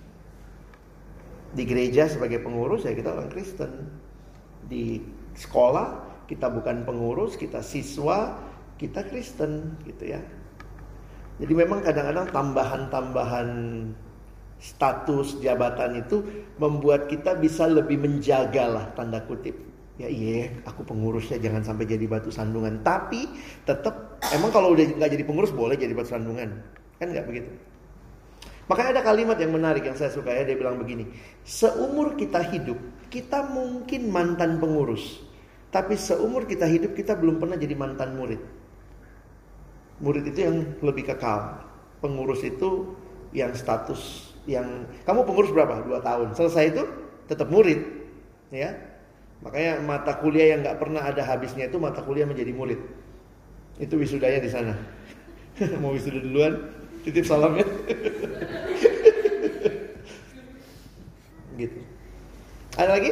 [1.51, 3.71] Di gereja sebagai pengurus ya kita orang Kristen.
[4.67, 5.03] Di
[5.35, 8.39] sekolah kita bukan pengurus, kita siswa,
[8.79, 10.21] kita Kristen gitu ya.
[11.41, 13.49] Jadi memang kadang-kadang tambahan-tambahan
[14.61, 16.21] status jabatan itu
[16.61, 19.57] membuat kita bisa lebih menjaga lah tanda kutip.
[19.99, 22.79] Ya iya, aku pengurusnya jangan sampai jadi batu sandungan.
[22.85, 23.25] Tapi
[23.65, 26.61] tetap emang kalau udah nggak jadi pengurus boleh jadi batu sandungan,
[27.01, 27.51] kan nggak begitu?
[28.71, 31.11] Makanya ada kalimat yang menarik yang saya suka ya, dia bilang begini.
[31.43, 32.79] Seumur kita hidup,
[33.11, 35.19] kita mungkin mantan pengurus.
[35.75, 38.39] Tapi seumur kita hidup, kita belum pernah jadi mantan murid.
[39.99, 41.67] Murid itu yang lebih kekal.
[41.99, 42.95] Pengurus itu
[43.35, 45.83] yang status yang kamu pengurus berapa?
[45.85, 46.33] Dua tahun.
[46.33, 46.83] Selesai itu
[47.27, 47.83] tetap murid,
[48.49, 48.73] ya.
[49.43, 52.79] Makanya mata kuliah yang nggak pernah ada habisnya itu mata kuliah menjadi murid.
[53.77, 54.73] Itu wisudanya di sana.
[55.81, 57.65] Mau wisuda duluan, titip salam ya.
[61.57, 61.79] gitu.
[62.77, 63.11] Ada lagi?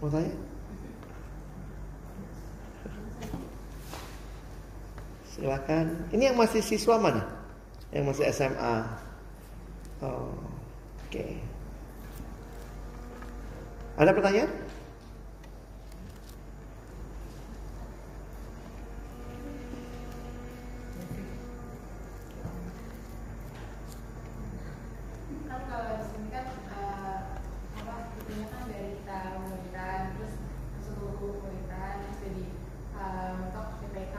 [0.00, 0.34] Mau tanya?
[5.36, 5.86] Silakan.
[6.12, 7.24] Ini yang masih siswa mana?
[7.92, 8.76] Yang masih SMA.
[10.04, 10.32] Oh,
[11.06, 11.22] Oke.
[11.22, 11.32] Okay.
[13.96, 14.52] Ada pertanyaan?
[25.46, 27.18] kan kalau di sini kan eh,
[27.80, 30.34] apa itunya kan dari kita pemerintahan terus
[30.84, 32.44] seluruh pemerintahan terus jadi
[33.00, 34.16] eh, mentok PPK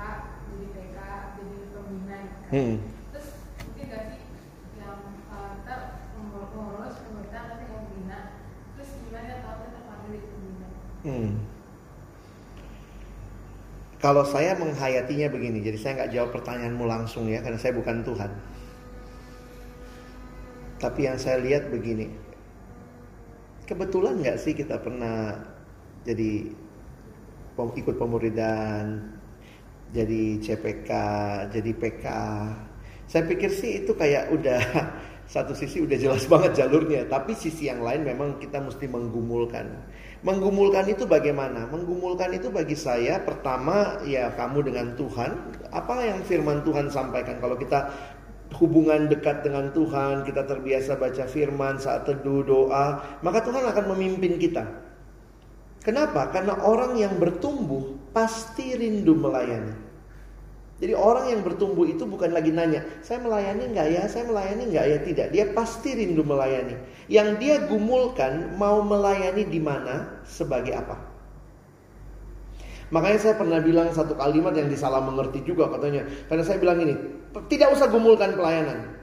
[0.49, 0.97] jadi PK
[1.37, 2.36] jadi pembina gitu kan.
[2.47, 2.79] Hmm.
[3.11, 3.27] terus
[3.59, 4.23] mungkin gak sih
[4.79, 5.75] yang kita
[6.15, 8.19] pengurus pengurus pemerintahan tapi nggak pembina
[8.75, 9.79] terus gimana kalau kita
[11.07, 11.31] Hmm.
[14.27, 18.31] Saya menghayatinya begini, jadi saya nggak jawab pertanyaanmu langsung ya, karena saya bukan Tuhan.
[20.77, 22.13] Tapi yang saya lihat begini,
[23.65, 25.41] kebetulan nggak sih kita pernah
[26.05, 26.53] jadi
[27.57, 29.16] ikut pemuridan,
[29.91, 30.91] jadi CPK,
[31.51, 32.05] jadi PK.
[33.07, 34.61] Saya pikir sih itu kayak udah
[35.33, 39.67] satu sisi udah jelas banget jalurnya, tapi sisi yang lain memang kita mesti menggumulkan.
[40.25, 41.69] Menggumulkan itu bagaimana?
[41.69, 45.31] Menggumulkan itu bagi saya pertama ya kamu dengan Tuhan,
[45.71, 47.93] apa yang firman Tuhan sampaikan kalau kita
[48.57, 54.39] hubungan dekat dengan Tuhan, kita terbiasa baca firman saat teduh doa, maka Tuhan akan memimpin
[54.39, 54.63] kita.
[55.83, 56.31] Kenapa?
[56.31, 59.87] Karena orang yang bertumbuh pasti rindu melayani.
[60.77, 64.85] Jadi orang yang bertumbuh itu bukan lagi nanya, saya melayani nggak ya, saya melayani nggak
[64.85, 65.27] ya, tidak.
[65.33, 66.77] Dia pasti rindu melayani.
[67.09, 71.01] Yang dia gumulkan mau melayani di mana, sebagai apa.
[72.93, 76.05] Makanya saya pernah bilang satu kalimat yang disalah mengerti juga katanya.
[76.29, 76.93] Karena saya bilang ini,
[77.49, 79.01] tidak usah gumulkan pelayanan.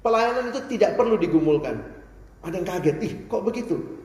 [0.00, 1.84] Pelayanan itu tidak perlu digumulkan.
[2.40, 3.99] Ada yang kaget, ih kok begitu?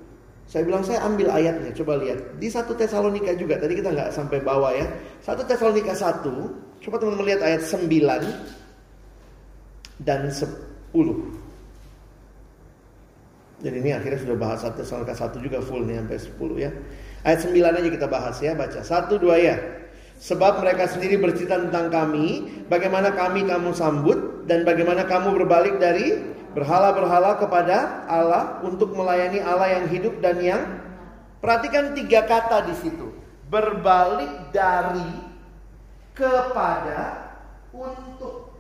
[0.45, 2.37] Saya bilang saya ambil ayatnya, coba lihat.
[2.37, 4.85] Di satu Tesalonika juga, tadi kita nggak sampai bawah ya.
[5.25, 7.89] Satu Tesalonika 1, coba teman-teman lihat ayat 9
[10.05, 10.45] dan 10.
[13.65, 16.69] Jadi ini akhirnya sudah bahas 1 Tesalonika 1 juga full nih sampai 10 ya.
[17.25, 18.85] Ayat 9 aja kita bahas ya, baca.
[18.85, 19.57] Satu dua ya.
[20.15, 26.34] Sebab mereka sendiri bercerita tentang kami, bagaimana kami kamu sambut dan bagaimana kamu berbalik dari
[26.55, 30.61] berhala-berhala kepada Allah untuk melayani Allah yang hidup dan yang
[31.43, 33.11] perhatikan tiga kata di situ.
[33.51, 35.05] Berbalik dari
[36.15, 37.35] kepada
[37.75, 38.55] untuk.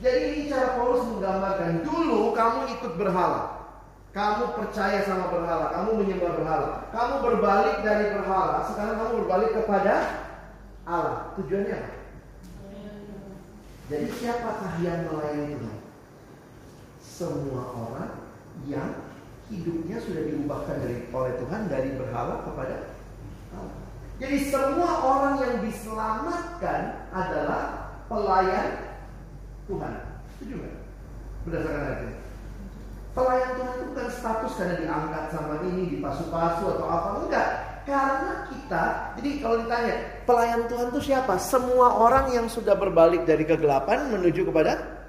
[0.00, 3.60] Jadi ini cara Paulus menggambarkan dulu kamu ikut berhala.
[4.10, 6.68] Kamu percaya sama berhala, kamu menyembah berhala.
[6.90, 9.94] Kamu berbalik dari berhala, sekarang kamu berbalik kepada
[10.82, 11.30] Allah.
[11.38, 11.94] Tujuannya apa?
[13.90, 15.79] Jadi siapakah yang melayani Tuhan?
[17.20, 18.16] Semua orang
[18.64, 18.96] yang
[19.52, 22.96] hidupnya sudah diubahkan dari oleh Tuhan dari berhala kepada
[23.52, 23.76] Allah.
[24.16, 28.96] Jadi semua orang yang diselamatkan adalah pelayan
[29.68, 30.00] Tuhan.
[30.32, 30.76] Setuju nggak?
[31.44, 32.16] Berdasarkan ayat.
[33.12, 37.08] Pelayan Tuhan itu bukan status karena diangkat sama ini, dipasu-pasu atau apa.
[37.20, 37.48] Enggak.
[37.84, 38.84] Karena kita,
[39.20, 39.94] jadi kalau ditanya,
[40.24, 41.36] pelayan Tuhan itu siapa?
[41.36, 44.99] Semua orang yang sudah berbalik dari kegelapan menuju kepada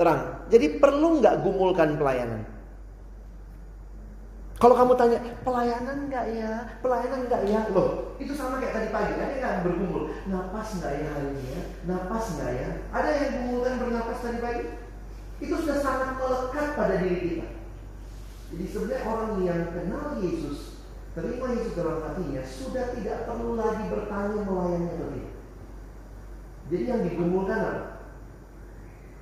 [0.00, 0.48] terang.
[0.48, 2.40] Jadi perlu nggak gumulkan pelayanan?
[4.60, 6.52] Kalau kamu tanya, pelayanan nggak ya?
[6.84, 7.60] Pelayanan nggak ya?
[7.72, 10.12] Loh, itu sama kayak tadi pagi, ada yang bergumul.
[10.28, 11.62] Napas nggak ya hari ini ya?
[11.88, 12.68] Napas nggak ya?
[12.92, 14.64] Ada yang gumulkan bernapas tadi pagi?
[15.40, 17.48] Itu sudah sangat melekat pada diri kita.
[18.52, 20.84] Jadi sebenarnya orang yang kenal Yesus,
[21.16, 25.08] terima Yesus dalam hatinya, sudah tidak perlu lagi bertanya melayani atau.
[26.68, 27.89] Jadi yang digumulkan apa?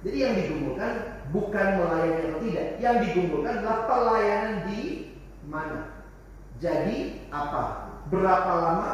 [0.09, 0.93] Jadi yang digumulkan
[1.37, 2.67] bukan melayani atau tidak.
[2.81, 4.81] Yang digumulkan adalah pelayanan di
[5.45, 6.01] mana.
[6.65, 7.93] Jadi apa?
[8.09, 8.91] Berapa lama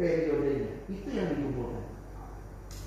[0.00, 0.80] periodenya?
[0.88, 1.84] Itu yang digumulkan.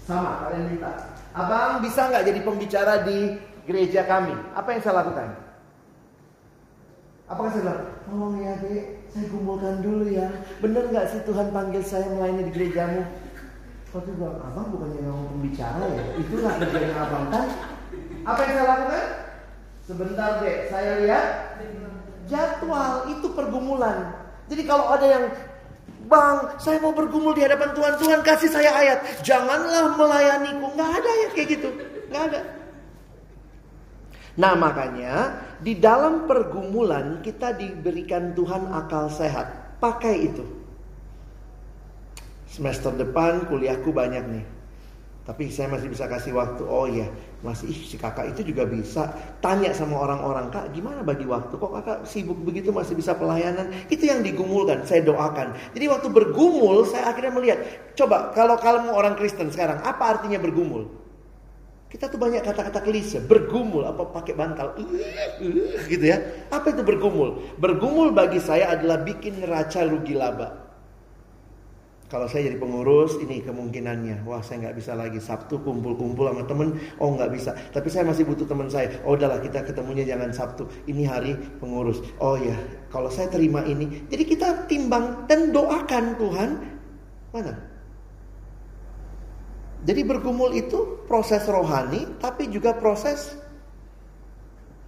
[0.09, 1.13] Sama, kalian minta.
[1.37, 3.37] Abang bisa nggak jadi pembicara di
[3.69, 4.33] gereja kami?
[4.57, 5.29] Apa yang saya lakukan?
[7.29, 10.25] Apakah saya bilang, tolong ya dek, saya kumpulkan dulu ya.
[10.57, 13.05] Bener nggak sih Tuhan panggil saya melayani di gerejamu?
[13.89, 16.03] Tuh bilang, abang bukannya ngomong pembicara ya?
[16.21, 17.47] Itulah kerjanya abang kan?
[18.21, 19.05] Apa yang saya lakukan?
[19.81, 21.27] Sebentar dek, saya lihat
[22.29, 24.13] jadwal itu pergumulan.
[24.45, 25.25] Jadi kalau ada yang
[26.09, 27.93] Bang, saya mau bergumul di hadapan Tuhan.
[28.01, 29.21] Tuhan kasih saya ayat.
[29.21, 30.73] Janganlah melayaniku.
[30.73, 31.69] Nggak ada ayat kayak gitu.
[32.09, 32.41] Nggak ada.
[34.39, 35.13] Nah makanya
[35.61, 39.77] di dalam pergumulan kita diberikan Tuhan akal sehat.
[39.77, 40.58] Pakai itu.
[42.59, 44.43] Semester depan kuliahku banyak nih.
[45.23, 46.67] Tapi saya masih bisa kasih waktu.
[46.67, 47.07] Oh iya,
[47.39, 51.55] masih ih, si kakak itu juga bisa tanya sama orang-orang kak gimana bagi waktu?
[51.55, 53.71] Kok kakak sibuk begitu masih bisa pelayanan?
[53.87, 55.55] Itu yang digumulkan saya doakan.
[55.71, 57.59] Jadi waktu bergumul saya akhirnya melihat
[57.95, 60.91] coba kalau kalau orang Kristen sekarang apa artinya bergumul?
[61.87, 64.75] Kita tuh banyak kata-kata klise bergumul apa pakai bantal?
[65.87, 66.19] Gitu ya.
[66.51, 67.55] Apa itu bergumul?
[67.55, 70.68] Bergumul bagi saya adalah bikin neraca rugi laba
[72.09, 74.25] kalau saya jadi pengurus, ini kemungkinannya.
[74.25, 76.73] Wah, saya nggak bisa lagi Sabtu kumpul-kumpul sama temen.
[76.97, 77.53] Oh, nggak bisa.
[77.69, 78.97] Tapi saya masih butuh teman saya.
[79.05, 80.65] Oh, udahlah kita ketemunya jangan Sabtu.
[80.89, 82.01] Ini hari pengurus.
[82.17, 82.57] Oh ya,
[82.89, 86.49] kalau saya terima ini, jadi kita timbang dan doakan Tuhan.
[87.29, 87.53] Mana?
[89.85, 93.37] Jadi bergumul itu proses rohani, tapi juga proses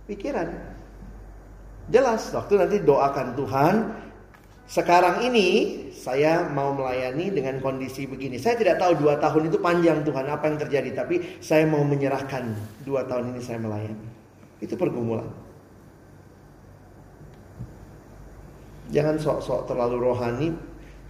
[0.10, 0.49] pikiran.
[1.93, 3.76] Jelas, waktu nanti doakan Tuhan,
[4.72, 8.39] sekarang ini saya mau melayani dengan kondisi begini.
[8.39, 12.56] Saya tidak tahu dua tahun itu panjang Tuhan apa yang terjadi, tapi saya mau menyerahkan
[12.88, 14.07] dua tahun ini saya melayani.
[14.64, 15.27] Itu pergumulan.
[18.95, 20.49] Jangan sok-sok terlalu rohani.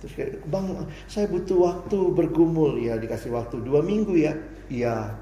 [0.01, 0.65] Terus bang,
[1.05, 4.33] saya butuh waktu bergumul ya dikasih waktu dua minggu ya.
[4.73, 5.13] Iya.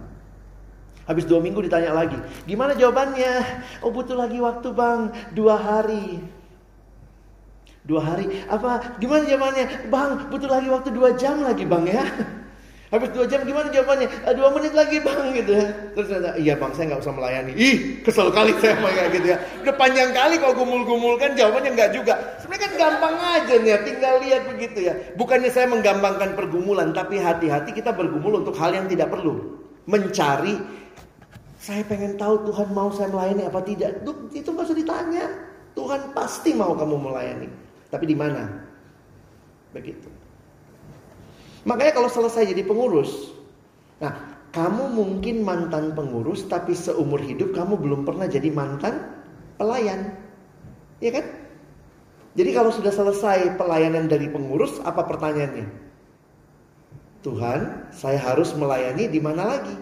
[1.12, 2.16] Habis dua minggu ditanya lagi,
[2.48, 3.44] gimana jawabannya?
[3.84, 6.39] Oh butuh lagi waktu bang, dua hari.
[7.90, 9.90] Dua hari, apa gimana jawabannya?
[9.90, 12.06] Bang, butuh lagi waktu dua jam lagi bang ya.
[12.94, 14.30] Habis dua jam gimana jawabannya?
[14.30, 15.74] Eh, dua menit lagi bang gitu ya.
[15.98, 17.58] Terus ada, iya bang saya nggak usah melayani.
[17.58, 19.38] Ih kesel kali saya kayak gitu ya.
[19.66, 22.14] Udah panjang kali kalau gumul-gumul kan jawabannya nggak juga.
[22.38, 24.94] Sebenarnya kan gampang aja nih tinggal lihat begitu ya.
[25.18, 29.58] Bukannya saya menggampangkan pergumulan, tapi hati-hati kita bergumul untuk hal yang tidak perlu.
[29.90, 30.62] Mencari,
[31.58, 34.06] saya pengen tahu Tuhan mau saya melayani apa tidak.
[34.30, 35.26] Itu nggak usah ditanya.
[35.74, 37.69] Tuhan pasti mau kamu melayani.
[37.90, 38.46] Tapi di mana?
[39.74, 40.10] Begitu.
[41.66, 43.36] Makanya kalau selesai jadi pengurus,
[44.00, 44.16] nah
[44.56, 49.20] kamu mungkin mantan pengurus tapi seumur hidup kamu belum pernah jadi mantan
[49.60, 50.16] pelayan.
[51.04, 51.26] Iya kan?
[52.40, 55.68] Jadi kalau sudah selesai pelayanan dari pengurus, apa pertanyaannya?
[57.20, 59.76] Tuhan, saya harus melayani di mana lagi?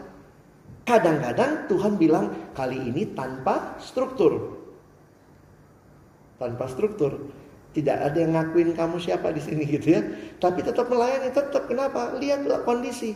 [0.88, 4.58] Kadang-kadang Tuhan bilang kali ini tanpa struktur.
[6.42, 7.30] Tanpa struktur.
[7.78, 10.02] Tidak ada yang ngakuin kamu siapa di sini gitu ya.
[10.42, 12.18] Tapi tetap melayani, tetap kenapa?
[12.18, 13.14] Lihatlah kondisi.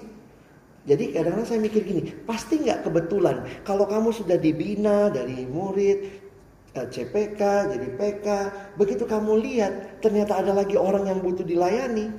[0.85, 5.99] Jadi kadang-kadang saya mikir gini, pasti nggak kebetulan kalau kamu sudah dibina dari murid,
[6.73, 7.41] eh, CPK,
[7.73, 8.27] jadi PK,
[8.77, 12.09] begitu kamu lihat ternyata ada lagi orang yang butuh dilayani.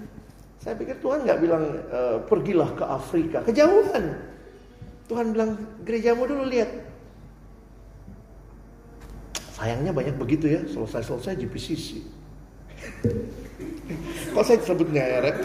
[0.62, 2.00] Saya pikir Tuhan nggak bilang e,
[2.30, 4.14] pergilah ke Afrika, kejauhan.
[5.10, 6.70] Tuhan bilang gerejamu dulu lihat.
[9.58, 12.21] Sayangnya banyak begitu ya, selesai-selesai GPCC.
[14.32, 15.38] Kok saya sebutnya ya, Rek?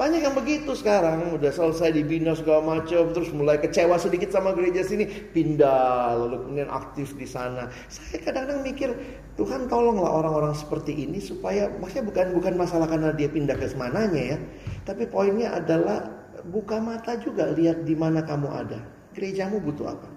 [0.00, 4.80] Banyak yang begitu sekarang, udah selesai dibina segala macam, terus mulai kecewa sedikit sama gereja
[4.80, 7.68] sini, pindah, lalu kemudian aktif di sana.
[7.92, 8.96] Saya kadang-kadang mikir,
[9.36, 14.22] Tuhan tolonglah orang-orang seperti ini supaya, maksudnya bukan bukan masalah karena dia pindah ke semananya
[14.34, 14.38] ya,
[14.88, 16.08] tapi poinnya adalah
[16.48, 18.80] buka mata juga lihat di mana kamu ada.
[19.12, 20.08] Gerejamu butuh apa?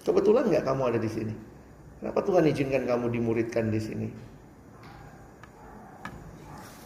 [0.00, 1.34] Kebetulan nggak kamu ada di sini?
[2.00, 4.08] Kenapa Tuhan izinkan kamu dimuridkan di sini?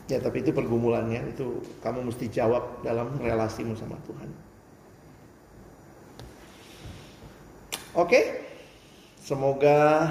[0.09, 4.29] Ya tapi itu pergumulannya itu kamu mesti jawab dalam relasimu sama Tuhan.
[7.93, 8.41] Oke,
[9.21, 10.09] semoga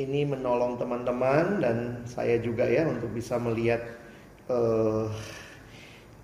[0.00, 1.76] ini menolong teman-teman dan
[2.08, 3.84] saya juga ya untuk bisa melihat
[4.48, 5.12] uh,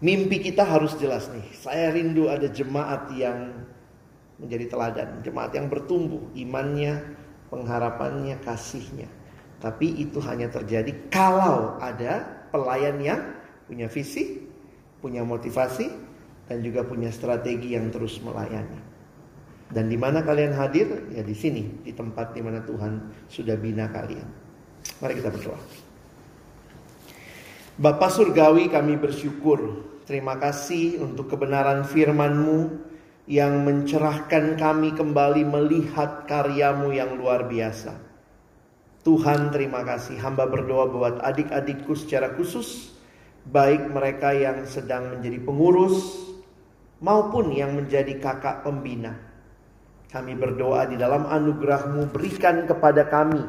[0.00, 1.44] mimpi kita harus jelas nih.
[1.56, 3.52] Saya rindu ada jemaat yang
[4.40, 7.04] menjadi teladan, jemaat yang bertumbuh imannya,
[7.48, 9.08] pengharapannya, kasihnya.
[9.60, 13.20] Tapi itu hanya terjadi kalau ada pelayan yang
[13.66, 14.46] punya visi,
[15.02, 15.90] punya motivasi,
[16.46, 18.78] dan juga punya strategi yang terus melayani.
[19.66, 21.10] Dan di mana kalian hadir?
[21.10, 24.26] Ya di sini, di tempat di mana Tuhan sudah bina kalian.
[25.02, 25.58] Mari kita berdoa.
[27.76, 29.84] Bapak Surgawi kami bersyukur.
[30.06, 32.78] Terima kasih untuk kebenaran firman-Mu
[33.26, 38.05] yang mencerahkan kami kembali melihat karyamu yang luar biasa.
[39.06, 42.90] Tuhan terima kasih hamba berdoa buat adik-adikku secara khusus
[43.46, 46.26] baik mereka yang sedang menjadi pengurus
[46.98, 49.14] maupun yang menjadi kakak pembina.
[50.10, 53.46] Kami berdoa di dalam anugerahmu berikan kepada kami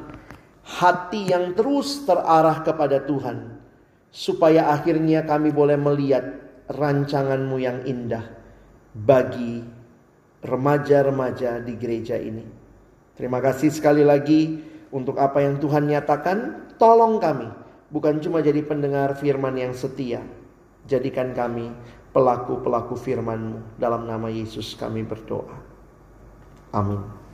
[0.61, 3.57] hati yang terus terarah kepada Tuhan.
[4.07, 6.25] supaya akhirnya kami boleh melihat
[6.71, 8.23] rancanganmu yang indah
[8.95, 9.61] bagi
[10.41, 12.41] remaja-remaja di gereja ini.
[13.13, 14.57] Terima kasih sekali lagi
[14.97, 16.65] untuk apa yang Tuhan nyatakan.
[16.81, 17.49] Tolong kami,
[17.93, 20.25] bukan cuma jadi pendengar firman yang setia.
[20.89, 21.69] Jadikan kami
[22.17, 23.77] pelaku-pelaku firman-Mu.
[23.77, 25.53] Dalam nama Yesus kami berdoa.
[26.73, 27.26] Amin.